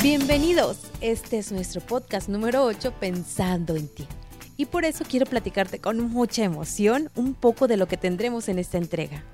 Bienvenidos, 0.00 0.78
este 1.00 1.38
es 1.38 1.50
nuestro 1.50 1.80
podcast 1.80 2.28
número 2.28 2.62
8, 2.64 2.94
Pensando 3.00 3.74
en 3.74 3.88
ti. 3.88 4.06
Y 4.56 4.66
por 4.66 4.84
eso 4.84 5.04
quiero 5.04 5.26
platicarte 5.26 5.80
con 5.80 5.98
mucha 5.98 6.44
emoción 6.44 7.10
un 7.16 7.34
poco 7.34 7.66
de 7.66 7.76
lo 7.76 7.88
que 7.88 7.96
tendremos 7.96 8.48
en 8.48 8.60
esta 8.60 8.78
entrega. 8.78 9.24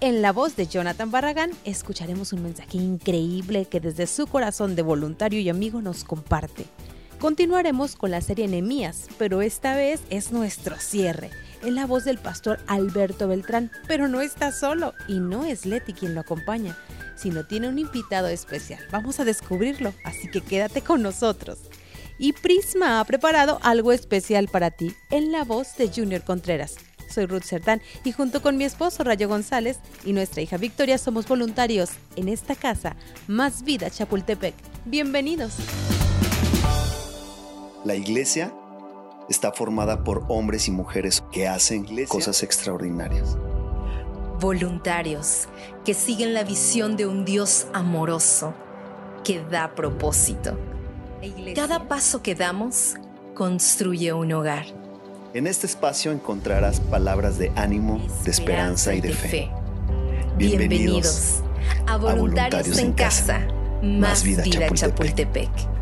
En 0.00 0.22
la 0.22 0.30
voz 0.30 0.54
de 0.54 0.68
Jonathan 0.68 1.10
Barragán 1.10 1.50
escucharemos 1.64 2.32
un 2.32 2.44
mensaje 2.44 2.78
increíble 2.78 3.64
que 3.64 3.80
desde 3.80 4.06
su 4.06 4.28
corazón 4.28 4.76
de 4.76 4.82
voluntario 4.82 5.40
y 5.40 5.48
amigo 5.48 5.82
nos 5.82 6.04
comparte. 6.04 6.66
Continuaremos 7.18 7.96
con 7.96 8.12
la 8.12 8.20
serie 8.20 8.44
Enemías, 8.44 9.08
pero 9.18 9.42
esta 9.42 9.74
vez 9.74 10.00
es 10.10 10.30
nuestro 10.30 10.76
cierre. 10.76 11.30
En 11.62 11.74
la 11.74 11.86
voz 11.86 12.04
del 12.04 12.18
pastor 12.18 12.60
Alberto 12.68 13.26
Beltrán, 13.26 13.72
pero 13.88 14.06
no 14.06 14.20
está 14.20 14.52
solo 14.52 14.94
y 15.08 15.18
no 15.18 15.44
es 15.44 15.66
Leti 15.66 15.92
quien 15.92 16.14
lo 16.14 16.20
acompaña, 16.20 16.76
sino 17.16 17.46
tiene 17.46 17.68
un 17.68 17.78
invitado 17.78 18.28
especial. 18.28 18.80
Vamos 18.90 19.20
a 19.20 19.24
descubrirlo, 19.24 19.92
así 20.04 20.28
que 20.30 20.40
quédate 20.40 20.82
con 20.82 21.02
nosotros. 21.02 21.58
Y 22.18 22.32
Prisma 22.32 23.00
ha 23.00 23.04
preparado 23.04 23.58
algo 23.62 23.92
especial 23.92 24.48
para 24.48 24.70
ti 24.70 24.94
en 25.10 25.32
la 25.32 25.44
voz 25.44 25.76
de 25.76 25.88
Junior 25.88 26.22
Contreras. 26.22 26.76
Soy 27.08 27.26
Ruth 27.26 27.44
Cerdán 27.44 27.80
y 28.02 28.12
junto 28.12 28.42
con 28.42 28.56
mi 28.56 28.64
esposo 28.64 29.04
Rayo 29.04 29.28
González 29.28 29.78
y 30.04 30.12
nuestra 30.12 30.42
hija 30.42 30.56
Victoria 30.56 30.98
somos 30.98 31.26
voluntarios 31.26 31.90
en 32.16 32.28
esta 32.28 32.54
casa, 32.54 32.96
Más 33.28 33.62
Vida 33.62 33.90
Chapultepec. 33.90 34.54
Bienvenidos. 34.84 35.54
La 37.84 37.94
iglesia 37.94 38.52
está 39.28 39.52
formada 39.52 40.04
por 40.04 40.24
hombres 40.28 40.68
y 40.68 40.70
mujeres 40.70 41.22
que 41.32 41.46
hacen 41.46 41.86
cosas 42.06 42.42
extraordinarias. 42.42 43.36
Voluntarios 44.44 45.48
que 45.86 45.94
siguen 45.94 46.34
la 46.34 46.44
visión 46.44 46.98
de 46.98 47.06
un 47.06 47.24
Dios 47.24 47.66
amoroso 47.72 48.52
que 49.24 49.42
da 49.42 49.74
propósito. 49.74 50.58
Cada 51.54 51.88
paso 51.88 52.20
que 52.20 52.34
damos 52.34 52.96
construye 53.32 54.12
un 54.12 54.30
hogar. 54.34 54.66
En 55.32 55.46
este 55.46 55.66
espacio 55.66 56.12
encontrarás 56.12 56.78
palabras 56.78 57.38
de 57.38 57.52
ánimo, 57.56 58.06
de 58.22 58.30
esperanza 58.30 58.94
y 58.94 59.00
de 59.00 59.14
fe. 59.14 59.50
Bienvenidos, 60.36 61.42
a 61.86 61.96
Voluntarios, 61.96 62.76
en 62.76 62.92
Casa, 62.92 63.48
Más 63.82 64.24
Vida, 64.24 64.44
Chapultepec. 64.74 65.73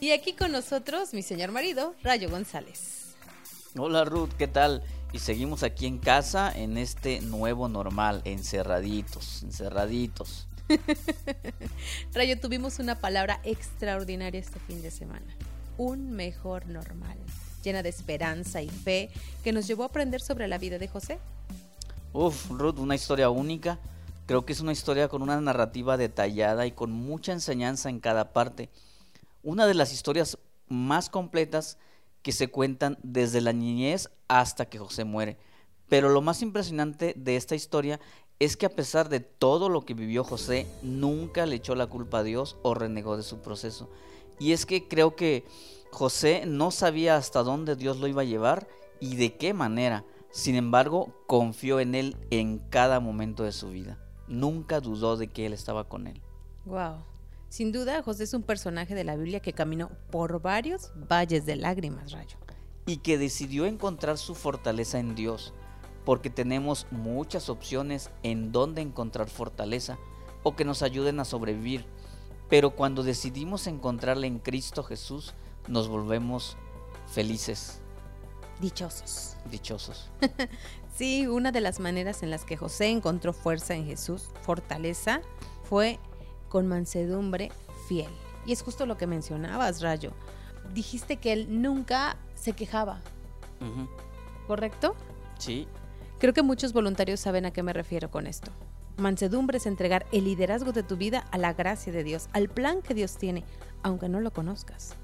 Y 0.00 0.12
aquí 0.12 0.32
con 0.32 0.52
nosotros 0.52 1.12
mi 1.12 1.22
señor 1.22 1.50
marido, 1.50 1.92
Rayo 2.04 2.30
González. 2.30 3.16
Hola 3.76 4.04
Ruth, 4.04 4.30
¿qué 4.38 4.46
tal? 4.46 4.84
Y 5.12 5.18
seguimos 5.18 5.64
aquí 5.64 5.86
en 5.86 5.98
casa 5.98 6.52
en 6.54 6.78
este 6.78 7.20
nuevo 7.20 7.68
normal, 7.68 8.22
encerraditos, 8.24 9.42
encerraditos. 9.42 10.46
Rayo, 12.14 12.38
tuvimos 12.38 12.78
una 12.78 13.00
palabra 13.00 13.40
extraordinaria 13.42 14.38
este 14.38 14.60
fin 14.60 14.82
de 14.82 14.92
semana. 14.92 15.36
Un 15.78 16.12
mejor 16.12 16.66
normal, 16.66 17.18
llena 17.64 17.82
de 17.82 17.88
esperanza 17.88 18.62
y 18.62 18.68
fe, 18.68 19.10
que 19.42 19.52
nos 19.52 19.66
llevó 19.66 19.82
a 19.82 19.86
aprender 19.86 20.20
sobre 20.20 20.46
la 20.46 20.58
vida 20.58 20.78
de 20.78 20.86
José. 20.86 21.18
Uf, 22.12 22.50
Ruth, 22.50 22.78
una 22.78 22.94
historia 22.94 23.30
única. 23.30 23.80
Creo 24.26 24.44
que 24.44 24.52
es 24.52 24.60
una 24.60 24.72
historia 24.72 25.08
con 25.08 25.22
una 25.22 25.40
narrativa 25.40 25.96
detallada 25.96 26.66
y 26.66 26.72
con 26.72 26.92
mucha 26.92 27.32
enseñanza 27.32 27.88
en 27.88 27.98
cada 27.98 28.32
parte 28.32 28.70
una 29.42 29.66
de 29.66 29.74
las 29.74 29.92
historias 29.92 30.38
más 30.68 31.08
completas 31.10 31.78
que 32.22 32.32
se 32.32 32.48
cuentan 32.48 32.98
desde 33.02 33.40
la 33.40 33.52
niñez 33.52 34.10
hasta 34.28 34.66
que 34.66 34.78
José 34.78 35.04
muere. 35.04 35.38
Pero 35.88 36.10
lo 36.10 36.20
más 36.20 36.42
impresionante 36.42 37.14
de 37.16 37.36
esta 37.36 37.54
historia 37.54 38.00
es 38.38 38.56
que 38.56 38.66
a 38.66 38.74
pesar 38.74 39.08
de 39.08 39.20
todo 39.20 39.68
lo 39.68 39.82
que 39.82 39.94
vivió 39.94 40.22
José, 40.22 40.66
nunca 40.82 41.46
le 41.46 41.56
echó 41.56 41.74
la 41.74 41.86
culpa 41.86 42.18
a 42.18 42.22
Dios 42.22 42.56
o 42.62 42.74
renegó 42.74 43.16
de 43.16 43.22
su 43.22 43.38
proceso. 43.38 43.88
Y 44.38 44.52
es 44.52 44.66
que 44.66 44.86
creo 44.86 45.16
que 45.16 45.44
José 45.90 46.44
no 46.46 46.70
sabía 46.70 47.16
hasta 47.16 47.42
dónde 47.42 47.74
Dios 47.74 47.98
lo 47.98 48.06
iba 48.06 48.22
a 48.22 48.26
llevar 48.26 48.68
y 49.00 49.16
de 49.16 49.36
qué 49.36 49.54
manera. 49.54 50.04
Sin 50.30 50.54
embargo, 50.54 51.14
confió 51.26 51.80
en 51.80 51.94
él 51.94 52.16
en 52.30 52.58
cada 52.58 53.00
momento 53.00 53.42
de 53.42 53.52
su 53.52 53.70
vida. 53.70 53.98
Nunca 54.28 54.80
dudó 54.80 55.16
de 55.16 55.28
que 55.28 55.46
él 55.46 55.52
estaba 55.52 55.88
con 55.88 56.06
él. 56.06 56.20
Wow. 56.66 57.07
Sin 57.48 57.72
duda, 57.72 58.02
José 58.02 58.24
es 58.24 58.34
un 58.34 58.42
personaje 58.42 58.94
de 58.94 59.04
la 59.04 59.16
Biblia 59.16 59.40
que 59.40 59.54
caminó 59.54 59.90
por 60.10 60.42
varios 60.42 60.92
valles 61.08 61.46
de 61.46 61.56
lágrimas, 61.56 62.12
Rayo. 62.12 62.36
Y 62.84 62.98
que 62.98 63.16
decidió 63.16 63.64
encontrar 63.64 64.18
su 64.18 64.34
fortaleza 64.34 64.98
en 64.98 65.14
Dios, 65.14 65.54
porque 66.04 66.28
tenemos 66.28 66.86
muchas 66.90 67.48
opciones 67.48 68.10
en 68.22 68.52
dónde 68.52 68.82
encontrar 68.82 69.30
fortaleza 69.30 69.98
o 70.42 70.56
que 70.56 70.64
nos 70.64 70.82
ayuden 70.82 71.20
a 71.20 71.24
sobrevivir. 71.24 71.86
Pero 72.50 72.70
cuando 72.70 73.02
decidimos 73.02 73.66
encontrarla 73.66 74.26
en 74.26 74.38
Cristo 74.38 74.82
Jesús, 74.82 75.34
nos 75.68 75.88
volvemos 75.88 76.56
felices. 77.06 77.80
Dichosos. 78.60 79.36
Dichosos. 79.50 80.10
sí, 80.94 81.26
una 81.26 81.52
de 81.52 81.60
las 81.60 81.80
maneras 81.80 82.22
en 82.22 82.30
las 82.30 82.44
que 82.44 82.56
José 82.56 82.88
encontró 82.88 83.32
fuerza 83.32 83.74
en 83.74 83.86
Jesús, 83.86 84.28
fortaleza, 84.42 85.20
fue 85.62 85.98
con 86.48 86.66
mansedumbre 86.66 87.50
fiel. 87.86 88.10
Y 88.46 88.52
es 88.52 88.62
justo 88.62 88.86
lo 88.86 88.96
que 88.96 89.06
mencionabas, 89.06 89.82
Rayo. 89.82 90.12
Dijiste 90.74 91.16
que 91.16 91.32
él 91.32 91.62
nunca 91.62 92.16
se 92.34 92.52
quejaba. 92.52 93.00
¿Correcto? 94.46 94.94
Sí. 95.38 95.66
Creo 96.18 96.32
que 96.32 96.42
muchos 96.42 96.72
voluntarios 96.72 97.20
saben 97.20 97.46
a 97.46 97.50
qué 97.52 97.62
me 97.62 97.72
refiero 97.72 98.10
con 98.10 98.26
esto. 98.26 98.50
Mansedumbre 98.96 99.58
es 99.58 99.66
entregar 99.66 100.06
el 100.10 100.24
liderazgo 100.24 100.72
de 100.72 100.82
tu 100.82 100.96
vida 100.96 101.20
a 101.30 101.38
la 101.38 101.52
gracia 101.52 101.92
de 101.92 102.02
Dios, 102.02 102.28
al 102.32 102.48
plan 102.48 102.82
que 102.82 102.94
Dios 102.94 103.16
tiene, 103.16 103.44
aunque 103.82 104.08
no 104.08 104.20
lo 104.20 104.32
conozcas. 104.32 104.94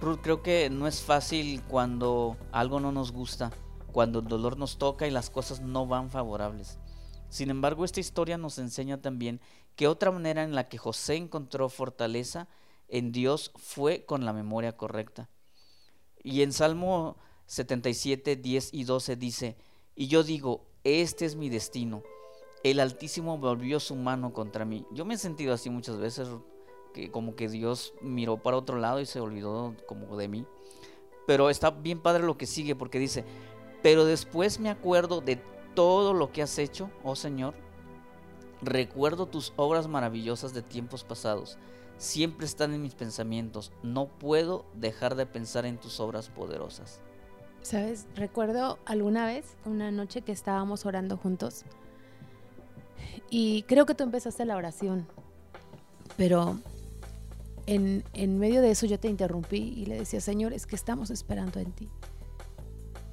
Ruth, 0.00 0.20
creo 0.22 0.42
que 0.42 0.70
no 0.70 0.86
es 0.86 1.02
fácil 1.02 1.62
cuando 1.68 2.36
algo 2.52 2.80
no 2.80 2.92
nos 2.92 3.12
gusta, 3.12 3.50
cuando 3.92 4.20
el 4.20 4.28
dolor 4.28 4.58
nos 4.58 4.78
toca 4.78 5.06
y 5.06 5.10
las 5.10 5.30
cosas 5.30 5.60
no 5.60 5.86
van 5.86 6.10
favorables. 6.10 6.78
Sin 7.28 7.50
embargo, 7.50 7.84
esta 7.84 8.00
historia 8.00 8.38
nos 8.38 8.58
enseña 8.58 9.00
también 9.00 9.40
que 9.74 9.88
otra 9.88 10.10
manera 10.10 10.42
en 10.42 10.54
la 10.54 10.68
que 10.68 10.78
José 10.78 11.16
encontró 11.16 11.68
fortaleza 11.68 12.48
en 12.88 13.12
Dios 13.12 13.52
fue 13.56 14.04
con 14.04 14.24
la 14.24 14.32
memoria 14.32 14.76
correcta. 14.76 15.28
Y 16.22 16.42
en 16.42 16.52
Salmo 16.52 17.16
77, 17.46 18.36
10 18.36 18.74
y 18.74 18.84
12 18.84 19.16
dice, 19.16 19.56
y 19.94 20.08
yo 20.08 20.22
digo, 20.22 20.66
este 20.84 21.24
es 21.24 21.36
mi 21.36 21.48
destino. 21.48 22.02
El 22.62 22.80
Altísimo 22.80 23.38
volvió 23.38 23.80
su 23.80 23.94
mano 23.96 24.32
contra 24.32 24.64
mí. 24.64 24.86
Yo 24.92 25.04
me 25.04 25.14
he 25.14 25.18
sentido 25.18 25.54
así 25.54 25.70
muchas 25.70 25.98
veces, 25.98 26.28
que 26.94 27.10
como 27.10 27.36
que 27.36 27.48
Dios 27.48 27.92
miró 28.00 28.42
para 28.42 28.56
otro 28.56 28.78
lado 28.78 29.00
y 29.00 29.06
se 29.06 29.20
olvidó 29.20 29.74
como 29.86 30.16
de 30.16 30.28
mí. 30.28 30.46
Pero 31.26 31.50
está 31.50 31.70
bien 31.70 32.00
padre 32.00 32.24
lo 32.24 32.38
que 32.38 32.46
sigue 32.46 32.74
porque 32.74 32.98
dice, 32.98 33.24
pero 33.82 34.04
después 34.04 34.58
me 34.58 34.70
acuerdo 34.70 35.20
de 35.20 35.40
todo 35.76 36.12
lo 36.12 36.32
que 36.32 36.42
has 36.42 36.58
hecho, 36.58 36.90
oh 37.04 37.14
Señor. 37.14 37.54
Recuerdo 38.62 39.26
tus 39.26 39.52
obras 39.54 39.86
maravillosas 39.86 40.52
de 40.52 40.62
tiempos 40.62 41.04
pasados. 41.04 41.56
Siempre 41.98 42.46
están 42.46 42.74
en 42.74 42.82
mis 42.82 42.96
pensamientos. 42.96 43.70
No 43.84 44.08
puedo 44.08 44.64
dejar 44.74 45.14
de 45.14 45.26
pensar 45.26 45.66
en 45.66 45.78
tus 45.78 46.00
obras 46.00 46.30
poderosas. 46.30 47.00
Sabes, 47.62 48.06
recuerdo 48.16 48.78
alguna 48.84 49.26
vez, 49.26 49.56
una 49.64 49.92
noche 49.92 50.22
que 50.22 50.32
estábamos 50.32 50.84
orando 50.86 51.16
juntos, 51.16 51.64
y 53.30 53.62
creo 53.62 53.86
que 53.86 53.94
tú 53.94 54.04
empezaste 54.04 54.44
la 54.44 54.56
oración, 54.56 55.06
pero 56.16 56.58
en, 57.66 58.04
medio 58.38 58.62
de 58.62 58.70
eso 58.70 58.86
yo 58.86 58.98
te 59.00 59.08
interrumpí 59.08 59.74
y 59.76 59.86
le 59.86 59.98
decía, 59.98 60.20
Señor, 60.20 60.52
es 60.52 60.66
que 60.66 60.76
estamos 60.76 61.10
esperando 61.10 61.58
en 61.58 61.72
ti. 61.72 61.88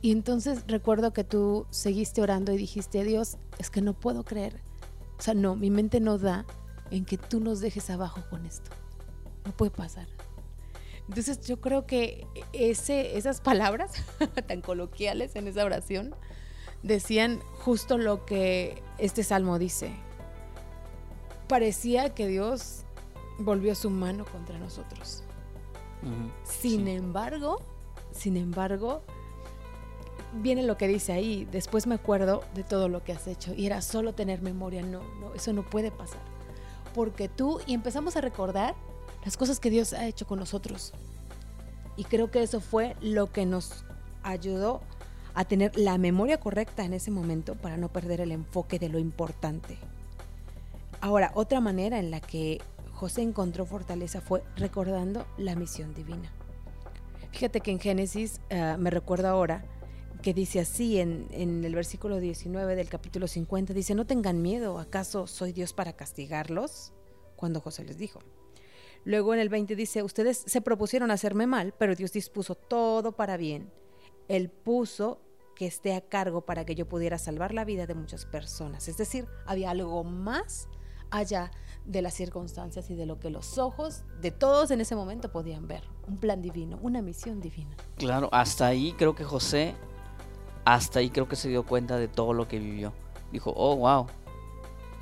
Y 0.03 0.11
entonces 0.11 0.65
recuerdo 0.67 1.13
que 1.13 1.23
tú 1.23 1.65
seguiste 1.69 2.21
orando 2.21 2.51
y 2.51 2.57
dijiste, 2.57 3.05
Dios, 3.05 3.37
es 3.57 3.69
que 3.69 3.81
no 3.81 3.93
puedo 3.93 4.25
creer. 4.25 4.61
O 5.17 5.21
sea, 5.21 5.33
no, 5.33 5.55
mi 5.55 5.69
mente 5.69 6.01
no 6.01 6.17
da 6.17 6.45
en 6.91 7.05
que 7.05 7.17
tú 7.17 7.39
nos 7.39 7.61
dejes 7.61 7.89
abajo 7.89 8.21
con 8.29 8.45
esto. 8.45 8.69
No 9.45 9.55
puede 9.55 9.71
pasar. 9.71 10.07
Entonces 11.07 11.39
yo 11.47 11.61
creo 11.61 11.85
que 11.85 12.27
ese, 12.51 13.17
esas 13.17 13.39
palabras 13.39 13.93
tan 14.47 14.59
coloquiales 14.59 15.37
en 15.37 15.47
esa 15.47 15.63
oración 15.63 16.13
decían 16.81 17.39
justo 17.61 17.97
lo 17.97 18.25
que 18.25 18.83
este 18.97 19.23
salmo 19.23 19.57
dice. 19.57 19.93
Parecía 21.47 22.13
que 22.13 22.27
Dios 22.27 22.83
volvió 23.39 23.73
su 23.73 23.89
mano 23.89 24.25
contra 24.25 24.59
nosotros. 24.59 25.23
Sin 26.43 26.89
embargo, 26.89 27.61
sin 28.11 28.35
embargo, 28.35 29.01
viene 30.41 30.63
lo 30.63 30.77
que 30.77 30.87
dice 30.87 31.13
ahí, 31.13 31.47
después 31.51 31.87
me 31.87 31.95
acuerdo 31.95 32.43
de 32.55 32.63
todo 32.63 32.89
lo 32.89 33.03
que 33.03 33.13
has 33.13 33.27
hecho 33.27 33.53
y 33.55 33.65
era 33.65 33.81
solo 33.81 34.13
tener 34.13 34.41
memoria, 34.41 34.81
no, 34.81 35.01
no, 35.19 35.33
eso 35.33 35.53
no 35.53 35.63
puede 35.63 35.91
pasar. 35.91 36.21
Porque 36.93 37.27
tú, 37.27 37.59
y 37.65 37.73
empezamos 37.73 38.15
a 38.15 38.21
recordar 38.21 38.75
las 39.25 39.37
cosas 39.37 39.59
que 39.59 39.69
Dios 39.69 39.93
ha 39.93 40.07
hecho 40.07 40.27
con 40.27 40.39
nosotros. 40.39 40.93
Y 41.95 42.03
creo 42.05 42.31
que 42.31 42.41
eso 42.41 42.59
fue 42.59 42.95
lo 43.01 43.31
que 43.31 43.45
nos 43.45 43.85
ayudó 44.23 44.81
a 45.35 45.45
tener 45.45 45.75
la 45.77 45.97
memoria 45.97 46.39
correcta 46.39 46.83
en 46.85 46.93
ese 46.93 47.11
momento 47.11 47.55
para 47.55 47.77
no 47.77 47.89
perder 47.89 48.21
el 48.21 48.31
enfoque 48.31 48.79
de 48.79 48.89
lo 48.89 48.99
importante. 48.99 49.77
Ahora, 51.01 51.31
otra 51.35 51.59
manera 51.59 51.99
en 51.99 52.11
la 52.11 52.19
que 52.19 52.61
José 52.93 53.21
encontró 53.21 53.65
fortaleza 53.65 54.21
fue 54.21 54.43
recordando 54.55 55.25
la 55.37 55.55
misión 55.55 55.93
divina. 55.93 56.31
Fíjate 57.31 57.61
que 57.61 57.71
en 57.71 57.79
Génesis, 57.79 58.39
uh, 58.51 58.77
me 58.77 58.89
recuerdo 58.89 59.27
ahora, 59.27 59.65
que 60.23 60.33
dice 60.33 60.59
así 60.59 60.99
en, 60.99 61.27
en, 61.29 61.63
el 61.63 61.75
versículo 61.75 62.19
19 62.19 62.75
del 62.75 62.89
capítulo 62.89 63.27
50, 63.27 63.73
dice, 63.73 63.93
no 63.93 64.07
tengan 64.07 64.41
miedo, 64.41 64.79
¿acaso 64.79 65.27
soy 65.27 65.51
Dios 65.51 65.73
para 65.73 65.93
castigarlos? 65.93 66.93
Cuando 67.35 67.61
José 67.61 67.83
les 67.83 67.97
dijo. 67.99 68.21
Luego 69.05 69.33
en 69.33 69.41
el 69.41 69.49
20 69.49 69.75
dice, 69.75 70.01
ustedes 70.01 70.43
se 70.47 70.61
propusieron 70.61 71.11
hacerme 71.11 71.45
mal, 71.45 71.73
pero 71.77 71.93
Dios 71.93 72.13
dispuso 72.13 72.55
todo 72.55 73.11
para 73.11 73.37
bien. 73.37 73.69
Él 74.29 74.49
puso 74.49 75.19
que 75.55 75.67
esté 75.67 75.93
a 75.93 76.01
cargo 76.01 76.41
para 76.41 76.65
que 76.65 76.73
yo 76.73 76.87
pudiera 76.87 77.17
salvar 77.17 77.53
la 77.53 77.65
vida 77.65 77.85
de 77.85 77.93
muchas 77.93 78.25
personas. 78.25 78.87
Es 78.87 78.97
decir, 78.97 79.27
había 79.45 79.71
algo 79.71 80.03
más 80.03 80.69
allá 81.11 81.51
de 81.85 82.01
las 82.01 82.13
circunstancias 82.13 82.89
y 82.89 82.95
de 82.95 83.05
lo 83.05 83.19
que 83.19 83.29
los 83.29 83.57
ojos 83.57 84.03
de 84.21 84.31
todos 84.31 84.71
en 84.71 84.79
ese 84.79 84.95
momento 84.95 85.31
podían 85.31 85.67
ver. 85.67 85.83
Un 86.07 86.17
plan 86.17 86.41
divino, 86.41 86.79
una 86.81 87.01
misión 87.01 87.41
divina. 87.41 87.75
Claro, 87.97 88.29
hasta 88.31 88.67
ahí 88.67 88.93
creo 88.97 89.15
que 89.15 89.25
José, 89.25 89.75
hasta 90.65 90.99
ahí 90.99 91.09
creo 91.09 91.27
que 91.27 91.35
se 91.35 91.49
dio 91.49 91.63
cuenta 91.63 91.97
de 91.97 92.07
todo 92.07 92.33
lo 92.33 92.47
que 92.47 92.59
vivió. 92.59 92.93
Dijo, 93.31 93.53
oh, 93.55 93.75
wow, 93.75 94.07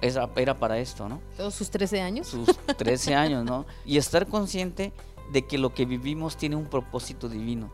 era, 0.01 0.29
era 0.35 0.57
para 0.57 0.79
esto, 0.79 1.07
¿no? 1.07 1.21
Todos 1.37 1.53
sus 1.53 1.69
13 1.69 2.01
años. 2.01 2.27
Sus 2.27 2.57
13 2.77 3.15
años, 3.15 3.45
¿no? 3.45 3.65
Y 3.85 3.97
estar 3.97 4.27
consciente 4.27 4.93
de 5.31 5.43
que 5.43 5.57
lo 5.57 5.73
que 5.73 5.85
vivimos 5.85 6.37
tiene 6.37 6.55
un 6.55 6.65
propósito 6.65 7.29
divino. 7.29 7.69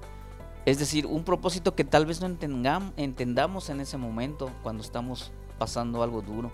Es 0.65 0.79
decir, 0.79 1.05
un 1.05 1.23
propósito 1.23 1.75
que 1.75 1.85
tal 1.85 2.05
vez 2.05 2.19
no 2.19 2.27
entendamos 2.27 3.69
en 3.69 3.79
ese 3.79 3.97
momento 3.97 4.51
cuando 4.63 4.83
estamos 4.83 5.31
pasando 5.57 6.03
algo 6.03 6.21
duro. 6.21 6.51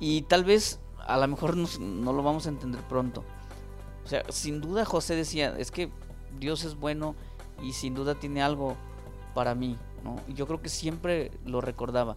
Y 0.00 0.22
tal 0.22 0.44
vez 0.44 0.80
a 1.06 1.18
lo 1.18 1.28
mejor 1.28 1.56
no 1.56 2.12
lo 2.12 2.22
vamos 2.22 2.46
a 2.46 2.48
entender 2.48 2.80
pronto. 2.82 3.22
O 4.04 4.08
sea, 4.08 4.24
sin 4.30 4.60
duda 4.60 4.84
José 4.84 5.16
decía, 5.16 5.54
es 5.58 5.70
que 5.70 5.90
Dios 6.38 6.64
es 6.64 6.76
bueno 6.76 7.14
y 7.62 7.72
sin 7.72 7.94
duda 7.94 8.14
tiene 8.14 8.42
algo 8.42 8.76
para 9.34 9.54
mí, 9.54 9.76
yo 10.28 10.46
creo 10.46 10.60
que 10.60 10.68
siempre 10.68 11.30
lo 11.44 11.60
recordaba. 11.60 12.16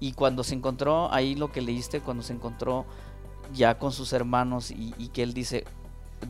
Y 0.00 0.12
cuando 0.12 0.44
se 0.44 0.54
encontró, 0.54 1.12
ahí 1.12 1.34
lo 1.34 1.50
que 1.50 1.60
leíste, 1.60 2.00
cuando 2.00 2.22
se 2.22 2.32
encontró 2.32 2.86
ya 3.52 3.78
con 3.78 3.92
sus 3.92 4.12
hermanos 4.12 4.70
y, 4.70 5.08
que 5.08 5.22
él 5.22 5.34
dice, 5.34 5.64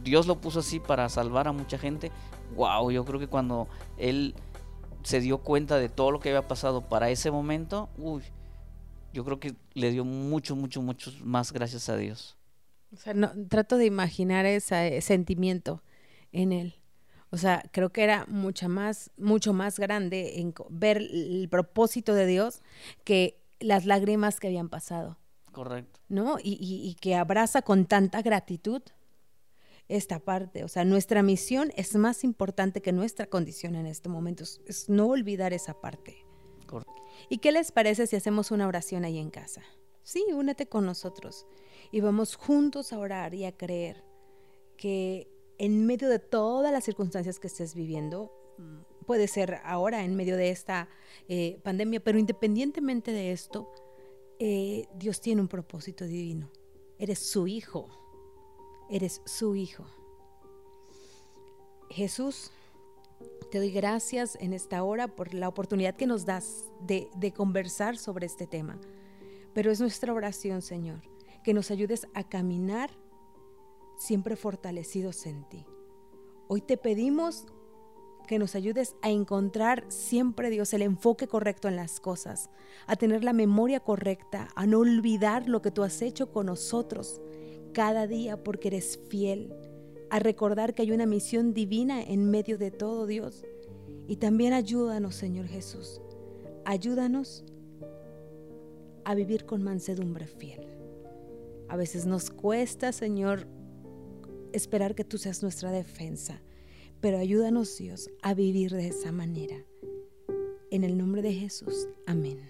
Dios 0.03 0.27
lo 0.27 0.41
puso 0.41 0.61
así 0.61 0.81
para 0.81 1.09
salvar 1.09 1.49
a 1.49 1.53
mucha 1.53 1.79
gente, 1.79 2.11
wow, 2.55 2.91
yo 2.91 3.05
creo 3.05 3.21
que 3.21 3.27
cuando 3.27 3.69
él 3.97 4.35
se 5.03 5.21
dio 5.21 5.39
cuenta 5.39 5.77
de 5.79 5.89
todo 5.89 6.11
lo 6.11 6.21
que 6.21 6.31
había 6.31 6.49
pasado 6.49 6.89
para 6.89 7.11
ese 7.11 7.31
momento, 7.31 7.89
uy, 7.99 8.23
yo 9.13 9.25
creo 9.25 9.41
que 9.41 9.55
le 9.75 9.91
dio 9.91 10.05
mucho, 10.05 10.57
mucho, 10.57 10.83
mucho 10.83 11.13
más 11.25 11.53
gracias 11.53 11.89
a 11.89 11.97
Dios. 11.97 12.37
Trato 13.49 13.77
de 13.77 13.85
imaginar 13.85 14.47
ese 14.47 15.01
sentimiento 15.03 15.83
en 16.33 16.53
él. 16.53 16.75
O 17.31 17.37
sea, 17.37 17.63
creo 17.73 17.91
que 17.91 18.03
era 18.03 18.25
mucho 18.27 18.69
más, 18.69 19.11
mucho 19.17 19.53
más 19.53 19.79
grande 19.79 20.41
en 20.41 20.55
ver 20.71 20.99
el 20.99 21.49
propósito 21.51 22.15
de 22.15 22.27
Dios 22.27 22.63
que 23.05 23.43
las 23.61 23.85
lágrimas 23.85 24.41
que 24.41 24.47
habían 24.47 24.69
pasado. 24.69 25.19
Correcto. 25.53 26.01
¿No? 26.09 26.39
Y, 26.39 26.55
y, 26.61 26.89
y, 26.89 26.95
que 26.95 27.17
abraza 27.17 27.63
con 27.63 27.87
tanta 27.87 28.23
gratitud 28.23 28.83
esta 29.89 30.21
parte. 30.21 30.65
O 30.65 30.69
sea, 30.69 30.85
nuestra 30.85 31.23
misión 31.23 31.73
es 31.77 31.95
más 31.97 32.25
importante 32.25 32.81
que 32.81 32.93
nuestra 32.93 33.27
condición 33.27 33.75
en 33.75 33.87
este 33.87 34.09
momento. 34.09 34.45
Es, 34.45 34.61
es 34.67 34.89
no 34.89 35.07
olvidar 35.09 35.53
esa 35.53 35.81
parte. 35.81 36.25
Correcto. 36.67 36.93
¿Y 37.29 37.39
qué 37.39 37.53
les 37.53 37.73
parece 37.73 38.07
si 38.07 38.17
hacemos 38.17 38.51
una 38.51 38.69
oración 38.69 39.05
ahí 39.05 39.19
en 39.19 39.31
casa? 39.31 39.63
Sí, 40.03 40.25
únete 40.33 40.67
con 40.69 40.87
nosotros 40.87 41.47
y 41.91 42.01
vamos 42.01 42.35
juntos 42.37 42.93
a 42.93 42.99
orar 42.99 43.35
y 43.35 43.45
a 43.45 43.57
creer 43.57 44.05
que 44.77 45.29
en 45.59 45.87
medio 45.87 46.09
de 46.09 46.19
todas 46.19 46.73
las 46.73 46.85
circunstancias 46.85 47.39
que 47.39 47.49
estés 47.49 47.75
viviendo, 47.75 48.33
puede 49.07 49.29
ser 49.29 49.61
ahora 49.65 50.05
en 50.05 50.15
medio 50.17 50.37
de 50.37 50.51
esta 50.51 50.89
eh, 51.29 51.61
pandemia, 51.63 52.01
pero 52.01 52.19
independientemente 52.19 53.13
de 53.13 53.33
esto, 53.33 53.73
eh, 54.39 54.87
Dios 54.95 55.21
tiene 55.21 55.41
un 55.41 55.49
propósito 55.49 56.05
divino. 56.05 56.51
Eres 56.99 57.19
su 57.19 57.47
hijo, 57.47 57.89
eres 58.91 59.23
su 59.25 59.55
hijo. 59.55 59.87
Jesús, 61.91 62.51
te 63.51 63.59
doy 63.59 63.71
gracias 63.71 64.37
en 64.41 64.53
esta 64.53 64.83
hora 64.83 65.09
por 65.09 65.33
la 65.35 65.49
oportunidad 65.49 65.97
que 65.97 66.07
nos 66.07 66.27
das 66.27 66.65
de 66.87 67.33
conversar 67.35 67.97
sobre 67.97 68.27
este 68.27 68.47
tema. 68.47 68.79
Pero 69.55 69.71
es 69.71 69.81
nuestra 69.81 70.13
oración, 70.13 70.61
Señor, 70.61 71.01
que 71.43 71.55
nos 71.55 71.71
ayudes 71.71 72.07
a 72.15 72.29
caminar 72.29 72.91
siempre 73.99 74.37
fortalecidos 74.37 75.27
en 75.27 75.47
ti. 75.49 75.67
Hoy 76.47 76.63
te 76.63 76.79
pedimos 76.79 77.45
que 78.27 78.39
nos 78.39 78.55
ayudes 78.55 78.95
a 79.03 79.11
encontrar 79.11 79.85
siempre, 79.89 80.51
Dios, 80.51 80.73
el 80.73 80.83
enfoque 80.83 81.27
correcto 81.27 81.67
en 81.67 81.77
las 81.77 81.99
cosas, 81.99 82.51
a 82.87 82.97
tener 82.97 83.25
la 83.25 83.33
memoria 83.33 83.81
correcta, 83.81 84.49
a 84.55 84.67
no 84.67 84.79
olvidar 84.79 85.49
lo 85.49 85.61
que 85.63 85.71
tú 85.71 85.83
has 85.83 86.01
hecho 86.01 86.31
con 86.31 86.47
nosotros 86.47 87.21
cada 87.73 88.07
día 88.07 88.43
porque 88.43 88.69
eres 88.69 88.99
fiel, 89.09 89.53
a 90.11 90.19
recordar 90.21 90.75
que 90.75 90.83
hay 90.83 90.93
una 90.93 91.07
misión 91.07 91.53
divina 91.53 92.03
en 92.03 92.31
medio 92.31 92.57
de 92.57 92.71
todo, 92.71 93.07
Dios. 93.07 93.45
Y 94.07 94.17
también 94.17 94.53
ayúdanos, 94.53 95.17
Señor 95.17 95.47
Jesús, 95.47 96.01
ayúdanos 96.65 97.45
a 99.05 99.15
vivir 99.15 99.45
con 99.45 99.63
mansedumbre 99.63 100.27
fiel. 100.27 100.67
A 101.69 101.77
veces 101.77 102.07
nos 102.07 102.31
cuesta, 102.31 102.93
Señor, 102.93 103.47
esperar 104.53 104.95
que 104.95 105.05
tú 105.05 105.19
seas 105.19 105.43
nuestra 105.43 105.71
defensa 105.71 106.43
pero 107.01 107.19
ayúdanos 107.19 107.77
Dios 107.77 108.11
a 108.23 108.35
vivir 108.35 108.73
de 108.73 108.89
esa 108.89 109.13
manera. 109.13 109.57
En 110.71 110.85
el 110.85 110.99
nombre 110.99 111.23
de 111.23 111.33
Jesús, 111.33 111.89
amén. 112.07 112.41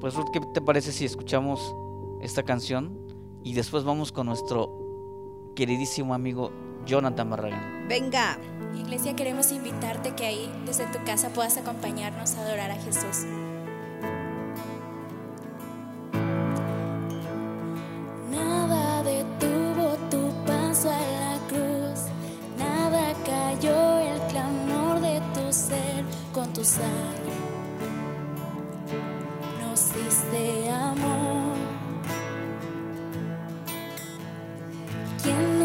Pues 0.00 0.14
Ruth, 0.14 0.30
¿qué 0.32 0.40
te 0.54 0.60
parece 0.60 0.90
si 0.90 1.04
escuchamos 1.04 1.74
esta 2.22 2.42
canción 2.42 2.98
y 3.44 3.54
después 3.54 3.84
vamos 3.84 4.10
con 4.10 4.26
nuestro 4.26 5.52
queridísimo 5.54 6.14
amigo 6.14 6.50
Jonathan 6.86 7.30
Barragán? 7.30 7.88
Venga. 7.88 8.38
Iglesia, 8.74 9.14
queremos 9.14 9.52
invitarte 9.52 10.14
que 10.14 10.24
ahí 10.24 10.50
desde 10.64 10.86
tu 10.86 11.04
casa 11.04 11.28
puedas 11.28 11.58
acompañarnos 11.58 12.34
a 12.34 12.42
adorar 12.42 12.70
a 12.70 12.76
Jesús. 12.76 13.26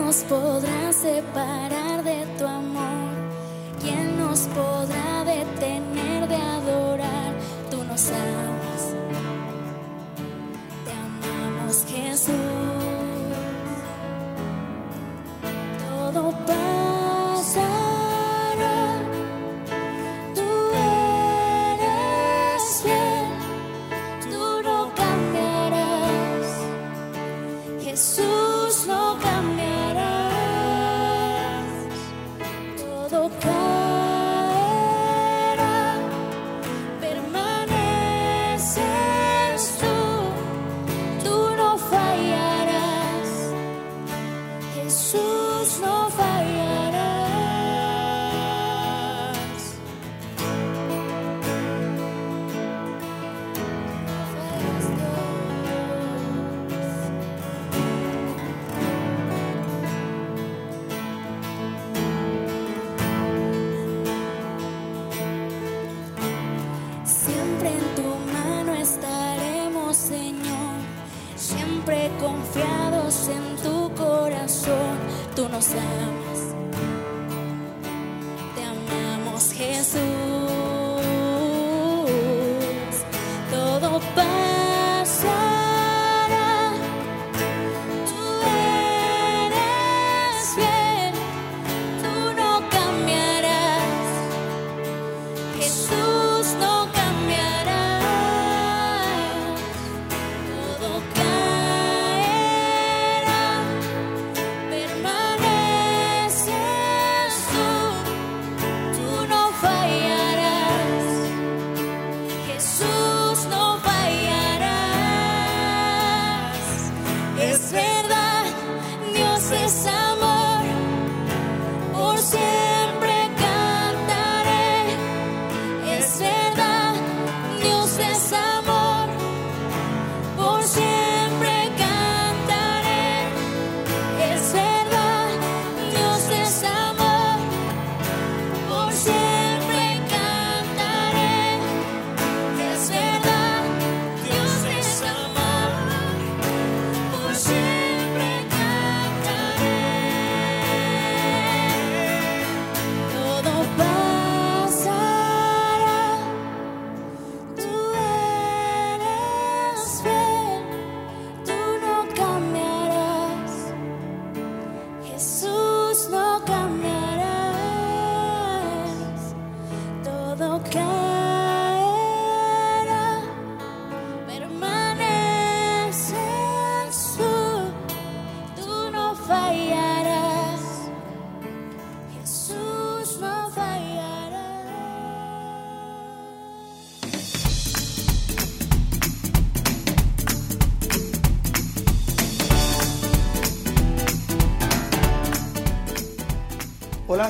Nos 0.07 0.23
podrá 0.23 0.93
separar 0.93 2.01
de 2.01 2.25
tu 2.37 2.45
amor? 2.45 3.11
¿Quién 3.81 4.17
nos 4.17 4.47
podrá 4.59 5.25
detener 5.25 6.29
de 6.29 6.35
adorar? 6.35 7.33
Tú 7.69 7.83
nos 7.83 8.09
amas, 8.09 8.83
te 10.85 10.91
amamos 10.93 11.85
Jesús. 11.89 12.66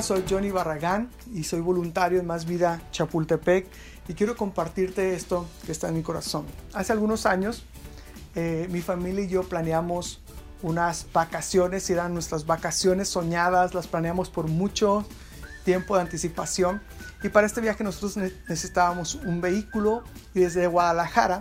Soy 0.02 0.24
Johnny 0.28 0.50
Barragán 0.50 1.10
y 1.34 1.44
soy 1.44 1.60
voluntario 1.60 2.18
en 2.20 2.26
Más 2.26 2.46
Vida 2.46 2.80
Chapultepec 2.92 3.66
y 4.08 4.14
quiero 4.14 4.36
compartirte 4.36 5.14
esto 5.14 5.46
que 5.66 5.72
está 5.72 5.88
en 5.88 5.94
mi 5.94 6.02
corazón. 6.02 6.46
Hace 6.72 6.92
algunos 6.92 7.26
años 7.26 7.64
eh, 8.34 8.68
mi 8.70 8.80
familia 8.80 9.24
y 9.24 9.28
yo 9.28 9.42
planeamos 9.42 10.20
unas 10.62 11.06
vacaciones, 11.12 11.88
eran 11.90 12.14
nuestras 12.14 12.46
vacaciones 12.46 13.08
soñadas, 13.08 13.74
las 13.74 13.86
planeamos 13.86 14.30
por 14.30 14.46
mucho 14.48 15.04
tiempo 15.64 15.96
de 15.96 16.02
anticipación 16.02 16.80
y 17.22 17.28
para 17.28 17.46
este 17.46 17.60
viaje 17.60 17.82
nosotros 17.84 18.16
ne- 18.16 18.32
necesitábamos 18.48 19.16
un 19.16 19.40
vehículo 19.40 20.04
y 20.34 20.40
desde 20.40 20.66
Guadalajara 20.68 21.40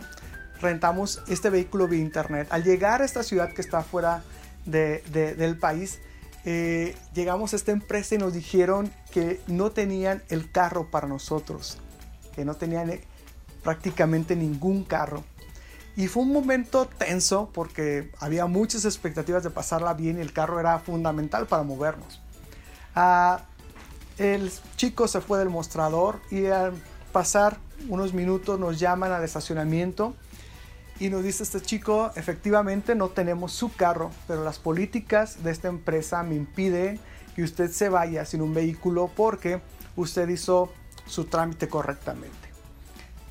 rentamos 0.61 1.21
este 1.27 1.49
vehículo 1.49 1.87
vía 1.87 1.99
internet. 2.01 2.47
Al 2.49 2.63
llegar 2.63 3.01
a 3.01 3.05
esta 3.05 3.23
ciudad 3.23 3.53
que 3.53 3.61
está 3.61 3.81
fuera 3.83 4.23
de- 4.65 5.03
de- 5.11 5.35
del 5.35 5.57
país, 5.57 5.99
eh, 6.49 6.95
llegamos 7.13 7.51
a 7.51 7.57
esta 7.57 7.73
empresa 7.73 8.15
y 8.15 8.19
nos 8.19 8.31
dijeron 8.31 8.89
que 9.11 9.41
no 9.47 9.71
tenían 9.71 10.23
el 10.29 10.49
carro 10.49 10.89
para 10.89 11.05
nosotros, 11.05 11.77
que 12.33 12.45
no 12.45 12.53
tenían 12.53 12.89
eh, 12.89 13.03
prácticamente 13.63 14.33
ningún 14.33 14.85
carro. 14.85 15.25
Y 15.97 16.07
fue 16.07 16.23
un 16.23 16.31
momento 16.31 16.85
tenso 16.85 17.49
porque 17.51 18.11
había 18.21 18.45
muchas 18.45 18.85
expectativas 18.85 19.43
de 19.43 19.49
pasarla 19.49 19.93
bien 19.93 20.19
y 20.19 20.21
el 20.21 20.31
carro 20.31 20.57
era 20.61 20.79
fundamental 20.79 21.47
para 21.47 21.63
movernos. 21.63 22.21
Ah, 22.95 23.41
el 24.17 24.49
chico 24.77 25.09
se 25.09 25.19
fue 25.19 25.39
del 25.39 25.49
mostrador 25.49 26.21
y 26.31 26.45
al 26.45 26.71
pasar 27.11 27.57
unos 27.89 28.13
minutos 28.13 28.57
nos 28.57 28.79
llaman 28.79 29.11
al 29.11 29.25
estacionamiento 29.25 30.15
y 30.99 31.09
nos 31.09 31.23
dice 31.23 31.43
este 31.43 31.61
chico, 31.61 32.11
efectivamente 32.15 32.95
no 32.95 33.09
tenemos 33.09 33.51
su 33.51 33.73
carro, 33.73 34.09
pero 34.27 34.43
las 34.43 34.57
políticas 34.57 35.43
de 35.43 35.51
esta 35.51 35.67
empresa 35.67 36.23
me 36.23 36.35
impiden 36.35 36.99
que 37.35 37.43
usted 37.43 37.71
se 37.71 37.89
vaya 37.89 38.25
sin 38.25 38.41
un 38.41 38.53
vehículo 38.53 39.11
porque 39.15 39.61
usted 39.95 40.27
hizo 40.29 40.71
su 41.05 41.25
trámite 41.25 41.67
correctamente. 41.67 42.35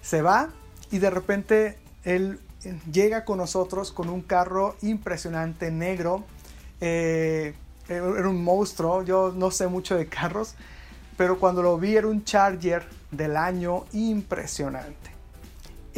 Se 0.00 0.22
va 0.22 0.50
y 0.92 0.98
de 0.98 1.10
repente 1.10 1.78
él 2.04 2.38
eh, 2.62 2.78
llega 2.92 3.24
con 3.24 3.38
nosotros 3.38 3.90
con 3.90 4.08
un 4.08 4.22
carro 4.22 4.76
impresionante 4.82 5.70
negro. 5.70 6.24
eh, 6.80 7.54
era 7.88 8.28
un 8.28 8.42
monstruo, 8.42 9.04
yo 9.04 9.32
no 9.32 9.52
sé 9.52 9.68
mucho 9.68 9.96
de 9.96 10.06
carros, 10.08 10.54
pero 11.16 11.38
cuando 11.38 11.62
lo 11.62 11.78
vi 11.78 11.96
era 11.96 12.08
un 12.08 12.24
Charger 12.24 12.84
del 13.12 13.36
año 13.36 13.84
impresionante 13.92 15.15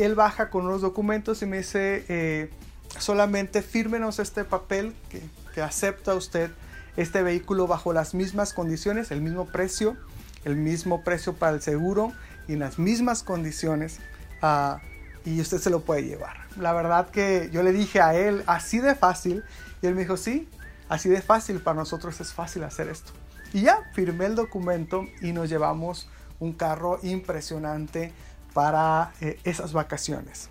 él 0.02 0.14
baja 0.14 0.50
con 0.50 0.66
unos 0.66 0.80
documentos 0.80 1.42
y 1.42 1.46
me 1.46 1.58
dice, 1.58 2.04
eh, 2.08 2.50
solamente 2.98 3.62
fírmenos 3.62 4.18
este 4.18 4.44
papel 4.44 4.94
que, 5.08 5.22
que 5.54 5.62
acepta 5.62 6.14
usted 6.14 6.50
este 6.96 7.22
vehículo 7.22 7.66
bajo 7.68 7.92
las 7.92 8.12
mismas 8.12 8.52
condiciones, 8.52 9.12
el 9.12 9.20
mismo 9.20 9.46
precio, 9.46 9.96
el 10.44 10.56
mismo 10.56 11.02
precio 11.04 11.34
para 11.34 11.52
el 11.52 11.62
seguro 11.62 12.12
y 12.48 12.54
en 12.54 12.58
las 12.58 12.78
mismas 12.78 13.22
condiciones 13.22 13.98
ah, 14.42 14.80
y 15.24 15.40
usted 15.40 15.58
se 15.58 15.70
lo 15.70 15.80
puede 15.80 16.04
llevar. 16.04 16.36
La 16.58 16.72
verdad 16.72 17.10
que 17.10 17.50
yo 17.52 17.62
le 17.62 17.72
dije 17.72 18.00
a 18.00 18.14
él, 18.14 18.42
así 18.46 18.80
de 18.80 18.94
fácil, 18.94 19.44
y 19.80 19.86
él 19.86 19.94
me 19.94 20.00
dijo, 20.00 20.16
sí, 20.16 20.48
así 20.88 21.08
de 21.08 21.22
fácil, 21.22 21.60
para 21.60 21.76
nosotros 21.76 22.20
es 22.20 22.32
fácil 22.32 22.64
hacer 22.64 22.88
esto. 22.88 23.12
Y 23.52 23.62
ya, 23.62 23.78
firmé 23.94 24.26
el 24.26 24.34
documento 24.34 25.04
y 25.20 25.32
nos 25.32 25.48
llevamos 25.48 26.08
un 26.40 26.52
carro 26.52 26.98
impresionante 27.02 28.12
para 28.54 29.12
eh, 29.20 29.38
esas 29.44 29.72
vacaciones. 29.72 30.50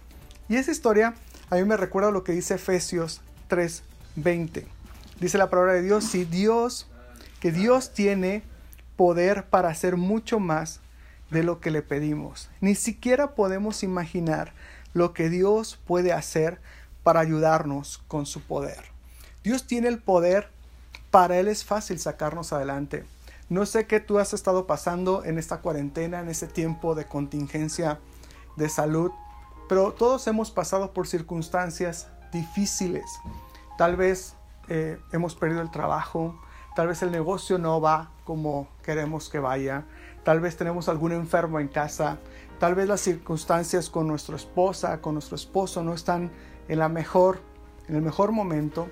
Y 0.49 0.55
esa 0.55 0.71
historia 0.71 1.13
a 1.49 1.55
mí 1.55 1.63
me 1.63 1.77
recuerda 1.77 2.11
lo 2.11 2.23
que 2.23 2.33
dice 2.33 2.55
Efesios 2.55 3.21
3:20. 3.49 4.65
Dice 5.19 5.37
la 5.37 5.49
palabra 5.49 5.73
de 5.73 5.81
Dios, 5.81 6.03
si 6.03 6.25
Dios, 6.25 6.87
que 7.39 7.51
Dios 7.51 7.93
tiene 7.93 8.43
poder 8.97 9.45
para 9.45 9.69
hacer 9.69 9.95
mucho 9.95 10.39
más 10.39 10.81
de 11.31 11.43
lo 11.43 11.59
que 11.59 11.71
le 11.71 11.81
pedimos. 11.81 12.49
Ni 12.61 12.75
siquiera 12.75 13.35
podemos 13.35 13.83
imaginar 13.83 14.53
lo 14.93 15.13
que 15.13 15.29
Dios 15.29 15.79
puede 15.85 16.11
hacer 16.11 16.59
para 17.03 17.21
ayudarnos 17.21 17.99
con 18.07 18.25
su 18.25 18.41
poder. 18.41 18.83
Dios 19.43 19.65
tiene 19.65 19.87
el 19.87 19.99
poder, 19.99 20.49
para 21.11 21.37
Él 21.39 21.47
es 21.47 21.63
fácil 21.63 21.99
sacarnos 21.99 22.51
adelante. 22.51 23.05
No 23.49 23.65
sé 23.65 23.87
qué 23.87 24.01
tú 24.01 24.19
has 24.19 24.33
estado 24.33 24.67
pasando 24.67 25.23
en 25.23 25.37
esta 25.37 25.61
cuarentena, 25.61 26.19
en 26.19 26.27
este 26.27 26.47
tiempo 26.47 26.95
de 26.95 27.05
contingencia 27.05 27.99
de 28.57 28.67
salud, 28.67 29.11
pero 29.69 29.93
todos 29.93 30.27
hemos 30.27 30.51
pasado 30.51 30.93
por 30.93 31.07
circunstancias 31.07 32.09
difíciles. 32.33 33.05
Tal 33.77 33.95
vez 33.95 34.35
eh, 34.67 34.99
hemos 35.13 35.35
perdido 35.35 35.61
el 35.61 35.71
trabajo, 35.71 36.37
tal 36.75 36.87
vez 36.87 37.01
el 37.03 37.11
negocio 37.11 37.57
no 37.57 37.79
va 37.79 38.11
como 38.25 38.67
queremos 38.83 39.29
que 39.29 39.39
vaya, 39.39 39.85
tal 40.25 40.41
vez 40.41 40.57
tenemos 40.57 40.89
algún 40.89 41.13
enfermo 41.13 41.61
en 41.61 41.69
casa, 41.69 42.17
tal 42.59 42.75
vez 42.75 42.89
las 42.89 42.99
circunstancias 42.99 43.89
con 43.89 44.09
nuestra 44.09 44.35
esposa, 44.35 44.99
con 44.99 45.13
nuestro 45.13 45.37
esposo 45.37 45.83
no 45.83 45.93
están 45.93 46.31
en 46.67 46.79
la 46.79 46.89
mejor, 46.89 47.39
en 47.87 47.95
el 47.95 48.01
mejor 48.01 48.33
momento. 48.33 48.89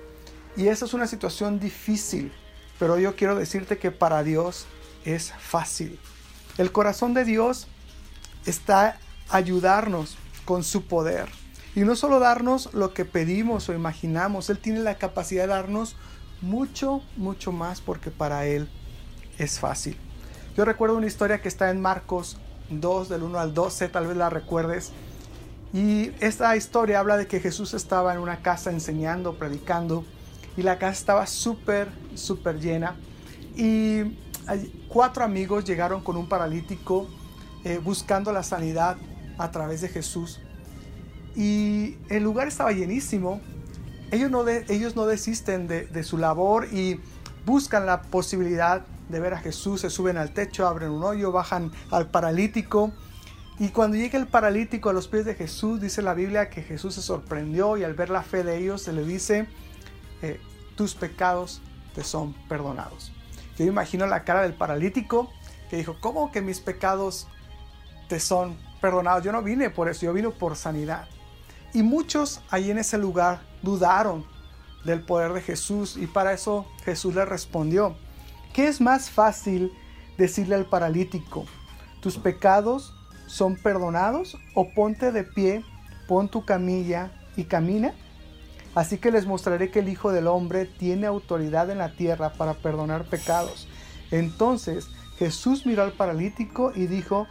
Y 0.56 0.68
esa 0.68 0.86
es 0.86 0.94
una 0.94 1.06
situación 1.06 1.60
difícil, 1.60 2.32
pero 2.78 2.98
yo 2.98 3.16
quiero 3.16 3.36
decirte 3.36 3.78
que 3.78 3.90
para 3.90 4.22
Dios 4.22 4.66
es 5.04 5.32
fácil. 5.38 5.98
El 6.58 6.72
corazón 6.72 7.14
de 7.14 7.24
Dios 7.24 7.68
está 8.46 8.98
ayudarnos 9.28 10.16
con 10.44 10.64
su 10.64 10.86
poder. 10.86 11.28
Y 11.74 11.80
no 11.80 11.94
solo 11.94 12.18
darnos 12.18 12.72
lo 12.72 12.94
que 12.94 13.04
pedimos 13.04 13.68
o 13.68 13.74
imaginamos, 13.74 14.48
Él 14.48 14.58
tiene 14.58 14.80
la 14.80 14.96
capacidad 14.96 15.42
de 15.42 15.48
darnos 15.48 15.96
mucho, 16.40 17.02
mucho 17.16 17.52
más 17.52 17.80
porque 17.80 18.10
para 18.10 18.46
Él 18.46 18.68
es 19.38 19.58
fácil. 19.58 19.98
Yo 20.56 20.64
recuerdo 20.64 20.96
una 20.96 21.06
historia 21.06 21.42
que 21.42 21.48
está 21.48 21.70
en 21.70 21.82
Marcos 21.82 22.38
2, 22.70 23.10
del 23.10 23.22
1 23.22 23.38
al 23.38 23.52
12, 23.52 23.88
tal 23.90 24.06
vez 24.06 24.16
la 24.16 24.30
recuerdes. 24.30 24.92
Y 25.72 26.12
esta 26.20 26.56
historia 26.56 27.00
habla 27.00 27.18
de 27.18 27.26
que 27.26 27.40
Jesús 27.40 27.74
estaba 27.74 28.14
en 28.14 28.20
una 28.20 28.40
casa 28.40 28.70
enseñando, 28.70 29.34
predicando, 29.34 30.06
y 30.56 30.62
la 30.62 30.78
casa 30.78 30.98
estaba 30.98 31.26
súper, 31.26 31.88
súper 32.14 32.58
llena. 32.60 32.96
Y 33.56 34.16
cuatro 34.88 35.24
amigos 35.24 35.64
llegaron 35.64 36.02
con 36.02 36.16
un 36.16 36.28
paralítico 36.28 37.08
eh, 37.64 37.80
buscando 37.82 38.32
la 38.32 38.42
sanidad 38.42 38.96
a 39.38 39.50
través 39.50 39.80
de 39.80 39.88
Jesús. 39.88 40.40
Y 41.34 41.96
el 42.08 42.22
lugar 42.22 42.48
estaba 42.48 42.72
llenísimo. 42.72 43.40
Ellos 44.10 44.30
no, 44.30 44.46
ellos 44.48 44.96
no 44.96 45.06
desisten 45.06 45.66
de, 45.66 45.86
de 45.86 46.04
su 46.04 46.16
labor 46.16 46.72
y 46.72 47.00
buscan 47.44 47.86
la 47.86 48.02
posibilidad 48.02 48.86
de 49.08 49.20
ver 49.20 49.34
a 49.34 49.38
Jesús, 49.38 49.82
se 49.82 49.90
suben 49.90 50.16
al 50.16 50.32
techo, 50.32 50.66
abren 50.66 50.90
un 50.90 51.02
hoyo, 51.02 51.32
bajan 51.32 51.72
al 51.90 52.08
paralítico. 52.08 52.92
Y 53.58 53.68
cuando 53.68 53.96
llega 53.96 54.18
el 54.18 54.26
paralítico 54.26 54.90
a 54.90 54.92
los 54.92 55.08
pies 55.08 55.24
de 55.24 55.34
Jesús, 55.34 55.80
dice 55.80 56.02
la 56.02 56.14
Biblia 56.14 56.50
que 56.50 56.62
Jesús 56.62 56.94
se 56.94 57.02
sorprendió 57.02 57.76
y 57.76 57.84
al 57.84 57.94
ver 57.94 58.10
la 58.10 58.22
fe 58.22 58.42
de 58.42 58.58
ellos 58.58 58.82
se 58.82 58.92
le 58.92 59.04
dice, 59.04 59.48
eh, 60.22 60.40
tus 60.76 60.94
pecados 60.94 61.60
te 61.94 62.04
son 62.04 62.34
perdonados. 62.48 63.12
Yo 63.58 63.64
imagino 63.64 64.06
la 64.06 64.24
cara 64.24 64.42
del 64.42 64.54
paralítico 64.54 65.30
que 65.70 65.76
dijo, 65.76 65.96
¿cómo 66.00 66.30
que 66.30 66.42
mis 66.42 66.60
pecados 66.60 67.26
te 68.08 68.20
son 68.20 68.56
perdonados? 68.80 69.24
Yo 69.24 69.32
no 69.32 69.42
vine 69.42 69.70
por 69.70 69.88
eso, 69.88 70.06
yo 70.06 70.12
vine 70.12 70.30
por 70.30 70.56
sanidad. 70.56 71.08
Y 71.72 71.82
muchos 71.82 72.40
ahí 72.50 72.70
en 72.70 72.78
ese 72.78 72.98
lugar 72.98 73.40
dudaron 73.62 74.24
del 74.84 75.02
poder 75.02 75.32
de 75.32 75.42
Jesús 75.42 75.96
y 75.96 76.06
para 76.06 76.32
eso 76.32 76.66
Jesús 76.84 77.14
le 77.14 77.24
respondió, 77.24 77.96
¿Qué 78.56 78.68
es 78.68 78.80
más 78.80 79.10
fácil 79.10 79.70
decirle 80.16 80.54
al 80.54 80.64
paralítico? 80.64 81.44
¿Tus 82.00 82.16
pecados 82.16 82.94
son 83.26 83.54
perdonados? 83.56 84.38
¿O 84.54 84.72
ponte 84.72 85.12
de 85.12 85.24
pie, 85.24 85.62
pon 86.08 86.30
tu 86.30 86.46
camilla 86.46 87.10
y 87.36 87.44
camina? 87.44 87.92
Así 88.76 88.98
que 88.98 89.10
les 89.10 89.24
mostraré 89.24 89.70
que 89.70 89.78
el 89.78 89.88
Hijo 89.88 90.12
del 90.12 90.26
Hombre 90.26 90.66
tiene 90.66 91.06
autoridad 91.06 91.70
en 91.70 91.78
la 91.78 91.96
tierra 91.96 92.34
para 92.34 92.52
perdonar 92.52 93.06
pecados. 93.06 93.66
Entonces 94.10 94.88
Jesús 95.18 95.64
miró 95.64 95.82
al 95.82 95.92
paralítico 95.92 96.72
y 96.74 96.86
dijo, 96.86 97.26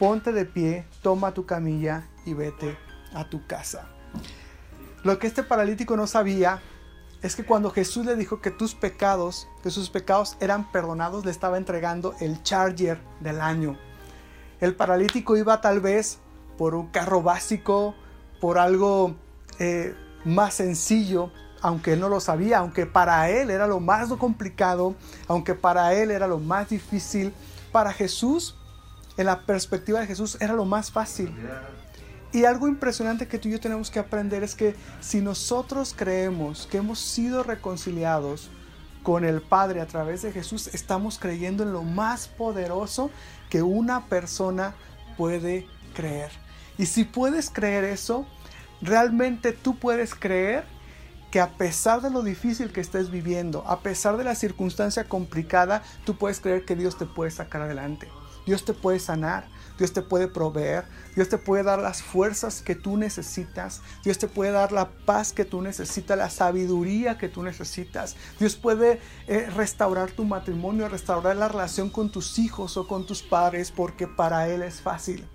ponte 0.00 0.32
de 0.32 0.44
pie, 0.44 0.86
toma 1.00 1.34
tu 1.34 1.46
camilla 1.46 2.08
y 2.26 2.34
vete 2.34 2.76
a 3.14 3.30
tu 3.30 3.46
casa. 3.46 3.86
Lo 5.04 5.20
que 5.20 5.28
este 5.28 5.44
paralítico 5.44 5.96
no 5.96 6.08
sabía 6.08 6.60
es 7.22 7.36
que 7.36 7.44
cuando 7.44 7.70
Jesús 7.70 8.04
le 8.04 8.16
dijo 8.16 8.40
que 8.40 8.50
tus 8.50 8.74
pecados, 8.74 9.46
que 9.62 9.70
sus 9.70 9.90
pecados 9.90 10.36
eran 10.40 10.72
perdonados, 10.72 11.24
le 11.24 11.30
estaba 11.30 11.58
entregando 11.58 12.16
el 12.20 12.42
charger 12.42 12.98
del 13.20 13.40
año. 13.40 13.78
El 14.60 14.74
paralítico 14.74 15.36
iba 15.36 15.60
tal 15.60 15.78
vez 15.78 16.18
por 16.56 16.74
un 16.74 16.88
carro 16.88 17.22
básico, 17.22 17.94
por 18.40 18.58
algo 18.58 19.14
eh, 19.60 19.94
más 20.24 20.54
sencillo, 20.54 21.30
aunque 21.60 21.94
él 21.94 22.00
no 22.00 22.08
lo 22.08 22.20
sabía, 22.20 22.58
aunque 22.58 22.86
para 22.86 23.30
él 23.30 23.50
era 23.50 23.66
lo 23.66 23.80
más 23.80 24.08
complicado, 24.14 24.94
aunque 25.26 25.54
para 25.54 25.94
él 25.94 26.10
era 26.10 26.26
lo 26.26 26.38
más 26.38 26.68
difícil, 26.68 27.32
para 27.72 27.92
Jesús, 27.92 28.56
en 29.16 29.26
la 29.26 29.40
perspectiva 29.40 30.00
de 30.00 30.06
Jesús, 30.06 30.36
era 30.40 30.54
lo 30.54 30.64
más 30.64 30.90
fácil. 30.90 31.34
Y 32.32 32.44
algo 32.44 32.68
impresionante 32.68 33.26
que 33.26 33.38
tú 33.38 33.48
y 33.48 33.52
yo 33.52 33.60
tenemos 33.60 33.90
que 33.90 33.98
aprender 33.98 34.42
es 34.42 34.54
que 34.54 34.76
si 35.00 35.20
nosotros 35.20 35.94
creemos 35.96 36.66
que 36.70 36.78
hemos 36.78 36.98
sido 36.98 37.42
reconciliados 37.42 38.50
con 39.02 39.24
el 39.24 39.40
Padre 39.40 39.80
a 39.80 39.86
través 39.86 40.22
de 40.22 40.32
Jesús, 40.32 40.68
estamos 40.74 41.18
creyendo 41.18 41.62
en 41.62 41.72
lo 41.72 41.82
más 41.82 42.28
poderoso 42.28 43.10
que 43.48 43.62
una 43.62 44.06
persona 44.06 44.74
puede 45.16 45.66
creer. 45.94 46.30
Y 46.76 46.86
si 46.86 47.04
puedes 47.04 47.50
creer 47.50 47.84
eso, 47.84 48.26
realmente 48.80 49.52
tú 49.52 49.78
puedes 49.78 50.14
creer 50.14 50.64
que 51.30 51.40
a 51.40 51.56
pesar 51.56 52.00
de 52.00 52.10
lo 52.10 52.22
difícil 52.22 52.72
que 52.72 52.80
estés 52.80 53.10
viviendo, 53.10 53.64
a 53.66 53.80
pesar 53.80 54.16
de 54.16 54.24
la 54.24 54.34
circunstancia 54.34 55.04
complicada, 55.04 55.82
tú 56.04 56.16
puedes 56.16 56.40
creer 56.40 56.64
que 56.64 56.76
Dios 56.76 56.96
te 56.96 57.06
puede 57.06 57.30
sacar 57.30 57.62
adelante. 57.62 58.08
Dios 58.46 58.64
te 58.64 58.72
puede 58.72 58.98
sanar, 58.98 59.46
Dios 59.76 59.92
te 59.92 60.00
puede 60.00 60.26
proveer, 60.26 60.86
Dios 61.14 61.28
te 61.28 61.36
puede 61.36 61.64
dar 61.64 61.80
las 61.80 62.02
fuerzas 62.02 62.62
que 62.62 62.74
tú 62.74 62.96
necesitas, 62.96 63.82
Dios 64.02 64.16
te 64.16 64.26
puede 64.26 64.52
dar 64.52 64.72
la 64.72 64.88
paz 64.88 65.34
que 65.34 65.44
tú 65.44 65.60
necesitas, 65.60 66.16
la 66.16 66.30
sabiduría 66.30 67.18
que 67.18 67.28
tú 67.28 67.42
necesitas. 67.42 68.16
Dios 68.38 68.56
puede 68.56 69.00
eh, 69.26 69.50
restaurar 69.54 70.12
tu 70.12 70.24
matrimonio, 70.24 70.88
restaurar 70.88 71.36
la 71.36 71.48
relación 71.48 71.90
con 71.90 72.10
tus 72.10 72.38
hijos 72.38 72.78
o 72.78 72.88
con 72.88 73.04
tus 73.06 73.22
padres, 73.22 73.70
porque 73.70 74.08
para 74.08 74.48
Él 74.48 74.62
es 74.62 74.80
fácil. 74.80 75.28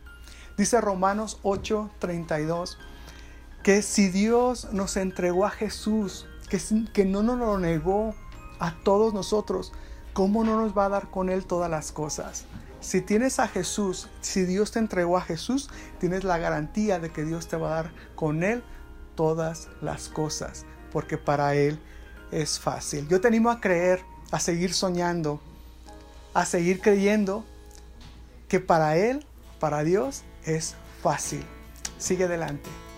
Dice 0.58 0.82
Romanos 0.82 1.40
8:32 1.44 2.78
que 3.64 3.82
si 3.82 4.10
Dios 4.10 4.68
nos 4.74 4.98
entregó 4.98 5.46
a 5.46 5.50
Jesús, 5.50 6.28
que, 6.50 6.60
que 6.92 7.06
no 7.06 7.24
nos 7.24 7.40
lo 7.40 7.58
negó 7.58 8.14
a 8.60 8.76
todos 8.84 9.14
nosotros, 9.14 9.72
¿cómo 10.12 10.44
no 10.44 10.62
nos 10.62 10.78
va 10.78 10.86
a 10.86 10.90
dar 10.90 11.10
con 11.10 11.30
Él 11.30 11.46
todas 11.46 11.72
las 11.72 11.94
cosas? 11.94 12.46
Si 12.82 13.00
tienes 13.02 13.40
a 13.40 13.48
Jesús, 13.48 14.10
si 14.20 14.44
Dios 14.44 14.72
te 14.72 14.80
entregó 14.80 15.18
a 15.18 15.22
Jesús, 15.22 15.70
tienes 16.00 16.26
la 16.26 16.38
garantía 16.38 17.00
de 17.00 17.10
que 17.10 17.24
Dios 17.24 17.48
te 17.48 17.56
va 17.56 17.72
a 17.72 17.84
dar 17.84 17.94
con 18.16 18.44
Él 18.44 18.62
todas 19.16 19.70
las 19.82 20.10
cosas, 20.10 20.66
porque 20.92 21.18
para 21.18 21.56
Él 21.56 21.80
es 22.32 22.60
fácil. 22.60 23.08
Yo 23.08 23.22
te 23.22 23.30
animo 23.30 23.50
a 23.50 23.62
creer, 23.62 24.02
a 24.32 24.42
seguir 24.42 24.74
soñando, 24.74 25.40
a 26.34 26.46
seguir 26.46 26.82
creyendo 26.82 27.46
que 28.50 28.60
para 28.60 28.98
Él, 28.98 29.26
para 29.62 29.86
Dios, 29.86 30.24
es 30.44 30.76
fácil. 31.02 31.46
Sigue 31.98 32.26
adelante. 32.26 32.83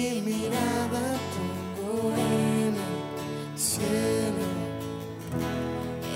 mi 0.00 0.20
mirada 0.22 1.04
pongo 1.34 2.14
en 2.16 2.74
el 2.88 3.58
cielo. 3.58 4.46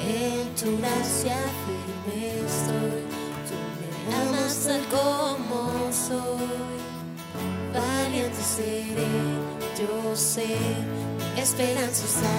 En 0.07 0.55
tu 0.59 0.79
gracia 0.79 1.37
firme 1.65 2.19
estoy, 2.47 3.03
tú 3.49 3.57
me 3.77 4.15
amas 4.23 4.55
tal 4.67 4.85
como 4.97 5.93
soy. 5.93 6.79
Valiente 7.75 8.43
seré, 8.57 9.13
yo 9.79 10.17
sé, 10.17 10.57
esperanza 11.37 12.05
está 12.13 12.37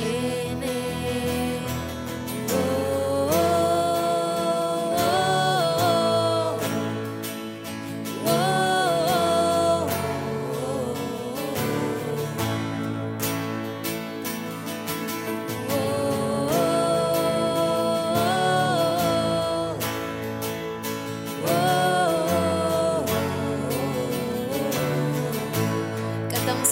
en 0.00 0.62
él. 0.62 1.45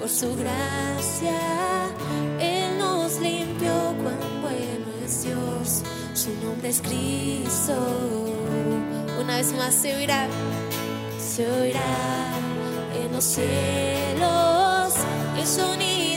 Por 0.00 0.08
su 0.08 0.34
gracia, 0.34 1.38
Él 2.40 2.78
nos 2.78 3.20
limpió. 3.20 3.70
Cuán 4.02 4.40
bueno 4.40 4.86
es 5.04 5.24
Dios, 5.24 5.82
su 6.14 6.30
nombre 6.42 6.70
es 6.70 6.80
Cristo. 6.80 7.74
Una 9.20 9.36
vez 9.36 9.52
más 9.52 9.74
se 9.74 9.94
oirá, 9.94 10.26
se 11.18 11.46
oirá 11.50 11.82
en 13.04 13.12
los 13.12 13.24
cielos 13.24 14.94
el 15.38 15.46
sonido 15.46 16.09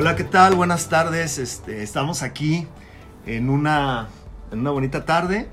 Hola, 0.00 0.16
¿qué 0.16 0.24
tal? 0.24 0.54
Buenas 0.54 0.88
tardes. 0.88 1.36
Este, 1.36 1.82
estamos 1.82 2.22
aquí 2.22 2.66
en 3.26 3.50
una, 3.50 4.08
una 4.50 4.70
bonita 4.70 5.04
tarde 5.04 5.46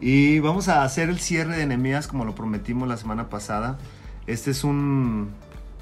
y 0.00 0.40
vamos 0.40 0.68
a 0.68 0.82
hacer 0.82 1.08
el 1.08 1.20
cierre 1.20 1.56
de 1.56 1.64
Nehemías 1.64 2.08
como 2.08 2.24
lo 2.24 2.34
prometimos 2.34 2.88
la 2.88 2.96
semana 2.96 3.28
pasada. 3.30 3.78
Este 4.26 4.50
es 4.50 4.64
un, 4.64 5.30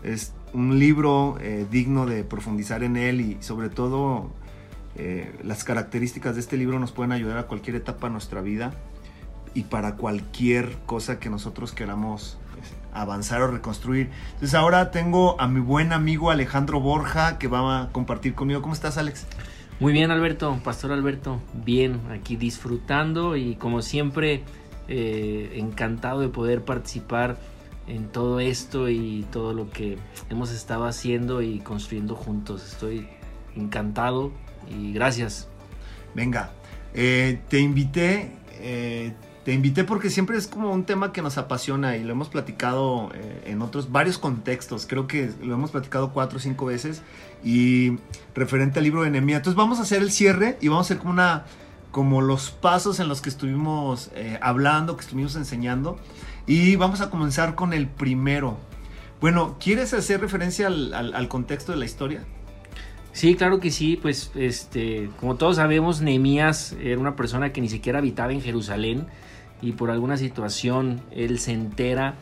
es 0.02 0.34
un 0.52 0.78
libro 0.78 1.38
eh, 1.40 1.66
digno 1.70 2.04
de 2.04 2.22
profundizar 2.22 2.84
en 2.84 2.98
él 2.98 3.22
y 3.22 3.38
sobre 3.42 3.70
todo 3.70 4.30
eh, 4.96 5.34
las 5.42 5.64
características 5.64 6.34
de 6.34 6.42
este 6.42 6.58
libro 6.58 6.78
nos 6.78 6.92
pueden 6.92 7.12
ayudar 7.12 7.38
a 7.38 7.44
cualquier 7.44 7.76
etapa 7.76 8.08
de 8.08 8.12
nuestra 8.12 8.42
vida 8.42 8.74
y 9.54 9.62
para 9.62 9.94
cualquier 9.94 10.76
cosa 10.84 11.18
que 11.18 11.30
nosotros 11.30 11.72
queramos 11.72 12.36
avanzar 13.00 13.42
o 13.42 13.48
reconstruir. 13.48 14.10
Entonces 14.34 14.54
ahora 14.54 14.90
tengo 14.90 15.40
a 15.40 15.48
mi 15.48 15.60
buen 15.60 15.92
amigo 15.92 16.30
Alejandro 16.30 16.80
Borja 16.80 17.38
que 17.38 17.48
va 17.48 17.82
a 17.82 17.92
compartir 17.92 18.34
conmigo. 18.34 18.62
¿Cómo 18.62 18.74
estás, 18.74 18.98
Alex? 18.98 19.26
Muy 19.78 19.92
bien, 19.92 20.10
Alberto, 20.10 20.58
Pastor 20.64 20.92
Alberto, 20.92 21.40
bien, 21.52 22.00
aquí 22.10 22.36
disfrutando 22.36 23.36
y 23.36 23.56
como 23.56 23.82
siempre, 23.82 24.42
eh, 24.88 25.52
encantado 25.56 26.20
de 26.20 26.28
poder 26.28 26.64
participar 26.64 27.36
en 27.86 28.08
todo 28.08 28.40
esto 28.40 28.88
y 28.88 29.26
todo 29.30 29.52
lo 29.52 29.70
que 29.70 29.98
hemos 30.30 30.50
estado 30.50 30.86
haciendo 30.86 31.42
y 31.42 31.58
construyendo 31.58 32.14
juntos. 32.14 32.64
Estoy 32.66 33.06
encantado 33.54 34.32
y 34.68 34.92
gracias. 34.92 35.48
Venga, 36.14 36.52
eh, 36.94 37.40
te 37.48 37.58
invité, 37.60 38.32
eh, 38.52 39.12
te 39.46 39.52
invité 39.52 39.84
porque 39.84 40.10
siempre 40.10 40.36
es 40.36 40.48
como 40.48 40.72
un 40.72 40.82
tema 40.82 41.12
que 41.12 41.22
nos 41.22 41.38
apasiona 41.38 41.96
y 41.96 42.02
lo 42.02 42.10
hemos 42.10 42.28
platicado 42.28 43.12
eh, 43.14 43.44
en 43.46 43.62
otros 43.62 43.92
varios 43.92 44.18
contextos. 44.18 44.86
Creo 44.88 45.06
que 45.06 45.30
lo 45.40 45.54
hemos 45.54 45.70
platicado 45.70 46.12
cuatro 46.12 46.38
o 46.38 46.40
cinco 46.40 46.66
veces 46.66 47.02
y 47.44 47.98
referente 48.34 48.80
al 48.80 48.84
libro 48.84 49.04
de 49.04 49.10
Nehemías. 49.10 49.36
Entonces 49.36 49.56
vamos 49.56 49.78
a 49.78 49.82
hacer 49.82 50.02
el 50.02 50.10
cierre 50.10 50.58
y 50.60 50.66
vamos 50.66 50.86
a 50.86 50.94
hacer 50.94 50.98
como 50.98 51.12
una 51.12 51.44
como 51.92 52.22
los 52.22 52.50
pasos 52.50 52.98
en 52.98 53.06
los 53.06 53.20
que 53.22 53.28
estuvimos 53.28 54.10
eh, 54.16 54.36
hablando, 54.42 54.96
que 54.96 55.02
estuvimos 55.02 55.36
enseñando 55.36 55.96
y 56.48 56.74
vamos 56.74 57.00
a 57.00 57.08
comenzar 57.08 57.54
con 57.54 57.72
el 57.72 57.86
primero. 57.86 58.56
Bueno, 59.20 59.58
¿quieres 59.60 59.94
hacer 59.94 60.20
referencia 60.20 60.66
al, 60.66 60.92
al- 60.92 61.28
contexto 61.28 61.70
de 61.70 61.78
la 61.78 61.84
historia? 61.84 62.24
Sí, 63.12 63.36
claro 63.36 63.60
que 63.60 63.70
sí, 63.70 63.96
pues 63.96 64.32
este, 64.34 65.08
como 65.20 65.36
todos 65.36 65.54
sabemos, 65.54 66.00
Nehemías 66.00 66.74
era 66.82 66.98
una 66.98 67.14
persona 67.14 67.52
que 67.52 67.60
ni 67.60 67.68
siquiera 67.68 68.00
habitaba 68.00 68.32
en 68.32 68.42
Jerusalén 68.42 69.06
y 69.62 69.72
por 69.72 69.90
alguna 69.90 70.16
situación 70.16 71.00
él 71.10 71.38
se 71.38 71.52
entera 71.52 72.14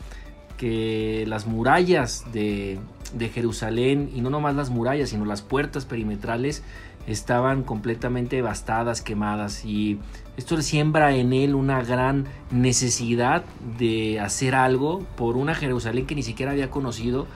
que 0.57 1.25
las 1.27 1.47
murallas 1.47 2.25
de, 2.33 2.79
de 3.13 3.29
Jerusalén, 3.29 4.11
y 4.15 4.21
no 4.21 4.31
nomás 4.31 4.55
las 4.55 4.71
murallas, 4.71 5.11
sino 5.11 5.25
las 5.25 5.43
puertas 5.43 5.85
perimetrales, 5.85 6.63
estaban 7.07 7.65
completamente 7.65 8.37
devastadas, 8.37 9.03
quemadas, 9.03 9.65
y 9.65 9.99
esto 10.37 10.61
siembra 10.63 11.15
en 11.15 11.33
él 11.33 11.55
una 11.55 11.83
gran 11.83 12.27
necesidad 12.51 13.45
de 13.79 14.21
hacer 14.21 14.55
algo 14.55 15.01
por 15.17 15.37
una 15.37 15.55
Jerusalén 15.55 16.07
que 16.07 16.15
ni 16.15 16.23
siquiera 16.23 16.53
había 16.53 16.71
conocido. 16.71 17.27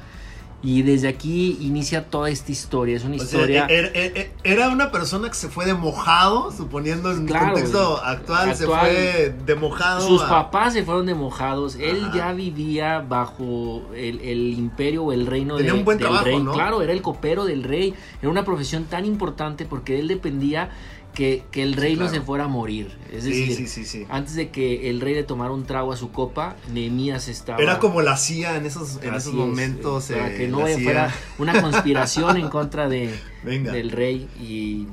Y 0.60 0.82
desde 0.82 1.06
aquí 1.06 1.56
inicia 1.60 2.06
toda 2.10 2.30
esta 2.30 2.50
historia. 2.50 2.96
Es 2.96 3.04
una 3.04 3.14
O 3.14 3.18
sea, 3.18 3.24
historia. 3.26 3.66
era, 3.68 3.88
era- 3.90 4.28
era 4.42 4.68
una 4.70 4.90
persona 4.90 5.28
que 5.28 5.34
se 5.36 5.48
fue 5.48 5.66
de 5.66 5.74
mojado, 5.74 6.50
suponiendo 6.50 7.12
en 7.12 7.26
Claro, 7.26 7.52
contexto 7.52 8.02
actual, 8.04 8.56
se 8.56 8.66
fue 8.66 9.36
de 9.46 9.54
mojado. 9.54 10.00
Sus 10.00 10.20
a- 10.22 10.28
papás 10.28 10.72
se 10.72 10.82
fueron 10.84 11.06
de 11.06 11.14
mojados. 11.14 11.76
Él 11.76 12.10
ya 12.12 12.32
vivía 12.32 12.98
bajo 12.98 13.82
el, 13.94 14.18
el 14.20 14.54
imperio 14.58 15.04
o 15.04 15.12
el 15.12 15.26
reino 15.28 15.56
Tenía 15.58 15.74
de- 15.74 15.78
un 15.78 15.84
buen 15.84 15.96
del 15.98 16.06
trabajo, 16.08 16.24
rey. 16.24 16.42
¿no? 16.42 16.52
Claro, 16.52 16.82
era 16.82 16.92
el 16.92 17.02
copero 17.02 17.44
del 17.44 17.62
rey. 17.62 17.94
Era 18.20 18.28
una 18.28 18.44
profesión 18.44 18.82
tan 18.86 19.04
importante 19.04 19.64
porque 19.64 20.00
él 20.00 20.08
dependía 20.08 20.70
que, 21.18 21.42
que 21.50 21.64
el 21.64 21.72
rey 21.74 21.96
no 21.96 22.08
se 22.08 22.20
fuera 22.20 22.44
a 22.44 22.48
morir. 22.48 22.96
Es 23.12 23.24
decir, 23.24 23.52
sí, 23.56 23.66
sí, 23.66 23.84
sí. 23.84 24.06
antes 24.08 24.36
de 24.36 24.50
que 24.50 24.88
el 24.88 25.00
rey 25.00 25.14
le 25.14 25.24
tomara 25.24 25.50
un 25.50 25.64
trago 25.64 25.92
a 25.92 25.96
su 25.96 26.12
copa, 26.12 26.54
Nehemías 26.72 27.26
estaba. 27.26 27.58
Era 27.60 27.80
como 27.80 28.02
la 28.02 28.16
CIA 28.16 28.54
en 28.56 28.66
esos, 28.66 29.02
en 29.02 29.14
esos 29.14 29.32
es, 29.32 29.34
momentos. 29.34 30.04
para 30.12 30.32
eh, 30.32 30.36
que 30.36 30.46
no 30.46 30.60
fuera 30.60 31.12
una 31.38 31.60
conspiración 31.60 32.36
en 32.36 32.48
contra 32.50 32.88
de, 32.88 33.12
Venga. 33.42 33.72
del 33.72 33.90
rey 33.90 34.28
y. 34.40 34.86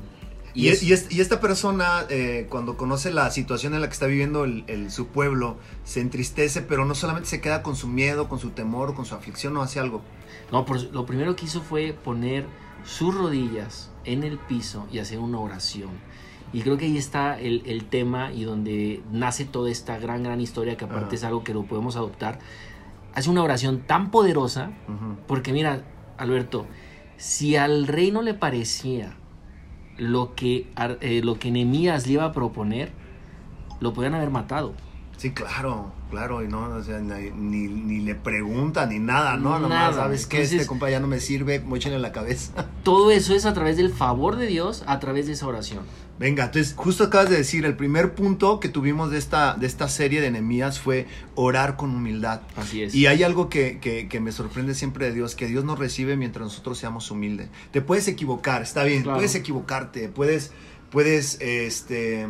Y, 0.52 0.68
es- 0.68 0.82
y 0.82 0.92
es- 0.94 1.06
y 1.12 1.20
esta 1.20 1.38
persona, 1.38 2.06
eh, 2.08 2.46
cuando 2.48 2.76
conoce 2.76 3.12
la 3.12 3.30
situación 3.30 3.74
en 3.74 3.82
la 3.82 3.86
que 3.86 3.92
está 3.92 4.06
viviendo 4.06 4.42
el, 4.42 4.64
el- 4.66 4.90
su 4.90 5.06
pueblo, 5.06 5.58
se 5.84 6.00
entristece, 6.00 6.60
pero 6.60 6.84
no 6.86 6.96
solamente 6.96 7.28
se 7.28 7.40
queda 7.40 7.62
con 7.62 7.76
su 7.76 7.86
miedo, 7.86 8.28
con 8.28 8.40
su 8.40 8.50
temor, 8.50 8.94
con 8.96 9.04
su 9.06 9.14
aflicción 9.14 9.56
o 9.58 9.62
hace 9.62 9.78
algo. 9.78 10.02
No, 10.50 10.64
por- 10.64 10.82
lo 10.92 11.06
primero 11.06 11.36
que 11.36 11.44
hizo 11.44 11.60
fue 11.62 11.92
poner 11.92 12.46
sus 12.84 13.14
rodillas 13.14 13.90
en 14.04 14.22
el 14.24 14.38
piso 14.38 14.86
y 14.90 14.98
hacer 14.98 15.18
una 15.18 15.38
oración. 15.40 15.90
Y 16.52 16.62
creo 16.62 16.76
que 16.76 16.86
ahí 16.86 16.96
está 16.96 17.38
el, 17.38 17.62
el 17.66 17.84
tema 17.84 18.32
y 18.32 18.44
donde 18.44 19.02
nace 19.10 19.44
toda 19.44 19.70
esta 19.70 19.98
gran, 19.98 20.22
gran 20.22 20.40
historia 20.40 20.76
que 20.76 20.84
aparte 20.84 21.16
es 21.16 21.24
algo 21.24 21.44
que 21.44 21.52
lo 21.52 21.64
podemos 21.64 21.96
adoptar. 21.96 22.38
Hace 23.14 23.30
una 23.30 23.42
oración 23.42 23.80
tan 23.86 24.10
poderosa 24.10 24.70
porque 25.26 25.52
mira, 25.52 25.82
Alberto, 26.18 26.66
si 27.16 27.56
al 27.56 27.86
rey 27.86 28.10
no 28.10 28.22
le 28.22 28.34
parecía 28.34 29.16
lo 29.96 30.34
que, 30.34 30.70
eh, 31.00 31.20
lo 31.24 31.38
que 31.38 31.50
Nehemías 31.50 32.06
le 32.06 32.14
iba 32.14 32.24
a 32.24 32.32
proponer, 32.32 32.92
lo 33.80 33.92
podían 33.92 34.14
haber 34.14 34.30
matado. 34.30 34.74
Sí, 35.16 35.30
claro, 35.30 35.92
claro, 36.10 36.44
y 36.44 36.48
no, 36.48 36.64
o 36.64 36.82
sea, 36.82 36.98
ni, 36.98 37.30
ni, 37.30 37.68
ni 37.68 38.00
le 38.00 38.14
pregunta 38.14 38.84
ni 38.86 38.98
nada, 38.98 39.36
¿no? 39.36 39.50
Nada. 39.58 39.60
Nomás, 39.60 39.94
¿sabes 39.96 40.26
qué? 40.26 40.36
Entonces- 40.38 40.56
Este 40.60 40.68
compa 40.68 40.90
ya 40.90 41.00
no 41.00 41.06
me 41.06 41.20
sirve, 41.20 41.58
mochen 41.60 41.94
en 41.94 42.02
la 42.02 42.12
cabeza. 42.12 42.52
Todo 42.82 43.10
eso 43.10 43.34
es 43.34 43.46
a 43.46 43.54
través 43.54 43.78
del 43.78 43.90
favor 43.92 44.36
de 44.36 44.46
Dios, 44.46 44.84
a 44.86 45.00
través 45.00 45.26
de 45.26 45.32
esa 45.32 45.46
oración. 45.46 45.84
Venga, 46.18 46.44
entonces, 46.44 46.74
justo 46.76 47.04
acabas 47.04 47.28
de 47.30 47.36
decir, 47.36 47.64
el 47.66 47.76
primer 47.76 48.14
punto 48.14 48.58
que 48.60 48.68
tuvimos 48.70 49.10
de 49.10 49.18
esta, 49.18 49.54
de 49.54 49.66
esta 49.66 49.88
serie 49.88 50.20
de 50.22 50.26
enemías 50.28 50.80
fue 50.80 51.06
orar 51.34 51.76
con 51.76 51.94
humildad. 51.94 52.40
Así 52.56 52.82
es. 52.82 52.94
Y 52.94 53.06
hay 53.06 53.22
algo 53.22 53.48
que, 53.50 53.78
que- 53.80 54.08
que 54.08 54.20
me 54.20 54.32
sorprende 54.32 54.74
siempre 54.74 55.06
de 55.06 55.12
Dios, 55.12 55.34
que 55.34 55.46
Dios 55.46 55.64
nos 55.64 55.78
recibe 55.78 56.16
mientras 56.16 56.44
nosotros 56.44 56.78
seamos 56.78 57.10
humildes. 57.10 57.48
Te 57.70 57.80
puedes 57.82 58.06
equivocar, 58.08 58.62
está 58.62 58.84
bien, 58.84 59.02
Claro. 59.02 59.16
puedes 59.18 59.34
equivocarte, 59.34 60.08
puedes, 60.08 60.52
puedes, 60.90 61.38
este, 61.40 62.26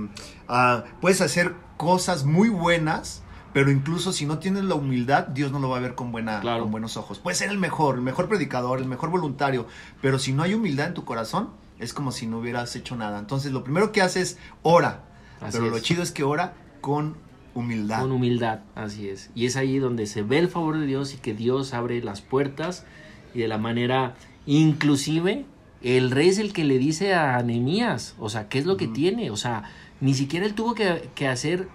ah, 0.48 0.84
puedes 1.00 1.20
hacer 1.20 1.54
cosas 1.76 2.24
muy 2.24 2.48
buenas, 2.48 3.22
pero 3.52 3.70
incluso 3.70 4.12
si 4.12 4.26
no 4.26 4.38
tienes 4.38 4.64
la 4.64 4.74
humildad, 4.74 5.28
Dios 5.28 5.52
no 5.52 5.58
lo 5.58 5.68
va 5.68 5.78
a 5.78 5.80
ver 5.80 5.94
con, 5.94 6.12
buena, 6.12 6.40
Claro. 6.40 6.62
con 6.62 6.70
buenos 6.70 6.96
ojos. 6.96 7.18
Puedes 7.18 7.38
ser 7.38 7.50
el 7.50 7.58
mejor, 7.58 7.96
el 7.96 8.02
mejor 8.02 8.28
predicador, 8.28 8.78
el 8.80 8.86
mejor 8.86 9.10
voluntario, 9.10 9.66
pero 10.02 10.18
si 10.18 10.32
no 10.32 10.42
hay 10.42 10.54
humildad 10.54 10.88
en 10.88 10.94
tu 10.94 11.04
corazón, 11.04 11.50
es 11.78 11.92
como 11.92 12.12
si 12.12 12.26
no 12.26 12.38
hubieras 12.38 12.74
hecho 12.76 12.96
nada. 12.96 13.18
Entonces, 13.18 13.52
lo 13.52 13.64
primero 13.64 13.92
que 13.92 14.02
haces, 14.02 14.38
ora. 14.62 15.04
Así 15.40 15.58
pero 15.58 15.70
lo 15.70 15.78
chido 15.78 16.02
es 16.02 16.12
que 16.12 16.24
ora 16.24 16.54
con 16.80 17.16
humildad. 17.54 18.00
Con 18.00 18.12
humildad, 18.12 18.60
así 18.74 19.08
es. 19.08 19.30
Y 19.34 19.46
es 19.46 19.56
ahí 19.56 19.78
donde 19.78 20.06
se 20.06 20.22
ve 20.22 20.38
el 20.38 20.48
favor 20.48 20.78
de 20.78 20.86
Dios 20.86 21.14
y 21.14 21.18
que 21.18 21.34
Dios 21.34 21.74
abre 21.74 22.02
las 22.02 22.20
puertas 22.22 22.84
y 23.34 23.40
de 23.40 23.48
la 23.48 23.58
manera 23.58 24.14
inclusive 24.46 25.44
el 25.82 26.10
rey 26.10 26.28
es 26.28 26.38
el 26.38 26.52
que 26.52 26.64
le 26.64 26.78
dice 26.78 27.14
a 27.14 27.40
Nehemías, 27.42 28.14
o 28.18 28.28
sea, 28.28 28.48
¿qué 28.48 28.58
es 28.58 28.66
lo 28.66 28.76
que 28.76 28.88
tiene? 28.88 29.30
O 29.30 29.36
sea, 29.36 29.64
ni 30.00 30.14
siquiera 30.14 30.46
él 30.46 30.54
tuvo 30.54 30.74
que, 30.74 31.08
que 31.14 31.28
hacer 31.28 31.68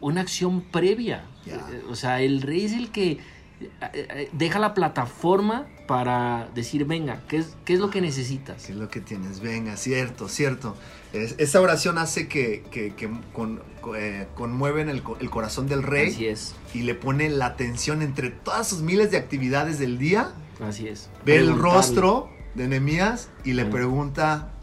una 0.00 0.20
acción 0.20 0.60
previa. 0.62 1.24
Eh, 1.46 1.82
O 1.90 1.94
sea, 1.96 2.20
el 2.20 2.42
rey 2.42 2.64
es 2.64 2.72
el 2.72 2.90
que 2.90 3.12
eh, 3.60 3.68
eh, 3.92 4.28
deja 4.32 4.58
la 4.58 4.74
plataforma 4.74 5.66
para 5.86 6.48
decir, 6.54 6.84
venga, 6.86 7.22
¿qué 7.28 7.38
es, 7.38 7.56
qué 7.64 7.74
es 7.74 7.80
lo 7.80 7.90
que 7.90 8.00
necesitas? 8.00 8.64
¿Qué 8.64 8.72
es 8.72 8.78
lo 8.78 8.88
que 8.88 9.00
tienes? 9.00 9.40
Venga, 9.40 9.76
cierto, 9.76 10.28
cierto. 10.28 10.76
Es- 11.12 11.34
esa 11.38 11.60
oración 11.60 11.98
hace 11.98 12.26
que, 12.28 12.64
que- 12.70 12.94
que 12.94 13.08
con- 13.32 13.62
co- 13.80 13.94
eh, 13.96 14.26
conmueven 14.34 14.88
el, 14.88 15.02
el 15.20 15.30
corazón 15.30 15.68
del 15.68 15.82
rey 15.82 16.10
Así 16.10 16.26
es, 16.26 16.54
y 16.74 16.82
le 16.82 16.94
pone 16.94 17.28
la 17.28 17.46
atención 17.46 18.02
entre 18.02 18.30
todas 18.30 18.66
sus 18.68 18.80
miles 18.80 19.10
de 19.10 19.18
actividades 19.18 19.78
del 19.78 19.98
día. 19.98 20.32
así 20.66 20.88
es. 20.88 21.08
Ve 21.24 21.36
el 21.36 21.56
rostro 21.58 22.30
de 22.54 22.66
Nehemías 22.68 23.28
y 23.44 23.52
le 23.52 23.64
pregunta, 23.66 24.53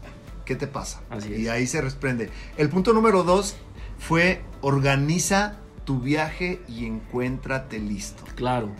¿qué 0.44 0.56
te 0.56 0.66
pasa? 0.66 1.02
Así 1.08 1.32
Y 1.34 1.46
es. 1.46 1.48
ahí 1.48 1.66
se 1.66 1.80
resprende. 1.80 2.30
El 2.56 2.68
punto 2.68 2.92
número 2.92 3.24
dos 3.24 3.56
fue 3.98 4.44
organiza 4.60 5.62
tu 5.84 6.00
viaje 6.00 6.64
y 6.68 6.86
encuéntrate 6.86 7.78
listo. 7.78 8.24
Claro, 8.34 8.76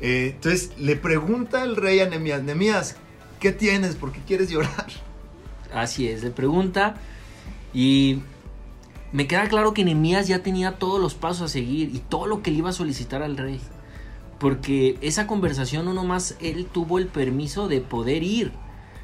Eh, 0.00 0.32
entonces 0.34 0.72
le 0.78 0.96
pregunta 0.96 1.62
el 1.64 1.76
rey 1.76 2.00
a 2.00 2.06
Nehemías, 2.08 2.42
Nehemías, 2.42 2.96
¿qué 3.38 3.52
tienes? 3.52 3.96
¿Por 3.96 4.12
qué 4.12 4.24
quieres 4.24 4.50
llorar? 4.50 4.86
Así 5.72 6.08
es, 6.08 6.22
le 6.22 6.30
pregunta 6.30 6.96
y 7.72 8.24
me 9.12 9.26
queda 9.28 9.48
claro 9.48 9.74
que 9.74 9.84
Nehemías 9.84 10.28
ya 10.28 10.42
tenía 10.42 10.78
todos 10.78 11.00
los 11.00 11.14
pasos 11.14 11.42
a 11.42 11.48
seguir 11.48 11.94
y 11.94 12.00
todo 12.00 12.26
lo 12.26 12.42
que 12.42 12.50
le 12.50 12.58
iba 12.58 12.70
a 12.70 12.72
solicitar 12.72 13.22
al 13.22 13.36
rey. 13.36 13.60
Porque 14.38 14.98
esa 15.02 15.26
conversación 15.26 15.84
no 15.86 15.94
nomás 15.94 16.36
él 16.40 16.66
tuvo 16.72 16.98
el 16.98 17.08
permiso 17.08 17.68
de 17.68 17.80
poder 17.82 18.22
ir, 18.22 18.60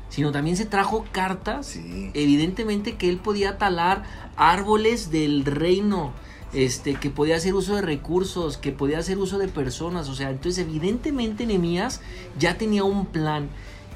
sino 0.08 0.32
también 0.32 0.56
se 0.56 0.66
trajo 0.66 1.04
cartas, 1.12 1.66
Sí. 1.66 2.10
evidentemente 2.14 2.96
que 2.96 3.08
él 3.08 3.18
podía 3.18 3.58
talar 3.58 4.04
árboles 4.36 5.10
del 5.10 5.44
reino, 5.44 6.12
este, 6.52 6.94
que 6.94 7.10
podía 7.10 7.36
hacer 7.36 7.54
uso 7.54 7.74
de 7.74 7.82
recursos, 7.82 8.56
que 8.56 8.72
podía 8.72 8.98
hacer 8.98 9.18
uso 9.18 9.38
de 9.38 9.48
personas, 9.48 10.08
o 10.08 10.14
sea, 10.14 10.30
entonces 10.30 10.64
evidentemente 10.64 11.44
Nehemías 11.44 12.00
ya 12.38 12.56
tenía 12.56 12.84
un 12.84 13.06
plan. 13.06 13.48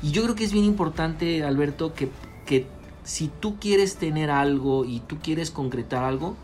Y 0.03 0.11
yo 0.11 0.23
creo 0.23 0.35
que 0.35 0.45
es 0.45 0.53
bien 0.53 0.65
importante, 0.65 1.45
Alberto, 1.45 1.95
que, 1.95 2.11
que 2.47 2.67
si 3.05 3.29
tú 3.29 3.59
quieres 3.59 3.97
tener 3.97 4.31
algo 4.31 4.85
y 4.85 5.01
tú 5.01 5.19
quieres 5.23 5.51
concretar 5.51 6.05
algo, 6.05 6.37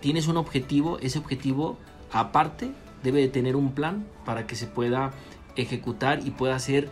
tienes 0.00 0.26
un 0.28 0.36
objetivo, 0.36 0.98
ese 1.00 1.18
objetivo 1.18 1.78
aparte 2.12 2.70
debe 3.02 3.20
de 3.20 3.28
tener 3.28 3.56
un 3.56 3.72
plan 3.72 4.06
para 4.24 4.46
que 4.46 4.54
se 4.56 4.66
pueda 4.66 5.12
ejecutar 5.56 6.20
y 6.26 6.30
pueda 6.30 6.58
ser 6.58 6.90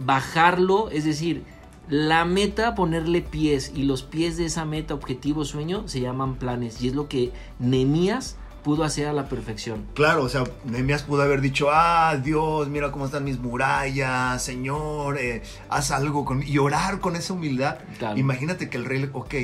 bajarlo, 0.00 0.90
es 0.90 1.04
decir, 1.04 1.44
la 1.88 2.24
meta 2.24 2.74
ponerle 2.74 3.22
pies 3.22 3.72
y 3.74 3.84
los 3.84 4.02
pies 4.02 4.36
de 4.36 4.46
esa 4.46 4.64
meta, 4.64 4.94
objetivo, 4.94 5.44
sueño 5.44 5.88
se 5.88 6.00
llaman 6.00 6.36
planes 6.36 6.80
y 6.82 6.88
es 6.88 6.94
lo 6.94 7.08
que 7.08 7.32
Nemías 7.58 8.36
pudo 8.62 8.84
hacer 8.84 9.06
a 9.06 9.12
la 9.12 9.28
perfección. 9.28 9.86
Claro, 9.94 10.24
o 10.24 10.28
sea, 10.28 10.44
Nehemías 10.64 11.02
pudo 11.02 11.22
haber 11.22 11.40
dicho, 11.40 11.68
ah, 11.70 12.16
Dios, 12.22 12.68
mira 12.68 12.92
cómo 12.92 13.06
están 13.06 13.24
mis 13.24 13.38
murallas, 13.38 14.42
Señor, 14.42 15.18
eh, 15.18 15.42
haz 15.68 15.90
algo 15.90 16.24
con 16.24 16.42
y 16.42 16.58
orar 16.58 17.00
con 17.00 17.16
esa 17.16 17.32
humildad. 17.32 17.78
Claro. 17.98 18.18
Imagínate 18.18 18.68
que 18.68 18.76
el 18.76 18.84
rey, 18.84 19.08
ok, 19.12 19.34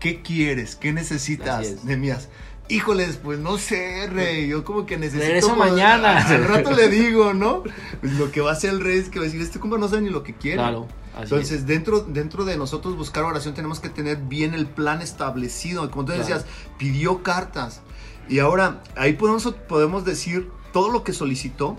¿qué 0.00 0.22
quieres? 0.22 0.76
¿Qué 0.76 0.92
necesitas, 0.92 1.66
es. 1.66 1.84
Nehemías? 1.84 2.28
Híjoles, 2.68 3.18
pues 3.22 3.38
no 3.38 3.58
sé, 3.58 4.06
rey, 4.10 4.48
yo 4.48 4.64
como 4.64 4.86
que 4.86 4.96
necesito... 4.96 5.22
Regreso 5.24 5.54
pues, 5.54 5.70
mañana. 5.70 6.26
Al 6.26 6.44
rato 6.44 6.70
le 6.70 6.88
digo, 6.90 7.34
¿no? 7.34 7.62
Pues 8.00 8.12
lo 8.14 8.30
que 8.32 8.40
va 8.40 8.50
a 8.50 8.52
hacer 8.54 8.70
el 8.70 8.80
rey 8.80 8.98
es 8.98 9.10
que 9.10 9.18
va 9.18 9.24
a 9.24 9.26
decir, 9.26 9.42
este 9.42 9.60
compa 9.60 9.76
no 9.76 9.86
sabe 9.88 10.00
ni 10.02 10.08
lo 10.10 10.22
que 10.22 10.34
quiere. 10.34 10.56
Claro, 10.56 10.88
así 11.12 11.24
Entonces, 11.24 11.52
es. 11.58 11.66
dentro, 11.66 12.00
dentro 12.00 12.46
de 12.46 12.56
nosotros 12.56 12.96
buscar 12.96 13.24
oración 13.24 13.52
tenemos 13.54 13.80
que 13.80 13.90
tener 13.90 14.16
bien 14.16 14.54
el 14.54 14.66
plan 14.66 15.02
establecido. 15.02 15.90
Como 15.90 16.04
tú 16.06 16.12
Claro. 16.12 16.20
decías, 16.20 16.46
pidió 16.78 17.22
cartas. 17.22 17.82
Y 18.30 18.38
ahora, 18.38 18.82
ahí 18.96 19.12
podemos, 19.12 19.44
podemos 19.68 20.06
decir 20.06 20.48
todo 20.72 20.90
lo 20.90 21.04
que 21.04 21.12
solicitó. 21.12 21.76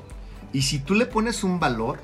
Y 0.53 0.61
si 0.61 0.77
tú 0.77 0.93
le 0.93 1.07
pones 1.07 1.43
un 1.43 1.59
valor 1.59 1.97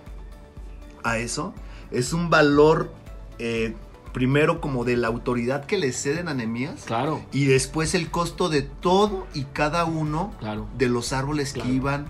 a 1.04 1.20
eso, 1.20 1.54
es 1.92 2.14
un 2.14 2.32
valor 2.32 2.92
eh, 3.38 3.76
primero 4.14 4.60
como 4.62 4.84
de 4.84 4.98
la 4.98 5.08
autoridad 5.08 5.66
que 5.66 5.78
le 5.78 5.92
ceden 5.92 6.28
a 6.28 6.34
Nehemías. 6.34 6.84
Claro, 6.86 7.22
Y 7.32 7.46
después 7.46 7.94
el 7.96 8.10
costo 8.12 8.50
de 8.50 8.62
todo 8.62 9.28
y 9.34 9.44
cada 9.46 9.86
uno 9.86 10.34
claro, 10.40 10.68
de 10.78 10.90
los 10.90 11.14
árboles 11.14 11.54
Claro. 11.54 11.70
que 11.70 11.76
iban 11.76 12.06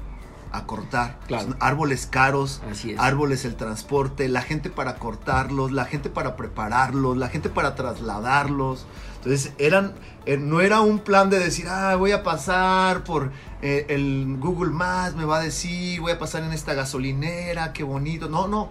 a 0.53 0.65
cortar. 0.65 1.17
Claro. 1.27 1.55
Árboles 1.61 2.07
caros, 2.07 2.61
así 2.69 2.91
es. 2.91 2.99
árboles 2.99 3.45
el 3.45 3.55
transporte, 3.55 4.27
la 4.27 4.41
gente 4.41 4.69
para 4.69 4.95
cortarlos, 4.95 5.71
la 5.71 5.85
gente 5.85 6.09
para 6.09 6.35
prepararlos, 6.35 7.15
la 7.15 7.29
gente 7.29 7.47
para 7.49 7.73
trasladarlos. 7.75 8.85
Entonces 9.17 9.53
eran, 9.59 9.93
eh, 10.25 10.35
no 10.37 10.59
era 10.59 10.81
un 10.81 10.99
plan 10.99 11.29
de 11.29 11.39
decir, 11.39 11.67
ah, 11.69 11.95
voy 11.95 12.11
a 12.11 12.23
pasar 12.23 13.03
por 13.05 13.31
eh, 13.61 13.85
el 13.89 14.37
Google 14.39 14.71
Maps, 14.71 15.15
me 15.15 15.23
va 15.23 15.37
a 15.37 15.41
decir, 15.41 16.01
voy 16.01 16.11
a 16.11 16.19
pasar 16.19 16.43
en 16.43 16.51
esta 16.51 16.73
gasolinera, 16.73 17.71
qué 17.71 17.83
bonito. 17.83 18.27
No, 18.27 18.47
no, 18.49 18.69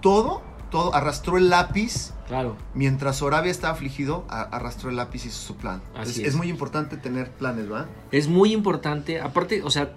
todo, 0.00 0.42
todo, 0.74 0.92
arrastró 0.92 1.38
el 1.38 1.50
lápiz. 1.50 2.12
Claro, 2.26 2.56
Mientras 2.74 3.22
Orabia 3.22 3.52
estaba 3.52 3.74
afligido, 3.74 4.24
arrastró 4.28 4.90
el 4.90 4.96
lápiz 4.96 5.24
y 5.24 5.28
hizo 5.28 5.38
su 5.38 5.56
plan. 5.56 5.80
Así 5.94 6.10
es, 6.10 6.18
es. 6.18 6.26
es 6.28 6.34
muy 6.34 6.48
importante 6.48 6.96
tener 6.96 7.30
planes, 7.30 7.68
¿verdad? 7.68 7.86
es 8.10 8.26
muy 8.26 8.52
importante. 8.52 9.20
Aparte, 9.20 9.62
o 9.62 9.70
sea, 9.70 9.92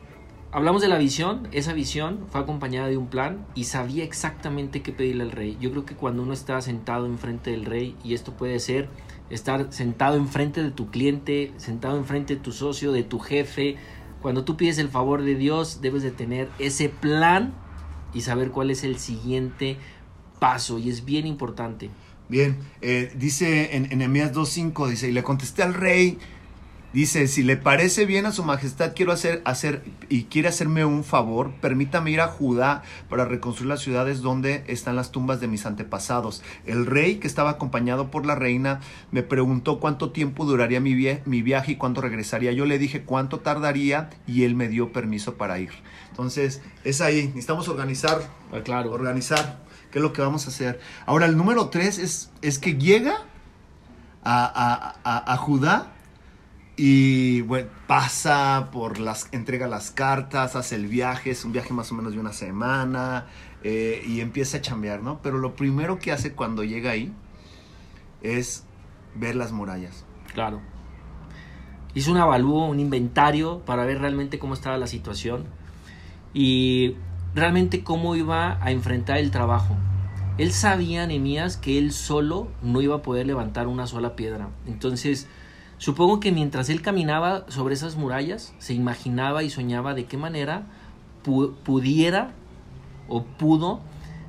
hablamos 0.52 0.84
de 0.84 0.88
la 0.88 1.00
visión. 1.00 1.48
Esa 1.52 1.74
visión 1.74 2.28
fue 2.30 2.42
acompañada 2.42 2.90
de 2.90 2.98
un 2.98 3.08
plan 3.08 3.44
y 3.56 3.64
sabía 3.64 4.04
exactamente 4.04 4.84
qué 4.84 4.92
pedirle 4.92 5.24
al 5.24 5.32
rey. 5.32 5.58
Yo 5.60 5.72
creo 5.72 5.84
que 5.84 5.96
cuando 5.96 6.22
uno 6.22 6.34
está 6.34 6.62
sentado 6.62 7.08
enfrente 7.08 7.50
del 7.50 7.66
rey, 7.66 7.96
y 8.04 8.14
esto 8.14 8.34
puede 8.34 8.60
ser 8.60 8.88
estar 9.32 9.74
sentado 9.74 10.16
enfrente 10.16 10.62
de 10.62 10.70
tu 10.70 10.92
cliente, 10.92 11.54
sentado 11.58 11.98
enfrente 11.98 12.36
de 12.36 12.40
tu 12.40 12.52
socio, 12.52 12.92
de 12.92 13.02
tu 13.02 13.18
jefe, 13.18 13.78
cuando 14.22 14.44
tú 14.44 14.58
pides 14.58 14.78
el 14.78 14.90
favor 14.90 15.24
de 15.24 15.34
Dios, 15.34 15.82
debes 15.82 16.04
de 16.04 16.12
tener 16.12 16.50
ese 16.60 16.90
plan 16.90 17.56
y 18.14 18.22
saber 18.22 18.52
cuál 18.52 18.70
es 18.70 18.84
el 18.84 19.00
siguiente 19.00 19.78
paso. 20.40 20.80
Y 20.80 20.90
es 20.90 21.06
bien 21.06 21.28
importante. 21.28 21.90
Bien, 22.30 22.58
eh, 22.82 23.12
dice 23.16 23.76
en 23.76 23.92
en 23.92 24.00
Nehemías 24.00 24.34
2.5, 24.34 24.90
dice, 24.90 25.08
y 25.10 25.14
le 25.14 25.24
contesté 25.24 25.64
al 25.64 25.74
rey, 25.74 26.18
dice, 26.92 27.28
si 27.28 27.42
le 27.44 27.56
parece 27.56 28.06
bien 28.06 28.26
a 28.26 28.34
su 28.34 28.44
majestad, 28.44 28.92
quiero 28.96 29.14
hacer, 29.14 29.42
hacer, 29.46 29.84
y 30.10 30.24
quiere 30.24 30.50
hacerme 30.50 30.84
un 30.84 31.06
favor, 31.06 31.54
permítame 31.62 32.12
ir 32.12 32.20
a 32.20 32.28
Judá 32.28 32.84
para 33.10 33.24
reconstruir 33.24 33.70
las 33.70 33.82
ciudades 33.82 34.22
donde 34.22 34.66
están 34.68 34.98
las 34.98 35.12
tumbas 35.14 35.40
de 35.40 35.48
mis 35.48 35.66
antepasados. 35.66 36.44
El 36.66 36.86
rey, 36.86 37.16
que 37.16 37.28
estaba 37.28 37.52
acompañado 37.52 38.12
por 38.12 38.26
la 38.26 38.36
reina, 38.36 38.82
me 39.12 39.24
preguntó 39.24 39.80
cuánto 39.80 40.12
tiempo 40.12 40.44
duraría 40.46 40.82
mi, 40.82 40.96
mi 41.26 41.42
viaje 41.42 41.74
y 41.74 41.76
cuánto 41.76 42.02
regresaría. 42.02 42.52
Yo 42.52 42.66
le 42.66 42.78
dije 42.78 43.04
cuánto 43.04 43.40
tardaría 43.40 44.10
y 44.28 44.44
él 44.44 44.56
me 44.56 44.68
dio 44.68 44.92
permiso 44.92 45.36
para 45.36 45.60
ir. 45.60 45.72
Entonces, 46.10 46.62
es 46.84 47.00
ahí, 47.00 47.28
necesitamos 47.28 47.70
organizar 47.70 48.20
Ah, 48.52 48.62
Claro. 48.64 48.92
organizar 48.92 49.60
qué 49.92 50.00
es 50.00 50.04
lo 50.04 50.14
que 50.14 50.22
vamos 50.22 50.46
a 50.46 50.50
hacer. 50.50 50.80
Ahora, 51.06 51.26
el 51.26 51.38
número 51.38 51.70
tres 51.70 51.98
es, 52.00 52.32
es 52.42 52.60
que 52.60 52.76
llega 52.76 53.16
a, 54.24 54.96
a- 55.04 55.34
a- 55.34 55.38
Judá 55.38 55.94
y 56.76 57.42
bueno, 57.42 57.70
pasa 57.88 58.70
por 58.72 59.00
las, 59.00 59.30
entrega 59.32 59.68
las 59.68 59.90
cartas, 59.92 60.56
hace 60.56 60.76
el 60.76 60.88
viaje, 60.88 61.32
es 61.32 61.44
un 61.46 61.52
viaje 61.52 61.74
más 61.74 61.92
o 61.92 61.96
menos 61.96 62.14
de 62.14 62.20
una 62.20 62.34
semana 62.34 63.28
eh, 63.64 64.04
y 64.06 64.20
empieza 64.22 64.58
a 64.58 64.62
chambear, 64.62 65.02
¿no? 65.02 65.20
Pero 65.22 65.38
lo 65.40 65.56
primero 65.56 65.98
que 65.98 66.12
hace 66.12 66.34
cuando 66.34 66.64
llega 66.64 66.92
ahí 66.92 67.14
es 68.22 68.66
ver 69.16 69.36
las 69.36 69.52
murallas. 69.52 70.06
Claro. 70.34 70.62
Hizo 71.96 72.12
un 72.12 72.18
avalúo, 72.18 72.68
un 72.68 72.80
inventario 72.80 73.60
para 73.66 73.86
ver 73.86 74.00
realmente 74.00 74.38
cómo 74.38 74.54
estaba 74.54 74.78
la 74.78 74.86
situación 74.88 75.46
y 76.34 76.96
realmente 77.38 77.84
cómo 77.84 78.16
iba 78.16 78.58
a 78.64 78.72
enfrentar 78.72 79.18
el 79.18 79.32
trabajo. 79.32 79.76
Él 80.38 80.52
sabía, 80.52 81.08
Nehemías, 81.08 81.58
que 81.58 81.78
él 81.78 81.92
solo 81.92 82.48
no 82.62 82.82
iba 82.82 82.98
a 82.98 83.02
poder 83.02 83.26
levantar 83.26 83.68
una 83.68 83.88
sola 83.88 84.16
piedra. 84.16 84.50
Entonces, 84.68 85.28
supongo 85.78 86.20
que 86.20 86.32
mientras 86.32 86.70
él 86.70 86.82
caminaba 86.82 87.46
sobre 87.48 87.74
esas 87.74 87.96
murallas, 87.96 88.54
se 88.60 88.74
imaginaba 88.74 89.44
y 89.44 89.50
soñaba 89.50 89.94
de 89.94 90.06
qué 90.06 90.18
manera 90.18 90.68
pudiera 91.64 92.32
o 93.08 93.24
pudo 93.24 93.82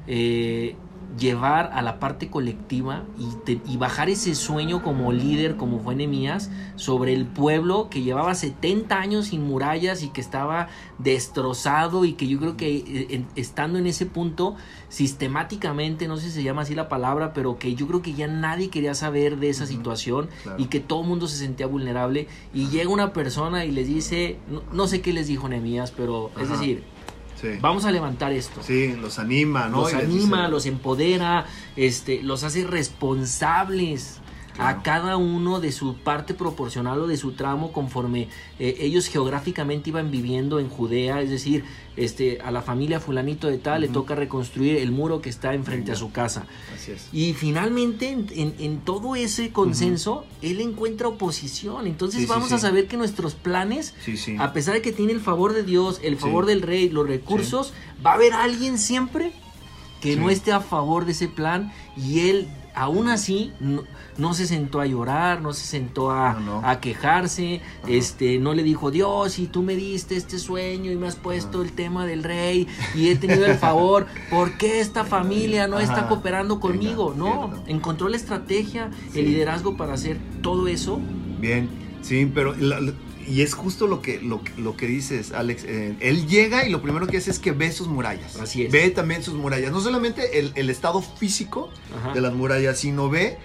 eh, 0.07 0.77
llevar 1.17 1.71
a 1.73 1.83
la 1.83 1.99
parte 1.99 2.29
colectiva 2.29 3.05
y, 3.19 3.77
bajar 3.77 4.11
ese 4.11 4.35
sueño 4.35 4.83
como 4.83 5.13
líder, 5.13 5.57
como 5.57 5.79
fue 5.79 5.95
Nehemías, 5.95 6.51
sobre 6.77 7.15
el 7.15 7.27
pueblo 7.27 7.89
que 7.89 8.03
llevaba 8.03 8.35
70 8.35 8.99
años 8.99 9.27
sin 9.29 9.47
murallas 9.47 10.03
y 10.03 10.09
que 10.09 10.21
estaba 10.21 10.69
destrozado 10.99 12.05
y 12.05 12.13
que 12.15 12.27
yo 12.27 12.39
creo 12.39 12.57
que 12.57 12.77
eh, 12.77 13.25
estando 13.37 13.79
en 13.79 13.87
ese 13.87 14.05
punto 14.07 14.57
sistemáticamente, 14.89 16.09
no 16.09 16.17
sé 16.17 16.27
si 16.27 16.33
se 16.33 16.43
llama 16.43 16.63
así 16.63 16.75
la 16.75 16.89
palabra, 16.89 17.33
pero 17.33 17.59
que 17.59 17.75
yo 17.75 17.87
creo 17.87 18.03
que 18.03 18.15
ya 18.15 18.27
nadie 18.27 18.69
quería 18.69 18.95
saber 18.95 19.39
de 19.39 19.51
esa 19.51 19.67
situación 19.67 20.29
y 20.57 20.67
que 20.67 20.81
todo 20.81 21.03
el 21.03 21.09
mundo 21.09 21.29
se 21.29 21.37
sentía 21.37 21.67
vulnerable 21.67 22.29
y 22.53 22.69
llega 22.69 22.91
una 22.91 23.13
persona 23.13 23.65
y 23.65 23.71
les 23.71 23.87
dice, 23.87 24.39
no, 24.73 24.87
sé 24.87 25.01
qué 25.01 25.13
les 25.13 25.29
dijo 25.29 25.49
Nehemías, 25.49 25.91
pero 25.91 26.31
es 26.41 26.49
decir, 26.49 26.85
Vamos 27.61 27.85
a 27.85 27.93
levantar 27.93 28.33
esto. 28.33 28.61
Sí, 28.63 28.95
los 29.01 29.19
anima, 29.19 29.69
¿no? 29.69 29.83
Los 29.83 29.95
anima, 29.95 30.49
los 30.49 30.67
empodera, 30.67 31.47
este, 31.77 32.23
los 32.23 32.45
hace 32.45 32.67
responsables 32.67 34.21
a 34.59 34.83
cada 34.83 35.17
uno 35.17 35.61
de 35.61 35.73
su 35.73 35.95
parte 35.95 36.35
proporcional 36.35 37.01
o 37.01 37.07
de 37.07 37.17
su 37.17 37.33
tramo 37.33 37.73
conforme 37.73 38.29
eh, 38.59 38.77
ellos 38.81 39.07
geográficamente 39.07 39.91
iban 39.91 40.11
viviendo 40.11 40.59
en 40.59 40.69
Judea, 40.69 41.23
es 41.23 41.31
decir, 41.31 41.65
este, 41.97 42.41
a 42.41 42.51
la 42.51 42.63
familia 42.63 43.01
fulanito 43.01 43.49
de 43.49 43.59
tal 43.59 43.81
le 43.81 43.89
toca 43.89 44.15
reconstruir 44.15 44.77
el 44.77 44.93
muro 44.93 45.21
que 45.21 45.31
está 45.31 45.55
enfrente 45.55 45.93
a 45.93 45.97
su 45.97 46.13
casa. 46.13 46.47
Así 46.75 46.93
es. 46.93 47.09
Y 47.13 47.35
finalmente 47.35 48.11
en, 48.11 48.81
todo 48.81 49.17
ese 49.17 49.51
consenso, 49.51 50.25
él 50.43 50.61
encuentra 50.61 51.09
oposición. 51.09 51.87
Entonces 51.87 52.27
vamos 52.29 52.53
a 52.53 52.59
saber 52.59 52.87
que 52.87 52.97
nuestros 52.97 53.35
planes, 53.35 53.95
a 54.39 54.53
pesar 54.53 54.75
de 54.75 54.83
que 54.83 54.93
tiene 54.93 55.13
el 55.13 55.21
favor 55.21 55.53
de 55.53 55.63
Dios, 55.63 56.01
el 56.03 56.17
favor 56.17 56.47
del 56.47 56.63
rey, 56.63 56.89
los 56.89 57.07
recursos, 57.07 57.73
va 58.05 58.13
a 58.13 58.15
haber 58.15 58.33
alguien 58.33 58.79
siempre 58.79 59.33
que 60.01 60.17
no 60.17 60.31
esté 60.31 60.53
a 60.53 60.61
favor 60.61 61.05
de 61.05 61.13
ese 61.13 61.29
plan 61.29 61.73
y 61.97 62.31
él 62.31 62.49
aún 62.79 63.09
así 63.09 63.53
no, 63.61 64.35
se 64.35 64.47
sentó 64.47 64.81
a 64.81 64.87
llorar, 64.87 65.43
no 65.43 65.53
se 65.53 65.67
sentó 65.67 66.13
a, 66.13 66.79
quejarse, 66.81 67.61
este, 67.89 68.39
no 68.39 68.55
le 68.55 68.63
dijo, 68.63 68.91
Dios, 68.91 69.39
y 69.41 69.47
tú 69.47 69.63
me 69.63 69.75
diste 69.75 70.17
este 70.17 70.39
sueño 70.39 70.93
y 70.93 70.97
me 70.97 71.09
has 71.09 71.17
puesto 71.17 71.63
el 71.63 71.73
tema 71.73 72.07
del 72.07 72.23
rey 72.23 72.69
y 72.95 73.09
he 73.09 73.17
tenido 73.17 73.47
el 73.47 73.59
favor, 73.59 74.07
¿por 74.31 74.57
qué 74.59 74.81
esta 74.81 75.05
familia 75.05 75.67
no 75.67 75.81
está 75.81 76.09
cooperando 76.09 76.61
conmigo? 76.61 77.15
no, 77.17 77.53
encontró 77.67 78.09
la 78.09 78.17
estrategia, 78.17 78.91
el 79.15 79.25
liderazgo 79.25 79.77
para 79.77 79.95
hacer 79.95 80.19
todo 80.41 80.69
eso. 80.69 81.01
Bien, 81.41 81.69
sí, 82.03 82.31
pero 82.33 82.55
y 83.29 83.43
es 83.43 83.55
justo 83.55 83.87
lo 83.87 84.01
que, 84.01 84.21
lo, 84.21 84.41
lo 84.57 84.77
que 84.77 84.87
dices, 84.87 85.33
Alex. 85.33 85.65
Eh, 85.65 85.97
él 86.01 86.27
llega 86.27 86.67
y 86.67 86.71
lo 86.71 86.81
primero 86.81 87.07
que 87.07 87.19
hace 87.19 87.31
es 87.31 87.39
que 87.39 87.53
ve 87.53 87.71
sus 87.73 87.89
murallas. 87.89 88.37
Así 88.37 88.65
es. 88.65 88.73
Ve 88.73 88.91
también 88.91 89.23
sus 89.23 89.35
murallas. 89.35 89.71
No 89.71 89.81
solamente 89.81 90.39
el, 90.39 90.71
estado 90.71 91.03
físico 91.03 91.71
de 92.15 92.21
las 92.21 92.33
murallas, 92.33 92.79
sino 92.79 93.11
ve 93.11 93.39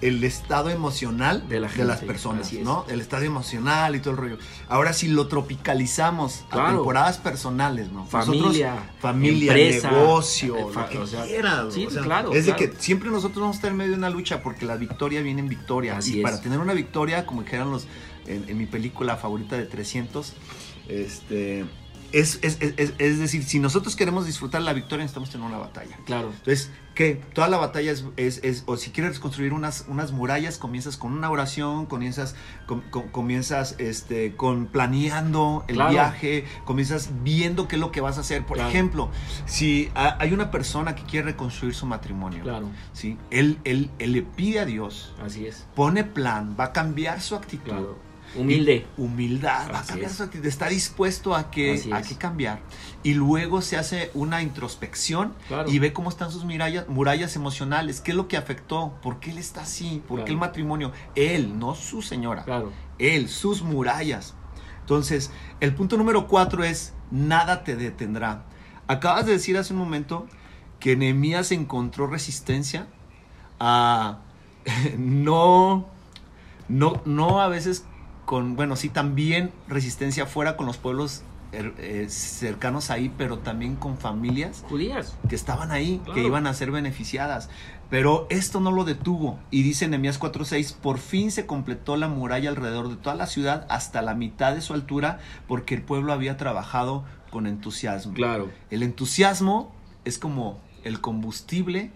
el 0.00 0.22
estado 0.22 0.70
emocional 0.70 1.48
de, 1.48 1.60
las 1.60 1.72
personas, 2.00 2.52
¿no? 2.52 2.84
El 2.88 3.00
estado 3.00 3.24
emocional 3.24 3.96
y 3.96 4.00
todo 4.00 4.12
el 4.12 4.16
rollo. 4.16 4.38
Ahora 4.68 4.92
si 4.92 5.08
lo 5.08 5.26
tropicalizamos 5.26 6.44
a 6.50 6.68
temporadas 6.68 7.18
personales, 7.18 7.90
¿no? 7.90 8.06
Familia, 8.06 8.90
familia, 9.00 9.54
negocio, 9.54 10.56
eh, 10.56 10.66
lo 10.74 10.88
que 10.88 10.98
quieras. 11.26 11.74
Sí, 11.74 11.86
claro. 11.86 12.32
Es 12.32 12.46
de 12.46 12.54
que 12.54 12.72
siempre 12.78 13.10
nosotros 13.10 13.40
vamos 13.40 13.56
a 13.56 13.58
estar 13.58 13.70
en 13.70 13.76
medio 13.76 13.92
de 13.92 13.98
una 13.98 14.10
lucha 14.10 14.42
porque 14.42 14.66
la 14.66 14.76
victoria 14.76 15.20
viene 15.20 15.40
en 15.40 15.48
victoria. 15.48 15.98
y 16.04 16.22
para 16.22 16.40
tener 16.40 16.58
una 16.58 16.74
victoria, 16.74 17.26
como 17.26 17.42
dijeron 17.42 17.70
los 17.70 17.86
en, 18.26 18.56
mi 18.56 18.66
película 18.66 19.16
favorita 19.16 19.56
de 19.56 19.66
300. 19.66 20.34
Este, 20.88 21.64
es, 22.12 22.38
es, 22.42 22.58
es, 22.60 22.94
es, 22.98 23.18
decir, 23.18 23.44
si 23.44 23.58
nosotros 23.58 23.94
queremos 23.94 24.24
disfrutar 24.24 24.62
la 24.62 24.72
victoria, 24.72 25.04
necesitamos 25.04 25.30
tener 25.30 25.46
una 25.46 25.58
batalla. 25.58 25.98
Claro. 26.06 26.30
Entonces, 26.30 26.70
¿qué? 26.94 27.20
Toda 27.34 27.48
la 27.48 27.58
batalla 27.58 27.92
es, 28.16 28.62
o 28.64 28.76
si 28.78 28.90
quieres 28.92 29.20
construir 29.20 29.52
unas, 29.52 29.84
unas 29.88 30.12
murallas, 30.12 30.56
comienzas 30.56 30.96
con 30.96 31.12
una 31.12 31.30
oración, 31.30 31.84
comienzas, 31.84 32.34
comienzas 33.12 33.74
este, 33.78 34.34
con 34.36 34.68
planeando 34.68 35.66
el 35.68 35.76
viaje, 35.76 36.46
comienzas 36.64 37.10
viendo 37.22 37.68
qué 37.68 37.76
es 37.76 37.80
lo 37.80 37.92
que 37.92 38.00
vas 38.00 38.16
a 38.16 38.22
hacer. 38.22 38.46
Por 38.46 38.58
ejemplo, 38.58 39.10
si 39.44 39.90
hay 39.94 40.32
una 40.32 40.50
persona 40.50 40.94
que 40.94 41.02
quiere 41.02 41.26
reconstruir 41.26 41.74
su 41.74 41.84
matrimonio, 41.84 42.42
claro. 42.42 42.70
¿sí? 42.94 43.18
él, 43.30 43.58
él, 43.64 43.90
él 43.98 44.12
le 44.12 44.22
pide 44.22 44.60
a 44.60 44.64
Dios, 44.64 45.14
Así 45.22 45.46
es. 45.46 45.66
pone 45.74 46.04
plan, 46.04 46.56
va 46.58 46.64
a 46.64 46.72
cambiar 46.72 47.20
su 47.20 47.34
actitud. 47.34 47.70
Claro 47.70 48.07
Humilde. 48.36 48.86
humildad, 48.96 49.70
está 50.42 50.68
dispuesto 50.68 51.34
a 51.34 51.50
que, 51.50 51.88
a 51.92 52.02
que 52.02 52.16
cambiar. 52.16 52.60
Y 53.02 53.14
luego 53.14 53.62
se 53.62 53.76
hace 53.76 54.10
una 54.14 54.42
introspección 54.42 55.34
y 55.66 55.78
ve 55.78 55.92
cómo 55.92 56.10
están 56.10 56.30
sus 56.30 56.44
murallas, 56.44 56.88
murallas 56.88 57.36
emocionales, 57.36 58.00
qué 58.00 58.10
es 58.10 58.16
lo 58.16 58.28
que 58.28 58.36
afectó, 58.36 58.94
por 59.02 59.20
qué 59.20 59.30
él 59.30 59.38
está 59.38 59.62
así, 59.62 60.02
por 60.06 60.24
qué 60.24 60.32
el 60.32 60.38
matrimonio, 60.38 60.92
él, 61.14 61.58
no 61.58 61.74
su 61.74 62.02
señora, 62.02 62.44
él, 62.98 63.28
sus 63.28 63.62
murallas. 63.62 64.34
Entonces, 64.80 65.30
el 65.60 65.74
punto 65.74 65.96
número 65.96 66.26
cuatro 66.28 66.64
es, 66.64 66.94
nada 67.10 67.64
te 67.64 67.76
detendrá. 67.76 68.44
Acabas 68.86 69.26
de 69.26 69.32
decir 69.32 69.56
hace 69.58 69.74
un 69.74 69.78
momento 69.78 70.26
que 70.80 70.96
Nehemías 70.96 71.52
encontró 71.52 72.06
resistencia 72.06 72.86
a 73.60 74.20
no, 74.98 75.86
no, 76.68 77.02
no 77.04 77.40
a 77.40 77.48
veces 77.48 77.84
con, 78.28 78.56
bueno, 78.56 78.76
sí, 78.76 78.90
también 78.90 79.52
resistencia 79.68 80.26
fuera 80.26 80.58
con 80.58 80.66
los 80.66 80.76
pueblos 80.76 81.22
er, 81.50 81.72
eh, 81.78 82.08
cercanos 82.10 82.90
ahí, 82.90 83.10
pero 83.16 83.38
también 83.38 83.74
con 83.74 83.96
familias 83.96 84.66
judías 84.68 85.16
que 85.30 85.34
estaban 85.34 85.70
ahí, 85.70 86.02
que 86.12 86.22
iban 86.22 86.46
a 86.46 86.52
ser 86.52 86.70
beneficiadas. 86.70 87.48
Pero 87.88 88.26
esto 88.28 88.60
no 88.60 88.70
lo 88.70 88.84
detuvo. 88.84 89.38
Y 89.50 89.62
dice 89.62 89.88
Nehemías 89.88 90.20
4:6, 90.20 90.74
por 90.74 90.98
fin 90.98 91.30
se 91.30 91.46
completó 91.46 91.96
la 91.96 92.08
muralla 92.08 92.50
alrededor 92.50 92.90
de 92.90 92.96
toda 92.96 93.16
la 93.16 93.26
ciudad 93.26 93.66
hasta 93.70 94.02
la 94.02 94.14
mitad 94.14 94.54
de 94.54 94.60
su 94.60 94.74
altura, 94.74 95.20
porque 95.46 95.74
el 95.74 95.80
pueblo 95.80 96.12
había 96.12 96.36
trabajado 96.36 97.06
con 97.30 97.46
entusiasmo. 97.46 98.12
Claro. 98.12 98.50
El 98.68 98.82
entusiasmo 98.82 99.72
es 100.04 100.18
como 100.18 100.60
el 100.84 101.00
combustible 101.00 101.92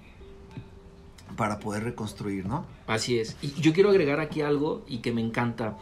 para 1.37 1.59
poder 1.59 1.85
reconstruir, 1.85 2.47
¿no? 2.47 2.65
Así 2.87 3.19
es. 3.19 3.37
Y 3.43 3.53
yo 3.61 3.75
quiero 3.75 3.91
agregar 3.91 4.19
aquí 4.19 4.41
algo 4.41 4.83
y 4.89 4.99
que 4.99 5.13
me 5.13 5.21
encanta. 5.21 5.77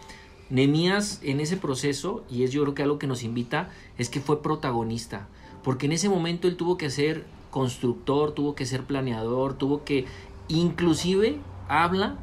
Nemías 0.50 1.20
en 1.22 1.40
ese 1.40 1.56
proceso, 1.56 2.24
y 2.28 2.42
es 2.42 2.50
yo 2.50 2.62
creo 2.62 2.74
que 2.74 2.82
algo 2.82 2.98
que 2.98 3.06
nos 3.06 3.22
invita, 3.22 3.70
es 3.98 4.10
que 4.10 4.20
fue 4.20 4.42
protagonista, 4.42 5.28
porque 5.62 5.86
en 5.86 5.92
ese 5.92 6.08
momento 6.08 6.48
él 6.48 6.56
tuvo 6.56 6.76
que 6.76 6.90
ser 6.90 7.24
constructor, 7.50 8.32
tuvo 8.32 8.54
que 8.54 8.66
ser 8.66 8.82
planeador, 8.84 9.54
tuvo 9.54 9.84
que, 9.84 10.06
inclusive 10.48 11.38
habla 11.68 12.16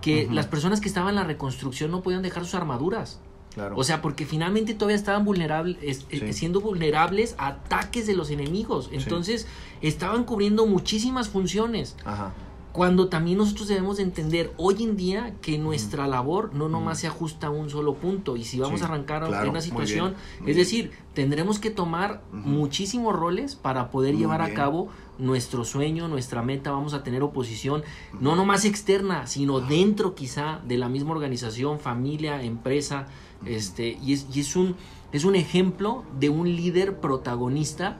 que 0.00 0.28
las 0.30 0.46
personas 0.46 0.80
que 0.80 0.88
estaban 0.88 1.10
en 1.10 1.16
la 1.16 1.24
reconstrucción 1.24 1.90
no 1.90 2.02
podían 2.02 2.22
dejar 2.22 2.44
sus 2.44 2.54
armaduras. 2.54 3.20
Claro. 3.52 3.76
O 3.76 3.82
sea, 3.82 4.00
porque 4.00 4.24
finalmente 4.24 4.74
todavía 4.74 4.96
estaban 4.96 5.24
vulnerables, 5.24 6.06
siendo 6.30 6.60
vulnerables 6.60 7.34
a 7.38 7.48
ataques 7.48 8.06
de 8.06 8.14
los 8.14 8.30
enemigos. 8.30 8.88
Entonces, 8.92 9.46
estaban 9.82 10.24
cubriendo 10.24 10.66
muchísimas 10.66 11.28
funciones. 11.28 11.96
Ajá. 12.04 12.32
Cuando 12.78 13.08
también 13.08 13.38
nosotros 13.38 13.66
debemos 13.66 13.96
de 13.96 14.04
entender 14.04 14.52
hoy 14.56 14.84
en 14.84 14.96
día 14.96 15.34
que 15.42 15.58
nuestra 15.58 16.06
labor 16.06 16.54
no 16.54 16.68
nomás 16.68 17.00
se 17.00 17.08
ajusta 17.08 17.48
a 17.48 17.50
un 17.50 17.70
solo 17.70 17.94
punto 17.94 18.36
y 18.36 18.44
si 18.44 18.60
vamos 18.60 18.82
a 18.82 18.84
arrancar 18.84 19.24
a 19.24 19.50
una 19.50 19.60
situación, 19.60 20.14
es 20.46 20.54
decir, 20.54 20.92
tendremos 21.12 21.58
que 21.58 21.72
tomar 21.72 22.22
muchísimos 22.30 23.16
roles 23.16 23.56
para 23.56 23.90
poder 23.90 24.16
llevar 24.16 24.42
a 24.42 24.54
cabo 24.54 24.90
nuestro 25.18 25.64
sueño, 25.64 26.06
nuestra 26.06 26.42
meta, 26.42 26.70
vamos 26.70 26.94
a 26.94 27.02
tener 27.02 27.24
oposición, 27.24 27.82
no 28.20 28.36
nomás 28.36 28.64
externa, 28.64 29.26
sino 29.26 29.58
dentro 29.58 30.14
quizá 30.14 30.60
de 30.64 30.78
la 30.78 30.88
misma 30.88 31.10
organización, 31.10 31.80
familia, 31.80 32.44
empresa, 32.44 33.08
este, 33.44 33.98
y 34.00 34.12
es, 34.12 34.28
y 34.32 34.38
es 34.38 34.54
un 34.54 34.76
es 35.10 35.24
un 35.24 35.36
ejemplo 35.36 36.04
de 36.18 36.28
un 36.28 36.54
líder 36.54 37.00
protagonista 37.00 37.98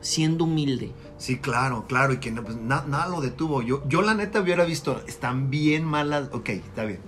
siendo 0.00 0.44
humilde. 0.44 0.92
Sí, 1.22 1.38
claro, 1.38 1.84
claro, 1.86 2.12
y 2.14 2.16
que 2.18 2.32
pues, 2.32 2.56
nada 2.56 3.06
lo 3.08 3.20
detuvo. 3.20 3.62
Yo, 3.62 3.82
yo 3.86 4.02
la 4.02 4.14
neta 4.14 4.40
hubiera 4.40 4.64
visto, 4.64 5.00
están 5.06 5.50
bien 5.50 5.84
malas, 5.84 6.28
ok, 6.32 6.48
está 6.48 6.84
bien. 6.84 6.98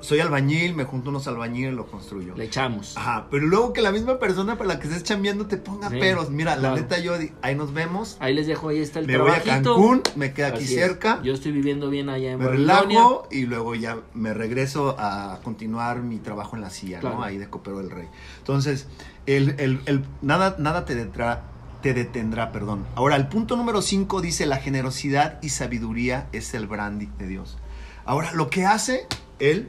soy 0.00 0.20
albañil, 0.20 0.74
me 0.74 0.84
junto 0.84 1.10
unos 1.10 1.28
albañiles, 1.28 1.74
lo 1.74 1.84
construyo. 1.86 2.34
Le 2.34 2.44
echamos. 2.44 2.96
Ajá, 2.96 3.26
pero 3.30 3.44
luego 3.46 3.74
que 3.74 3.82
la 3.82 3.92
misma 3.92 4.18
persona 4.18 4.56
para 4.56 4.68
la 4.68 4.80
que 4.80 4.88
estés 4.88 5.02
chambeando 5.04 5.44
te 5.44 5.58
ponga 5.58 5.90
Sí, 5.90 5.98
peros. 5.98 6.30
Mira, 6.30 6.56
claro. 6.56 6.74
la 6.76 6.80
neta 6.80 6.98
yo, 6.98 7.12
ahí 7.42 7.54
nos 7.54 7.74
vemos. 7.74 8.16
Ahí 8.20 8.32
les 8.32 8.46
dejo, 8.46 8.70
ahí 8.70 8.78
está 8.78 9.00
el 9.00 9.06
Me 9.06 9.18
voy 9.18 9.30
a 9.32 9.42
trabajito. 9.42 9.74
Cancún, 9.74 10.02
me 10.16 10.32
queda 10.32 10.46
aquí 10.48 10.64
Así 10.64 10.74
es. 10.74 10.80
cerca. 10.80 11.20
Yo 11.22 11.34
estoy 11.34 11.52
viviendo 11.52 11.90
bien 11.90 12.08
allá 12.08 12.32
en 12.32 12.38
me 12.38 12.46
Babilonia. 12.46 12.80
relajo 12.80 13.28
y 13.30 13.42
luego 13.44 13.74
ya 13.74 13.98
me 14.14 14.32
regreso 14.32 14.96
a 14.98 15.40
continuar 15.44 16.00
mi 16.00 16.16
trabajo 16.16 16.56
en 16.56 16.62
la 16.62 16.70
silla, 16.70 17.00
Claro. 17.00 17.16
¿no? 17.18 17.22
Ahí 17.24 17.36
de 17.36 17.50
copero 17.50 17.76
del 17.76 17.90
rey. 17.90 18.08
Entonces, 18.38 18.86
el, 19.26 19.54
el- 19.58 19.80
el- 19.84 20.06
nada, 20.22 20.56
nada 20.58 20.86
te 20.86 20.94
detendrá, 20.94 21.44
te 21.82 21.94
detendrá, 21.94 22.52
perdón. 22.52 22.86
Ahora, 22.94 23.16
el 23.16 23.28
punto 23.28 23.56
número 23.56 23.82
5 23.82 24.20
dice, 24.20 24.46
la 24.46 24.56
generosidad 24.58 25.38
y 25.42 25.48
sabiduría 25.50 26.28
es 26.32 26.52
el 26.54 26.66
brandy 26.66 27.08
de 27.18 27.26
Dios. 27.26 27.58
Ahora, 28.04 28.32
lo 28.32 28.50
que 28.50 28.66
hace 28.66 29.06
él, 29.38 29.68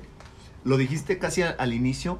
lo 0.64 0.78
dijiste 0.78 1.18
casi 1.18 1.42
al 1.44 1.74
inicio, 1.74 2.20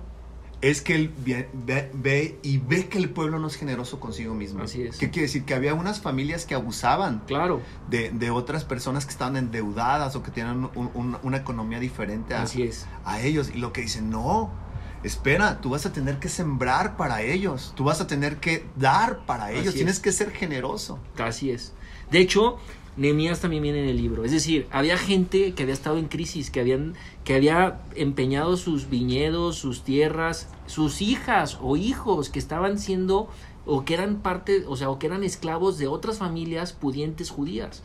es 0.62 0.82
que 0.84 0.94
él 0.94 1.12
ve, 1.26 1.50
ve- 1.54 1.90
ve 1.94 2.38
y 2.44 2.60
ve 2.60 2.88
que 2.88 3.00
el 3.00 3.10
pueblo 3.10 3.40
no 3.40 3.48
es 3.48 3.56
generoso 3.56 4.00
consigo 4.00 4.36
mismo. 4.36 4.62
Así 4.64 4.84
es. 4.84 4.98
¿Qué 4.98 5.10
quiere 5.10 5.24
decir? 5.26 5.44
Que 5.44 5.56
había 5.56 5.74
unas 5.74 6.02
familias 6.02 6.46
que 6.46 6.54
abusaban 6.54 7.24
Claro, 7.26 7.62
de, 7.90 8.12
de 8.12 8.30
otras 8.30 8.64
personas 8.64 9.06
que 9.06 9.12
estaban 9.12 9.38
endeudadas 9.38 10.16
o 10.16 10.22
que 10.22 10.30
tenían 10.30 10.70
un- 10.76 10.92
un- 10.94 11.18
una 11.24 11.38
economía 11.38 11.80
diferente 11.80 12.36
a, 12.36 12.44
así 12.44 12.62
es. 12.62 12.86
a 13.06 13.20
ellos. 13.22 13.50
Y 13.54 13.58
lo 13.58 13.74
que 13.74 13.82
dicen, 13.82 14.12
no, 14.12 14.52
espera, 15.04 15.62
tú 15.62 15.70
vas 15.70 15.86
a 15.86 15.94
tener 15.94 16.20
que 16.20 16.30
sembrar 16.30 16.98
para 16.98 17.22
ellos, 17.22 17.74
tú 17.76 17.84
vas 17.84 18.02
a 18.02 18.08
tener 18.08 18.38
que 18.38 18.66
dar 18.76 19.26
para 19.26 19.52
ellos, 19.52 19.74
tienes 19.74 19.96
es. 19.96 20.02
que 20.02 20.12
ser 20.12 20.32
generoso. 20.32 21.00
Así 21.18 21.52
es. 21.52 21.74
De 22.12 22.20
hecho, 22.20 22.58
Nehemías 22.98 23.40
también 23.40 23.64
viene 23.64 23.84
en 23.84 23.90
el 23.90 23.98
libro. 23.98 24.26
Es 24.26 24.32
decir, 24.32 24.68
había 24.72 24.98
gente 24.98 25.54
que 25.54 25.64
había 25.64 25.74
estado 25.74 25.98
en 25.98 26.08
crisis, 26.08 26.52
que 26.52 26.60
habían, 26.60 26.96
que 27.24 27.36
había 27.36 27.80
empeñado 27.96 28.58
sus 28.58 28.90
viñedos, 28.90 29.56
sus 29.56 29.84
tierras, 29.84 30.50
sus 30.66 31.02
hijas 31.02 31.58
o 31.62 31.78
hijos 31.78 32.30
que 32.30 32.40
estaban 32.40 32.80
siendo 32.80 33.30
o 33.66 33.86
que 33.86 33.94
eran 33.94 34.18
parte, 34.18 34.66
o 34.68 34.76
sea, 34.76 34.90
o 34.90 35.00
que 35.00 35.08
eran 35.08 35.24
esclavos 35.24 35.78
de 35.78 35.88
otras 35.88 36.18
familias 36.18 36.74
pudientes 36.74 37.30
judías. 37.30 37.82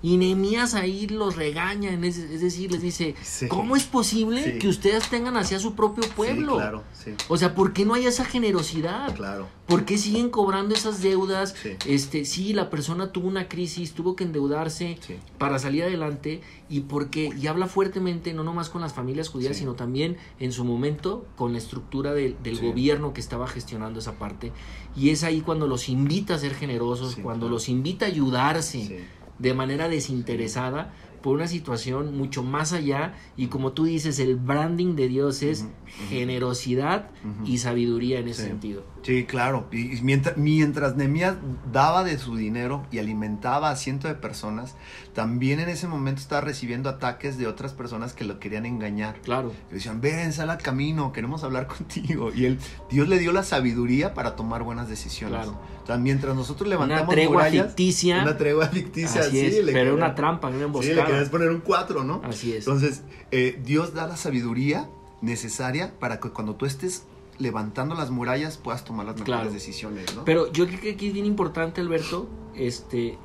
Y 0.00 0.16
Nehemías 0.16 0.74
ahí 0.74 1.08
los 1.08 1.34
regaña, 1.34 1.92
en 1.92 2.04
ese- 2.04 2.32
es 2.32 2.40
decir, 2.40 2.70
les 2.70 2.80
dice, 2.82 3.16
Sí. 3.20 3.48
¿cómo 3.48 3.74
es 3.74 3.82
posible 3.82 4.44
Sí. 4.44 4.58
que 4.60 4.68
ustedes 4.68 5.08
tengan 5.10 5.36
hacia 5.36 5.58
su 5.58 5.74
propio 5.74 6.04
pueblo? 6.14 6.52
Sí, 6.52 6.58
claro, 6.58 6.84
sí, 6.92 7.10
O 7.28 7.36
sea, 7.36 7.54
¿por 7.54 7.72
qué 7.72 7.84
no 7.84 7.94
hay 7.94 8.06
esa 8.06 8.24
generosidad? 8.24 9.14
claro. 9.16 9.48
¿Por 9.66 9.84
qué 9.84 9.98
siguen 9.98 10.30
cobrando 10.30 10.74
esas 10.74 11.02
deudas? 11.02 11.54
Sí. 11.62 11.72
Este, 11.84 12.24
sí, 12.24 12.54
la 12.54 12.70
persona 12.70 13.12
tuvo 13.12 13.28
una 13.28 13.48
crisis, 13.48 13.92
tuvo 13.92 14.16
que 14.16 14.24
endeudarse 14.24 14.98
para 15.36 15.58
salir 15.58 15.82
adelante 15.82 16.40
y 16.70 16.80
porque 16.80 17.30
y 17.38 17.46
habla 17.48 17.66
fuertemente 17.66 18.32
no 18.32 18.44
nomás 18.44 18.70
con 18.70 18.80
las 18.80 18.94
familias 18.94 19.28
judías, 19.28 19.58
sino 19.58 19.74
también 19.74 20.16
en 20.40 20.52
su 20.52 20.64
momento 20.64 21.26
con 21.36 21.52
la 21.52 21.58
estructura 21.58 22.14
del, 22.14 22.36
del 22.42 22.58
gobierno 22.60 23.12
que 23.12 23.20
estaba 23.20 23.46
gestionando 23.46 23.98
esa 23.98 24.12
parte. 24.18 24.52
Y 24.96 25.10
es 25.10 25.22
ahí 25.22 25.42
cuando 25.42 25.66
los 25.66 25.90
invita 25.90 26.34
a 26.36 26.38
ser 26.38 26.54
generosos, 26.54 27.16
cuando 27.16 27.46
claro. 27.46 27.54
los 27.56 27.68
invita 27.68 28.06
a 28.06 28.08
ayudarse 28.08 28.86
Sí. 28.86 28.96
De 29.38 29.54
manera 29.54 29.88
desinteresada 29.88 30.92
por 31.22 31.34
una 31.36 31.48
situación 31.48 32.16
mucho 32.16 32.42
más 32.44 32.72
allá 32.72 33.14
y 33.36 33.48
como 33.48 33.72
tú 33.72 33.84
dices, 33.84 34.18
el 34.20 34.36
branding 34.36 34.94
de 34.94 35.08
Dios 35.08 35.42
es 35.42 35.66
generosidad 36.08 37.10
y 37.44 37.58
sabiduría 37.58 38.20
en 38.20 38.28
ese 38.28 38.42
Sí. 38.42 38.48
sentido. 38.48 38.84
Sí, 39.08 39.24
claro. 39.24 39.66
Y 39.72 39.98
mientras, 40.02 40.36
mientras 40.36 40.94
Nehemías 40.94 41.36
daba 41.72 42.04
de 42.04 42.18
su 42.18 42.36
dinero 42.36 42.84
y 42.90 42.98
alimentaba 42.98 43.70
a 43.70 43.76
cientos 43.76 44.10
de 44.10 44.14
personas, 44.14 44.74
también 45.14 45.60
en 45.60 45.70
ese 45.70 45.88
momento 45.88 46.20
estaba 46.20 46.42
recibiendo 46.42 46.90
ataques 46.90 47.38
de 47.38 47.46
otras 47.46 47.72
personas 47.72 48.12
que 48.12 48.24
lo 48.26 48.38
querían 48.38 48.66
engañar. 48.66 49.18
Claro. 49.22 49.50
Le 49.70 49.76
decían, 49.76 50.02
ven, 50.02 50.34
sal 50.34 50.50
al 50.50 50.58
camino, 50.58 51.10
queremos 51.14 51.42
hablar 51.42 51.66
contigo. 51.78 52.30
Y 52.34 52.44
él, 52.44 52.58
Dios 52.90 53.08
le 53.08 53.18
dio 53.18 53.32
la 53.32 53.44
sabiduría 53.44 54.12
para 54.12 54.36
tomar 54.36 54.62
buenas 54.62 54.90
decisiones. 54.90 55.38
Claro. 55.46 55.58
O 55.84 55.86
sea, 55.86 55.96
mientras 55.96 56.36
nosotros 56.36 56.68
levantamos 56.68 57.04
Una 57.04 57.12
tregua 57.14 57.32
murallas, 57.44 57.66
ficticia. 57.68 58.22
Una 58.22 58.36
tregua 58.36 58.66
ficticia, 58.68 59.22
Así 59.22 59.30
sí, 59.30 59.46
es, 59.46 59.54
le 59.64 59.72
pero 59.72 59.92
querían- 59.92 59.94
una 59.94 60.14
trampa, 60.14 60.48
una 60.48 60.56
Sí, 60.56 60.60
le 60.60 60.66
emboscada. 60.66 61.06
querías 61.06 61.28
poner 61.30 61.48
un 61.48 61.60
4, 61.60 62.04
¿no? 62.04 62.20
Así 62.24 62.52
es. 62.52 62.58
Entonces, 62.66 63.04
eh, 63.30 63.58
Dios 63.64 63.94
da 63.94 64.06
la 64.06 64.18
sabiduría 64.18 64.86
necesaria 65.22 65.94
para 65.98 66.20
que 66.20 66.28
cuando 66.28 66.56
tú 66.56 66.66
estés 66.66 67.04
levantando 67.38 67.94
las 67.94 68.10
murallas 68.10 68.56
puedas 68.58 68.84
tomar 68.84 69.06
las 69.06 69.14
mejores 69.16 69.26
Claro. 69.26 69.50
decisiones, 69.52 70.14
¿no? 70.16 70.24
Pero 70.24 70.50
yo 70.52 70.66
creo 70.66 70.80
que 70.80 70.92
aquí 70.92 71.08
es 71.08 71.12
bien 71.14 71.26
importante, 71.26 71.80
Alberto, 71.80 72.28
este, 72.56 73.16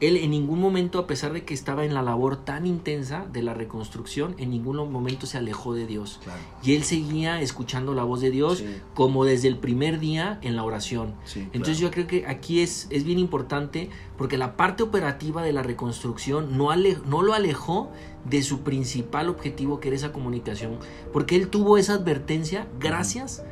él 0.00 0.16
en 0.18 0.32
ningún 0.32 0.60
momento, 0.60 0.98
a 0.98 1.06
pesar 1.06 1.32
de 1.32 1.44
que 1.44 1.54
estaba 1.54 1.84
en 1.84 1.94
la 1.94 2.02
labor 2.02 2.36
tan 2.44 2.66
intensa 2.66 3.24
de 3.32 3.42
la 3.42 3.54
reconstrucción, 3.54 4.34
en 4.38 4.50
ningún 4.50 4.76
momento 4.90 5.24
se 5.26 5.38
alejó 5.38 5.72
de 5.72 5.86
Dios. 5.86 6.20
Claro. 6.24 6.40
Y 6.62 6.74
él 6.74 6.82
seguía 6.82 7.40
escuchando 7.40 7.94
la 7.94 8.02
voz 8.02 8.20
de 8.20 8.30
Dios 8.30 8.58
Sí. 8.58 8.66
como 8.92 9.24
desde 9.24 9.48
el 9.48 9.56
primer 9.56 10.00
día 10.00 10.38
en 10.42 10.56
la 10.56 10.64
oración. 10.64 11.14
Sí, 11.24 11.40
Entonces 11.52 11.78
yo 11.78 11.90
creo 11.90 12.06
que 12.06 12.26
aquí 12.26 12.60
es, 12.60 12.86
es 12.90 13.04
bien 13.04 13.18
importante 13.20 13.88
porque 14.18 14.36
la 14.36 14.56
parte 14.56 14.82
operativa 14.82 15.42
de 15.42 15.52
la 15.52 15.62
reconstrucción 15.62 16.58
no, 16.58 16.70
ale- 16.70 16.98
no 17.06 17.22
lo 17.22 17.32
alejó 17.32 17.90
de 18.28 18.42
su 18.42 18.60
principal 18.60 19.28
objetivo 19.28 19.80
que 19.80 19.88
era 19.88 19.96
esa 19.96 20.12
comunicación. 20.12 20.76
Porque 21.12 21.36
él 21.36 21.48
tuvo 21.48 21.78
esa 21.78 21.94
advertencia 21.94 22.66
gracias 22.80 23.44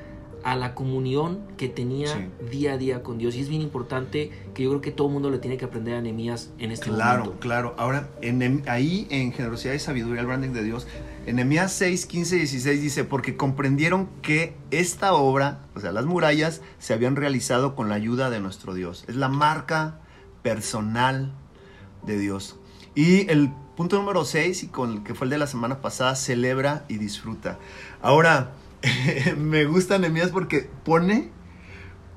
a 0.45 0.57
la 0.57 0.74
comunión 0.74 1.40
que 1.57 1.68
tenía 1.68 2.09
Sí. 2.09 2.28
día 2.51 2.72
a 2.74 2.78
día 2.78 3.03
con 3.03 3.18
Dios. 3.18 3.34
Y 3.36 3.40
es 3.40 3.49
bien 3.49 3.62
importante 3.62 4.30
que 4.55 4.64
yo 4.64 4.70
creo 4.70 4.80
que 4.80 4.90
todo 4.90 5.07
el 5.09 5.12
mundo 5.14 5.30
le 5.30 5.38
tiene 5.38 5.57
que 5.57 5.64
aprender 5.64 5.95
a 5.95 6.01
Nehemías 6.01 6.51
en 6.59 6.70
este 6.72 6.86
Claro, 6.90 7.24
momento. 7.24 7.40
claro. 7.40 7.74
Ahora, 7.78 8.09
en, 8.22 8.62
ahí 8.68 9.07
en 9.11 9.32
Generosidad 9.32 9.74
y 9.74 9.78
Sabiduría, 9.78 10.20
el 10.20 10.26
branding 10.26 10.51
de 10.51 10.62
Dios, 10.64 10.86
en 11.26 11.36
Nehemías 11.36 11.72
6, 11.72 12.07
15 12.07 12.36
y 12.36 12.38
16 12.40 12.82
dice, 12.82 13.05
porque 13.05 13.36
comprendieron 13.36 14.09
que 14.22 14.55
esta 14.70 15.12
obra, 15.14 15.61
o 15.74 15.80
sea, 15.80 15.93
las 15.93 16.05
murallas, 16.07 16.61
se 16.78 16.93
habían 16.95 17.14
realizado 17.16 17.74
con 17.76 17.88
la 17.88 17.95
ayuda 17.95 18.28
de 18.30 18.40
nuestro 18.40 18.74
Dios. 18.74 19.05
Es 19.09 19.16
la 19.16 19.28
marca 19.28 20.01
personal 20.43 21.32
de 22.05 22.18
Dios. 22.18 22.57
Y 22.95 23.30
el 23.30 23.51
punto 23.76 23.97
número 23.97 24.24
6, 24.24 24.64
y 24.64 24.66
con 24.68 24.93
el 24.93 25.03
que 25.03 25.14
fue 25.14 25.24
el 25.26 25.30
de 25.30 25.38
la 25.38 25.47
semana 25.47 25.80
pasada, 25.80 26.14
celebra 26.14 26.84
y 26.88 26.99
disfruta. 26.99 27.59
Ahora, 28.03 28.53
me 29.38 29.64
gusta 29.64 29.98
Nehemías 29.98 30.30
porque 30.30 30.68
pone 30.84 31.30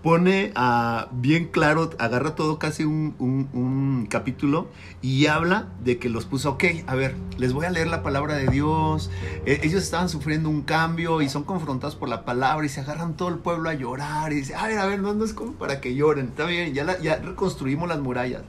pone 0.06 0.52
ah, 0.54 1.08
bien 1.14 1.48
claro, 1.48 1.90
agarra 1.98 2.36
todo 2.36 2.60
casi 2.60 2.84
un, 2.84 4.08
capítulo 4.08 4.68
y 5.02 5.26
habla 5.26 5.68
de 5.84 5.98
que 5.98 6.10
los 6.10 6.26
puso, 6.26 6.52
ok, 6.52 6.64
a 6.86 6.94
ver, 6.94 7.16
les 7.40 7.54
voy 7.54 7.66
a 7.66 7.72
leer 7.72 7.88
la 7.88 8.04
palabra 8.04 8.36
de 8.36 8.46
Dios. 8.46 9.10
Eh, 9.48 9.62
ellos 9.64 9.82
estaban 9.82 10.08
sufriendo 10.08 10.48
un 10.48 10.62
cambio 10.62 11.24
y 11.24 11.30
son 11.30 11.44
confrontados 11.44 11.96
por 11.96 12.08
la 12.08 12.24
palabra 12.24 12.64
y 12.68 12.70
se 12.70 12.82
agarran 12.82 13.18
todo 13.18 13.30
el 13.30 13.40
pueblo 13.40 13.68
a 13.68 13.74
llorar 13.74 14.32
y 14.32 14.36
dice, 14.36 14.54
a 14.54 14.68
ver, 14.68 14.78
a 14.78 14.86
ver, 14.86 15.00
no, 15.00 15.26
es 15.26 15.34
como 15.34 15.54
para 15.54 15.82
que 15.82 15.96
lloren, 15.96 16.28
está 16.28 16.46
bien, 16.46 16.76
ya, 16.76 17.00
ya 17.00 17.16
reconstruimos 17.16 17.90
las 17.90 18.00
murallas. 18.00 18.44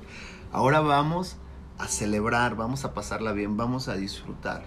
Ahora 0.53 0.81
vamos 0.81 1.39
a 1.79 1.89
celebrar, 1.89 2.55
vamos 2.55 2.85
a 2.85 2.93
pasarla 2.93 3.33
bien, 3.33 3.57
vamos 3.57 3.89
a 3.89 3.97
disfrutar. 3.97 4.63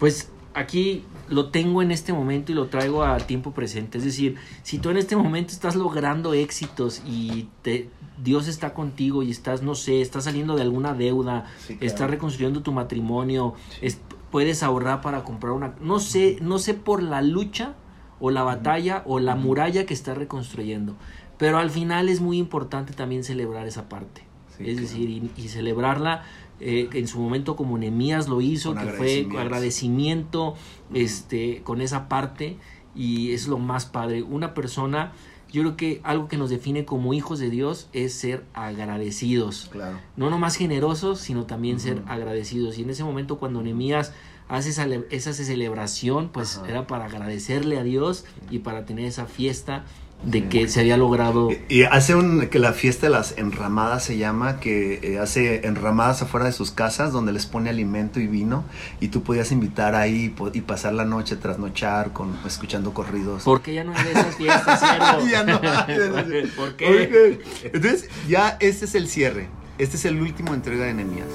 Pues 0.00 0.32
aquí 0.52 1.04
lo 1.28 1.50
tengo 1.50 1.82
en 1.82 1.90
este 1.90 2.12
momento 2.12 2.52
y 2.52 2.54
lo 2.54 2.66
traigo 2.66 3.04
a 3.04 3.16
tiempo 3.18 3.52
presente. 3.52 3.98
Es 3.98 4.04
decir, 4.04 4.36
si 4.62 4.78
tú 4.78 4.90
en 4.90 4.96
este 4.96 5.16
momento 5.16 5.52
estás 5.52 5.74
logrando 5.76 6.34
éxitos 6.34 7.02
y 7.06 7.48
te, 7.62 7.90
Dios 8.22 8.48
está 8.48 8.74
contigo 8.74 9.22
y 9.22 9.30
estás, 9.30 9.62
no 9.62 9.74
sé, 9.74 10.00
estás 10.00 10.24
saliendo 10.24 10.54
de 10.56 10.62
alguna 10.62 10.94
deuda, 10.94 11.46
Sí, 11.58 11.74
claro. 11.74 11.86
estás 11.86 12.10
reconstruyendo 12.10 12.62
tu 12.62 12.72
matrimonio, 12.72 13.54
es- 13.80 14.00
puedes 14.30 14.62
ahorrar 14.62 15.00
para 15.00 15.24
comprar 15.24 15.52
una... 15.52 15.74
No 15.80 15.98
sé, 16.00 16.38
no 16.40 16.58
sé 16.58 16.74
por 16.74 17.02
la 17.02 17.22
lucha 17.22 17.74
o 18.20 18.30
la 18.30 18.42
batalla 18.42 19.02
o 19.06 19.18
la 19.20 19.34
muralla 19.36 19.86
que 19.86 19.94
estás 19.94 20.16
reconstruyendo. 20.18 20.94
Pero 21.38 21.58
al 21.58 21.70
final 21.70 22.08
es 22.08 22.20
muy 22.20 22.38
importante 22.38 22.92
también 22.94 23.24
celebrar 23.24 23.66
esa 23.66 23.88
parte. 23.88 24.22
Sí, 24.56 24.64
es 24.64 24.78
claro. 24.78 24.80
decir, 24.80 25.10
y, 25.10 25.30
y 25.36 25.48
celebrarla 25.48 26.24
eh, 26.60 26.88
en 26.92 27.06
su 27.06 27.18
momento 27.20 27.56
como 27.56 27.76
Nehemías 27.78 28.28
lo 28.28 28.40
hizo, 28.40 28.74
Con 28.74 28.84
que 28.86 28.92
fue 28.92 29.28
agradecimiento. 29.38 30.54
este, 30.94 31.62
con 31.64 31.80
esa 31.80 32.08
parte 32.08 32.56
y 32.94 33.32
es 33.32 33.46
lo 33.48 33.58
más 33.58 33.84
padre. 33.86 34.22
Una 34.22 34.54
persona, 34.54 35.12
yo 35.52 35.62
creo 35.62 35.76
que 35.76 36.00
algo 36.02 36.28
que 36.28 36.36
nos 36.38 36.48
define 36.50 36.84
como 36.84 37.12
hijos 37.12 37.38
de 37.38 37.50
Dios 37.50 37.88
es 37.92 38.14
ser 38.14 38.44
agradecidos. 38.54 39.68
Claro. 39.70 39.98
No 40.16 40.30
nomás 40.30 40.56
generosos, 40.56 41.20
sino 41.20 41.44
también 41.44 41.80
ser 41.80 42.02
agradecidos. 42.06 42.78
Y 42.78 42.82
en 42.82 42.90
ese 42.90 43.04
momento 43.04 43.38
cuando 43.38 43.62
Nehemías 43.62 44.12
hace 44.48 44.70
esa, 44.70 44.86
esa 45.10 45.32
celebración, 45.34 46.30
pues 46.32 46.58
Ajá. 46.58 46.68
era 46.68 46.86
para 46.86 47.06
agradecerle 47.06 47.78
a 47.78 47.82
Dios 47.82 48.24
y 48.50 48.60
para 48.60 48.86
tener 48.86 49.04
esa 49.06 49.26
fiesta 49.26 49.84
de 50.26 50.48
que 50.48 50.68
se 50.68 50.80
había 50.80 50.96
logrado. 50.96 51.50
Y 51.68 51.84
hace 51.84 52.14
un, 52.14 52.48
que 52.48 52.58
la 52.58 52.72
fiesta 52.72 53.06
de 53.06 53.10
las 53.10 53.38
enramadas 53.38 54.04
se 54.04 54.18
llama, 54.18 54.60
que 54.60 55.00
eh, 55.02 55.18
hace 55.18 55.66
enramadas 55.66 56.22
afuera 56.22 56.46
de 56.46 56.52
sus 56.52 56.72
casas 56.72 57.12
donde 57.12 57.32
les 57.32 57.46
pone 57.46 57.70
alimento 57.70 58.20
y 58.20 58.26
vino 58.26 58.64
y 59.00 59.08
tú 59.08 59.22
podías 59.22 59.52
invitar 59.52 59.94
ahí 59.94 60.34
y, 60.52 60.60
pasar 60.60 60.94
la 60.94 61.04
noche, 61.04 61.36
trasnochar 61.36 62.12
con 62.12 62.36
escuchando 62.44 62.92
corridos. 62.92 63.44
¿Por 63.44 63.62
qué 63.62 63.74
ya 63.74 63.84
no 63.84 63.94
hay 63.96 64.04
de 64.04 64.10
esas 64.12 64.36
fiestas? 64.36 64.82
Ya 65.30 65.44
no 65.44 65.60
hay 65.62 66.46
¿Por 66.56 66.76
qué? 66.76 67.40
Entonces, 67.64 68.08
ya 68.28 68.56
este 68.60 68.84
es 68.84 68.94
el 68.94 69.08
cierre. 69.08 69.48
Este 69.78 69.96
es 69.96 70.04
el 70.04 70.20
último 70.20 70.54
entrega 70.54 70.84
de 70.84 70.94
Nehemías. 70.94 71.26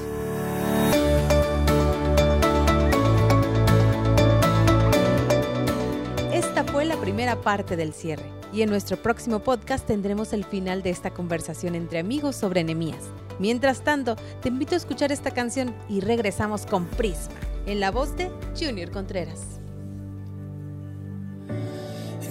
primera 7.02 7.42
parte 7.42 7.76
del 7.76 7.94
cierre. 7.94 8.41
Y 8.54 8.62
en 8.64 8.70
nuestro 8.70 8.97
próximo 8.97 9.39
podcast 9.39 9.86
tendremos 9.88 10.34
el 10.34 10.43
final 10.43 10.84
de 10.84 10.89
esta 10.89 11.12
conversación 11.12 11.76
entre 11.76 11.99
amigos 11.99 12.36
sobre 12.36 12.64
Nehemías. 12.64 13.10
Mientras 13.39 13.84
tanto, 13.84 14.16
te 14.41 14.49
invito 14.49 14.76
a 14.76 14.78
escuchar 14.78 15.12
esta 15.12 15.32
canción 15.32 15.74
y 15.89 16.02
regresamos 16.02 16.66
con 16.66 16.86
Prisma, 16.86 17.34
en 17.66 17.80
la 17.80 17.91
voz 17.91 18.16
de 18.18 18.30
Junior 18.60 18.91
Contreras. 18.91 19.62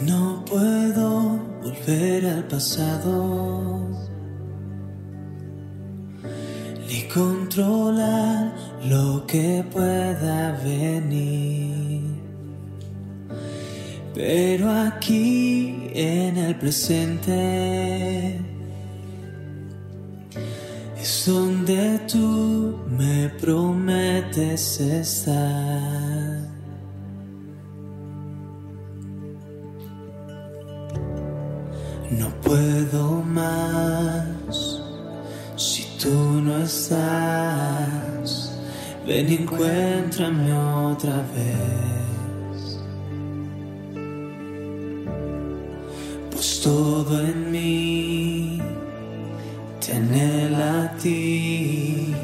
No 0.05 0.45
puedo 0.47 1.39
volver 1.63 2.27
al 2.27 2.45
pasado 2.49 3.87
ni 6.89 7.03
controlar 7.09 8.53
lo 8.85 9.27
que 9.27 9.65
pueda 9.71 10.53
venir. 10.63 12.03
Pero 14.15 14.71
aquí 14.71 15.80
en 15.95 16.37
el 16.37 16.55
presente 16.57 18.41
es 21.01 21.25
donde 21.27 21.99
tú 22.11 22.79
me 22.89 23.29
prometes 23.41 24.81
estar. 24.81 26.51
No 32.11 32.29
puedo 32.43 33.23
más 33.23 34.83
si 35.57 35.85
tú 35.99 36.15
no 36.43 36.59
estás. 36.59 38.53
Ven 39.07 39.33
y 39.33 39.35
encuéntrame 39.37 40.53
otra 40.53 41.17
vez. 41.35 42.00
Todo 46.63 47.19
en 47.21 47.51
mí 47.51 48.61
te 49.81 49.95
anhela 49.95 50.83
a 50.83 50.97
ti. 50.99 52.15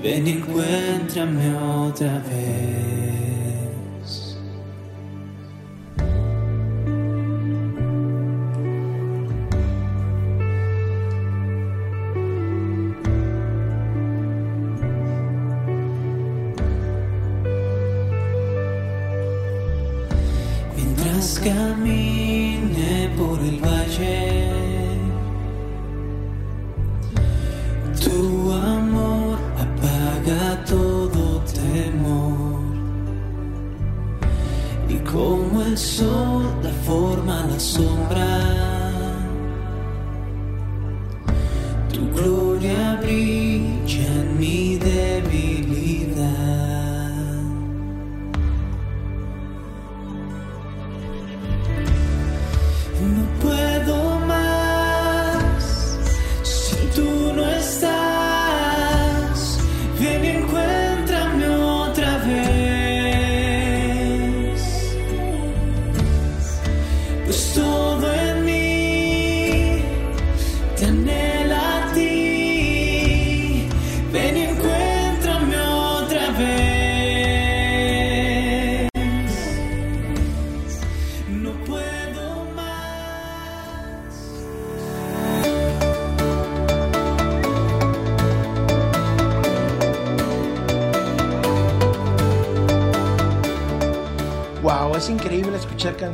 Ven 0.00 0.28
encuéntrame 0.28 1.56
otra 1.56 2.22
vez. 2.30 2.91
Tu 42.02 42.08
gloria 42.10 42.41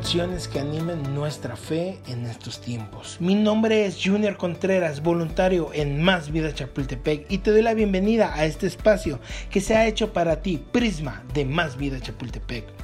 que 0.09 0.59
animen 0.59 1.15
nuestra 1.15 1.55
fe 1.55 1.99
en 2.07 2.25
estos 2.25 2.63
tiempos. 2.63 3.19
Mi 3.21 3.35
nombre 3.35 3.85
es 3.85 3.99
Junior 4.03 4.39
Contreras, 4.39 5.03
voluntario 5.03 5.69
en 5.75 6.03
Más 6.03 6.33
Vida 6.33 6.55
Chapultepec 6.55 7.31
y 7.31 7.39
te 7.39 7.51
doy 7.51 7.61
la 7.61 7.75
bienvenida 7.75 8.33
a 8.33 8.47
este 8.47 8.67
espacio 8.67 9.21
que 9.51 9.61
se 9.61 9.77
ha 9.77 9.87
hecho 9.87 10.15
para 10.15 10.41
ti, 10.41 10.65
Prisma 10.73 11.23
de 11.35 11.45
Más 11.45 11.77
Vida 11.77 12.01
Chapultepec. 12.01 12.78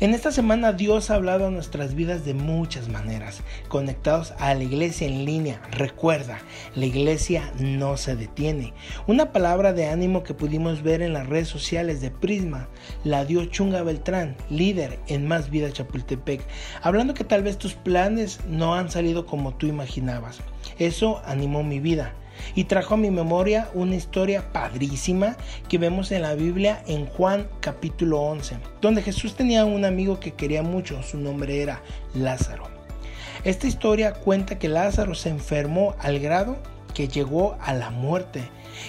En 0.00 0.14
esta 0.14 0.30
semana 0.30 0.72
Dios 0.72 1.10
ha 1.10 1.16
hablado 1.16 1.48
a 1.48 1.50
nuestras 1.50 1.96
vidas 1.96 2.24
de 2.24 2.32
muchas 2.32 2.88
maneras, 2.88 3.42
conectados 3.66 4.32
a 4.38 4.54
la 4.54 4.62
iglesia 4.62 5.08
en 5.08 5.24
línea. 5.24 5.60
Recuerda, 5.72 6.38
la 6.76 6.86
iglesia 6.86 7.52
no 7.58 7.96
se 7.96 8.14
detiene. 8.14 8.74
Una 9.08 9.32
palabra 9.32 9.72
de 9.72 9.88
ánimo 9.88 10.22
que 10.22 10.34
pudimos 10.34 10.84
ver 10.84 11.02
en 11.02 11.14
las 11.14 11.26
redes 11.26 11.48
sociales 11.48 12.00
de 12.00 12.12
Prisma 12.12 12.68
la 13.02 13.24
dio 13.24 13.44
Chunga 13.46 13.82
Beltrán, 13.82 14.36
líder 14.50 15.00
en 15.08 15.26
Más 15.26 15.50
Vida 15.50 15.72
Chapultepec, 15.72 16.42
hablando 16.80 17.12
que 17.12 17.24
tal 17.24 17.42
vez 17.42 17.58
tus 17.58 17.74
planes 17.74 18.38
no 18.48 18.76
han 18.76 18.92
salido 18.92 19.26
como 19.26 19.54
tú 19.54 19.66
imaginabas. 19.66 20.38
Eso 20.78 21.20
animó 21.26 21.64
mi 21.64 21.80
vida 21.80 22.14
y 22.58 22.64
trajo 22.64 22.94
a 22.94 22.96
mi 22.96 23.12
memoria 23.12 23.68
una 23.72 23.94
historia 23.94 24.52
padrísima 24.52 25.36
que 25.68 25.78
vemos 25.78 26.10
en 26.10 26.22
la 26.22 26.34
Biblia 26.34 26.82
en 26.88 27.06
Juan 27.06 27.46
capítulo 27.60 28.20
11, 28.20 28.56
donde 28.80 29.00
Jesús 29.00 29.36
tenía 29.36 29.64
un 29.64 29.84
amigo 29.84 30.18
que 30.18 30.32
quería 30.32 30.64
mucho, 30.64 31.00
su 31.04 31.18
nombre 31.18 31.62
era 31.62 31.82
Lázaro. 32.14 32.64
Esta 33.44 33.68
historia 33.68 34.12
cuenta 34.12 34.58
que 34.58 34.68
Lázaro 34.68 35.14
se 35.14 35.28
enfermó 35.28 35.94
al 36.00 36.18
grado 36.18 36.56
que 36.94 37.06
llegó 37.06 37.56
a 37.60 37.74
la 37.74 37.90
muerte 37.90 38.42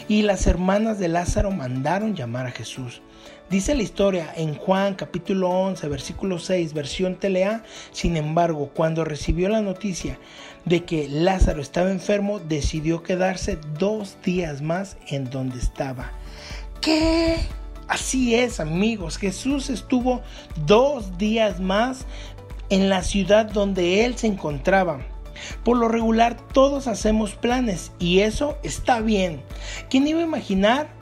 y 0.08 0.24
las 0.24 0.48
hermanas 0.48 0.98
de 0.98 1.10
Lázaro 1.10 1.52
mandaron 1.52 2.16
llamar 2.16 2.48
a 2.48 2.52
Jesús. 2.52 3.04
Dice 3.50 3.74
la 3.74 3.82
historia 3.82 4.32
en 4.36 4.54
Juan 4.54 4.94
capítulo 4.94 5.50
11 5.50 5.88
versículo 5.88 6.38
6 6.38 6.74
versión 6.74 7.16
telea, 7.16 7.64
sin 7.92 8.16
embargo 8.16 8.70
cuando 8.76 9.04
recibió 9.04 9.50
la 9.50 9.62
noticia 9.62 10.20
de 10.66 10.86
que 10.86 11.10
Lázaro 11.10 11.60
estaba 11.60 11.90
enfermo 11.90 12.38
decidió 12.38 13.02
quedarse 13.02 13.58
dos 13.80 14.18
días 14.24 14.62
más 14.62 14.98
en 15.08 15.32
donde 15.32 15.58
estaba. 15.58 16.12
¿Qué? 16.80 17.38
Así 17.88 18.36
es 18.36 18.60
amigos, 18.60 19.18
Jesús 19.18 19.72
estuvo 19.72 20.22
dos 20.68 21.18
días 21.18 21.60
más 21.60 22.06
en 22.70 22.88
la 22.88 23.02
ciudad 23.02 23.48
donde 23.48 24.06
él 24.06 24.16
se 24.16 24.28
encontraba. 24.28 25.00
Por 25.64 25.78
lo 25.78 25.88
regular 25.88 26.38
todos 26.54 26.86
hacemos 26.86 27.34
planes 27.34 27.94
y 27.98 28.20
eso 28.20 28.60
está 28.62 29.02
bien. 29.02 29.42
¿Quién 29.90 30.08
iba 30.08 30.20
a 30.20 30.24
imaginar 30.24 30.99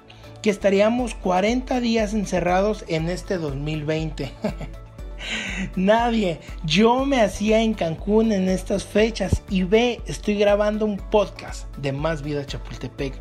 estaríamos 0.50 1.16
40 1.16 1.80
días 1.80 2.14
encerrados 2.14 2.86
en 2.88 3.10
este 3.10 3.38
2020? 3.38 4.32
Nadie. 5.76 6.40
Yo 6.64 7.06
me 7.06 7.22
hacía 7.22 7.62
en 7.62 7.74
Cancún 7.74 8.32
en 8.32 8.50
estas 8.50 8.86
fechas 8.86 9.44
y 9.50 9.64
ve, 9.64 10.02
estoy 10.06 10.38
grabando 10.38 10.86
un 10.86 10.98
podcast 10.98 11.68
de 11.78 11.92
Más 11.92 12.22
Vida 12.22 12.46
Chapultepec. 12.46 13.14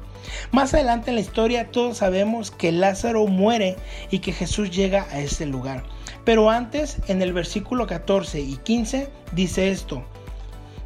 Más 0.51 0.75
adelante 0.75 1.11
en 1.11 1.17
la 1.17 1.21
historia 1.23 1.71
todos 1.71 1.99
sabemos 1.99 2.51
que 2.51 2.73
Lázaro 2.73 3.27
muere 3.27 3.77
y 4.11 4.19
que 4.19 4.33
Jesús 4.33 4.71
llega 4.71 5.07
a 5.11 5.21
ese 5.21 5.47
lugar. 5.47 5.85
Pero 6.25 6.51
antes, 6.51 6.99
en 7.09 7.23
el 7.23 7.33
versículo 7.33 7.87
14 7.87 8.41
y 8.41 8.57
15, 8.57 9.09
dice 9.33 9.71
esto. 9.71 10.05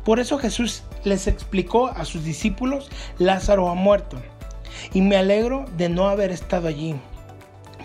Por 0.05 0.20
eso 0.20 0.38
Jesús 0.38 0.82
les 1.05 1.26
explicó 1.26 1.88
a 1.88 2.05
sus 2.05 2.24
discípulos, 2.24 2.91
Lázaro 3.18 3.68
ha 3.68 3.74
muerto. 3.74 4.20
Y 4.93 5.03
me 5.03 5.16
alegro 5.16 5.64
de 5.77 5.89
no 5.89 6.09
haber 6.09 6.31
estado 6.31 6.68
allí, 6.68 6.95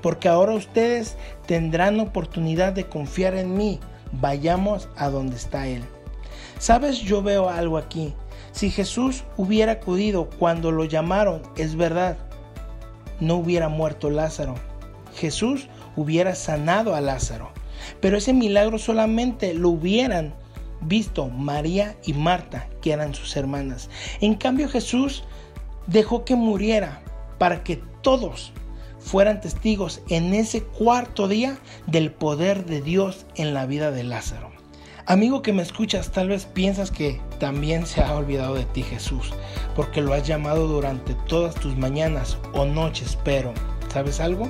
porque 0.02 0.28
ahora 0.28 0.54
ustedes 0.54 1.18
tendrán 1.46 2.00
oportunidad 2.00 2.74
de 2.74 2.86
confiar 2.86 3.36
en 3.36 3.56
mí. 3.56 3.80
Vayamos 4.12 4.88
a 4.96 5.10
donde 5.10 5.36
está 5.36 5.68
Él. 5.68 5.84
Sabes, 6.60 7.00
yo 7.00 7.22
veo 7.22 7.50
algo 7.50 7.78
aquí. 7.78 8.14
Si 8.52 8.70
Jesús 8.70 9.24
hubiera 9.36 9.74
acudido 9.74 10.30
cuando 10.40 10.72
lo 10.72 10.86
llamaron, 10.86 11.42
es 11.58 11.76
verdad, 11.76 12.18
no 13.20 13.36
hubiera 13.36 13.68
muerto 13.68 14.10
Lázaro. 14.10 14.56
Jesús 15.16 15.68
hubiera 15.96 16.36
sanado 16.36 16.96
a 16.96 17.02
Lázaro. 17.02 17.52
pero 18.00 18.18
ese 18.18 18.34
milagro 18.34 18.78
solamente 18.80 19.54
lo 19.54 19.70
hubieran 19.70 20.34
visto 20.82 21.28
María 21.28 21.96
y 22.06 22.14
Marta, 22.14 22.68
que 22.82 22.92
eran 22.92 23.14
sus 23.14 23.36
hermanas. 23.36 23.90
En 24.22 24.36
cambio 24.36 24.70
Jesús 24.70 25.24
dejó 25.88 26.26
que 26.26 26.36
muriera 26.36 27.02
para 27.38 27.64
que 27.64 27.82
todos 28.02 28.54
fueran 29.00 29.40
testigos 29.40 30.02
en 30.10 30.34
ese 30.34 30.64
cuarto 30.64 31.28
día 31.28 31.58
del 31.86 32.12
poder 32.12 32.66
de 32.66 32.82
Dios 32.82 33.26
en 33.36 33.54
la 33.54 33.66
vida 33.66 33.92
de 33.92 34.04
Lázaro. 34.04 34.52
Amigo 35.08 35.44
que 35.44 35.54
me 35.54 35.62
escuchas, 35.62 36.12
tal 36.12 36.30
vez 36.30 36.46
piensas 36.46 36.90
que 36.90 37.22
también 37.40 37.86
se 37.86 38.02
ha 38.02 38.16
olvidado 38.16 38.56
de 38.56 38.66
ti 38.66 38.82
Jesús, 38.82 39.34
porque 39.76 40.02
lo 40.02 40.14
has 40.14 40.26
llamado 40.26 40.68
durante 40.68 41.14
todas 41.28 41.54
tus 41.54 41.78
mañanas 41.78 42.40
o 42.54 42.66
noches, 42.66 43.16
pero 43.24 43.54
¿sabes 43.94 44.20
algo? 44.20 44.50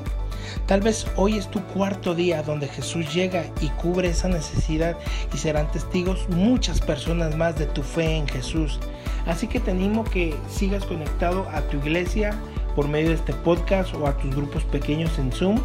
Tal 0.66 0.82
vez 0.82 1.06
hoy 1.16 1.38
es 1.38 1.50
tu 1.50 1.62
cuarto 1.62 2.16
día 2.16 2.42
donde 2.42 2.68
Jesús 2.68 3.14
llega 3.14 3.46
y 3.62 3.70
cubre 3.70 4.10
esa 4.10 4.28
necesidad 4.28 4.98
y 5.34 5.38
serán 5.38 5.72
testigos 5.72 6.28
muchas 6.30 6.82
personas 6.82 7.36
más 7.36 7.58
de 7.58 7.66
tu 7.68 7.84
fe 7.84 8.18
en 8.18 8.28
Jesús. 8.28 8.80
Así 9.26 9.48
que 9.48 9.60
te 9.60 9.72
animo 9.72 10.04
que 10.04 10.36
sigas 10.50 10.86
conectado 10.86 11.48
a 11.54 11.62
tu 11.62 11.78
iglesia 11.78 12.34
por 12.76 12.88
medio 12.88 13.10
de 13.10 13.16
este 13.16 13.34
podcast 13.34 13.94
o 13.94 14.08
a 14.08 14.18
tus 14.18 14.36
grupos 14.36 14.64
pequeños 14.66 15.18
en 15.20 15.32
Zoom 15.32 15.60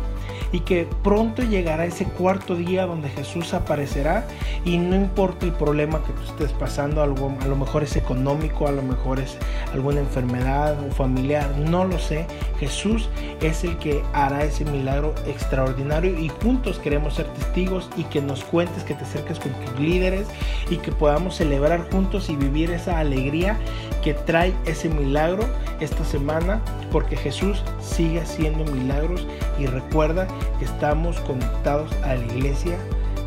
y 0.52 0.60
que 0.60 0.88
pronto 1.02 1.42
llegará 1.42 1.84
ese 1.84 2.04
cuarto 2.04 2.56
día 2.56 2.86
donde 2.86 3.08
Jesús 3.08 3.54
aparecerá 3.54 4.26
y 4.64 4.78
no 4.78 4.96
importa 4.96 5.46
el 5.46 5.52
problema 5.52 6.02
que 6.02 6.12
tú 6.12 6.22
estés 6.22 6.52
pasando, 6.52 7.02
algo, 7.02 7.32
a 7.40 7.46
lo 7.46 7.56
mejor 7.56 7.82
es 7.82 7.96
económico, 7.96 8.66
a 8.66 8.72
lo 8.72 8.82
mejor 8.82 9.20
es 9.20 9.36
alguna 9.72 10.00
enfermedad 10.00 10.76
o 10.84 10.90
familiar, 10.90 11.56
no 11.58 11.84
lo 11.84 11.98
sé, 11.98 12.26
Jesús 12.58 13.08
es 13.40 13.64
el 13.64 13.76
que 13.78 14.02
hará 14.12 14.44
ese 14.44 14.64
milagro 14.64 15.14
extraordinario 15.26 16.18
y 16.18 16.28
juntos 16.28 16.78
queremos 16.78 17.14
ser 17.14 17.26
testigos 17.26 17.88
y 17.96 18.04
que 18.04 18.20
nos 18.20 18.44
cuentes, 18.44 18.84
que 18.84 18.94
te 18.94 19.04
acerques 19.04 19.38
con 19.38 19.52
tus 19.52 19.78
líderes 19.80 20.26
y 20.68 20.76
que 20.76 20.92
podamos 20.92 21.36
celebrar 21.36 21.90
juntos 21.90 22.28
y 22.28 22.36
vivir 22.36 22.70
esa 22.70 22.98
alegría 22.98 23.58
que 24.02 24.14
trae 24.14 24.54
ese 24.66 24.88
milagro 24.88 25.44
esta 25.80 26.04
semana 26.04 26.60
porque 26.90 27.16
Jesús 27.16 27.62
sigue 27.80 28.20
haciendo 28.20 28.70
milagros 28.72 29.26
y 29.58 29.66
recuerda 29.66 30.26
estamos 30.60 31.18
conectados 31.20 31.90
a 32.04 32.14
la 32.14 32.24
iglesia, 32.24 32.76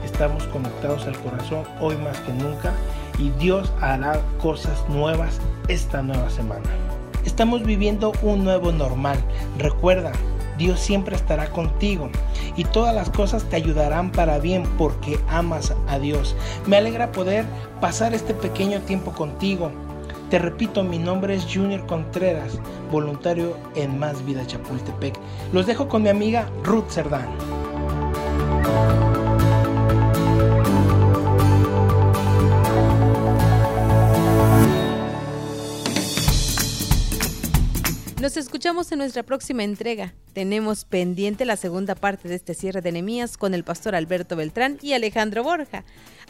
estamos 0.03 0.43
conectados 0.47 1.05
al 1.05 1.18
corazón 1.20 1.64
hoy 1.80 1.95
más 1.97 2.20
que 2.22 2.34
nunca 2.34 2.74
y 3.20 3.30
Dios 3.39 3.72
hará 3.82 4.20
cosas 4.41 4.88
nuevas 4.89 5.39
esta 5.68 6.01
nueva 6.01 6.30
semana. 6.30 6.70
Estamos 7.26 7.64
viviendo 7.64 8.11
un 8.22 8.43
nuevo 8.43 8.72
normal. 8.72 9.18
Recuerda, 9.57 10.11
Dios 10.57 10.80
siempre 10.80 11.16
estará 11.16 11.49
contigo 11.49 12.09
y 12.55 12.66
todas 12.66 12.93
las 12.93 13.09
cosas 13.09 13.43
te 13.45 13.55
ayudarán 13.55 14.11
para 14.11 14.39
bien 14.39 14.64
porque 14.78 15.20
amas 15.30 15.74
a 15.88 15.99
Dios. 15.99 16.36
Me 16.68 16.78
alegra 16.78 17.11
poder 17.11 17.45
pasar 17.82 18.14
este 18.14 18.34
pequeño 18.34 18.82
tiempo 18.82 19.11
contigo. 19.11 19.72
Te 20.34 20.39
repito, 20.39 20.84
mi 20.84 20.97
nombre 20.97 21.36
es 21.36 21.45
Junior 21.45 21.86
Contreras, 21.86 22.57
voluntario 22.91 23.55
en 23.75 23.99
Más 23.99 24.25
Vida 24.25 24.43
Chapultepec. 24.47 25.13
Los 25.51 25.67
dejo 25.67 25.88
con 25.88 26.01
mi 26.01 26.09
amiga 26.09 26.49
Ruth 26.63 26.89
Cerdán. 26.89 27.27
Nos 38.24 38.38
escuchamos 38.38 38.89
en 38.93 38.99
nuestra 38.99 39.24
próxima 39.24 39.65
entrega. 39.65 40.13
Tenemos 40.32 40.86
pendiente 40.86 41.43
la 41.43 41.57
segunda 41.57 41.93
parte 41.93 42.30
de 42.30 42.36
este 42.36 42.53
cierre 42.53 42.80
de 42.80 42.88
Enemías 42.88 43.36
con 43.36 43.53
el 43.53 43.65
pastor 43.65 43.95
Alberto 43.95 44.38
Beltrán 44.38 44.80
y 44.82 44.93
Alejandro 44.93 45.43
Borja. 45.43 45.84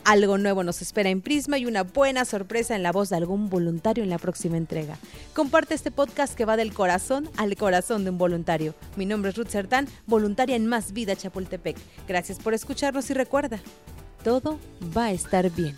Algo 0.04 0.40
nuevo 0.40 0.64
nos 0.64 0.82
espera 0.82 1.12
en 1.12 1.22
Prisma 1.22 1.60
y 1.60 1.68
una 1.68 1.84
buena 1.84 2.26
sorpresa 2.26 2.76
en 2.76 2.82
la 2.82 2.92
voz 2.92 3.10
de 3.10 3.18
algún 3.18 3.48
voluntario 3.48 4.04
en 4.04 4.10
la 4.10 4.18
próxima 4.18 4.58
entrega. 4.58 4.98
Comparte 5.36 5.76
este 5.76 5.92
podcast 5.92 6.34
que 6.34 6.46
va 6.46 6.58
del 6.58 6.74
corazón 6.74 7.30
al 7.38 7.56
corazón 7.56 8.06
de 8.06 8.10
un 8.10 8.18
voluntario. 8.18 8.74
Mi 8.96 9.06
nombre 9.06 9.30
es 9.30 9.38
Ruth 9.38 9.50
Sertán, 9.50 9.88
voluntaria 10.08 10.56
en 10.56 10.66
Más 10.66 10.94
Vida 10.94 11.16
Chapultepec. 11.16 11.78
Gracias 12.08 12.40
por 12.40 12.56
escucharnos 12.56 13.08
y 13.12 13.14
recuerda, 13.14 13.60
todo 14.24 14.58
va 14.98 15.06
a 15.06 15.12
estar 15.12 15.48
bien. 15.52 15.78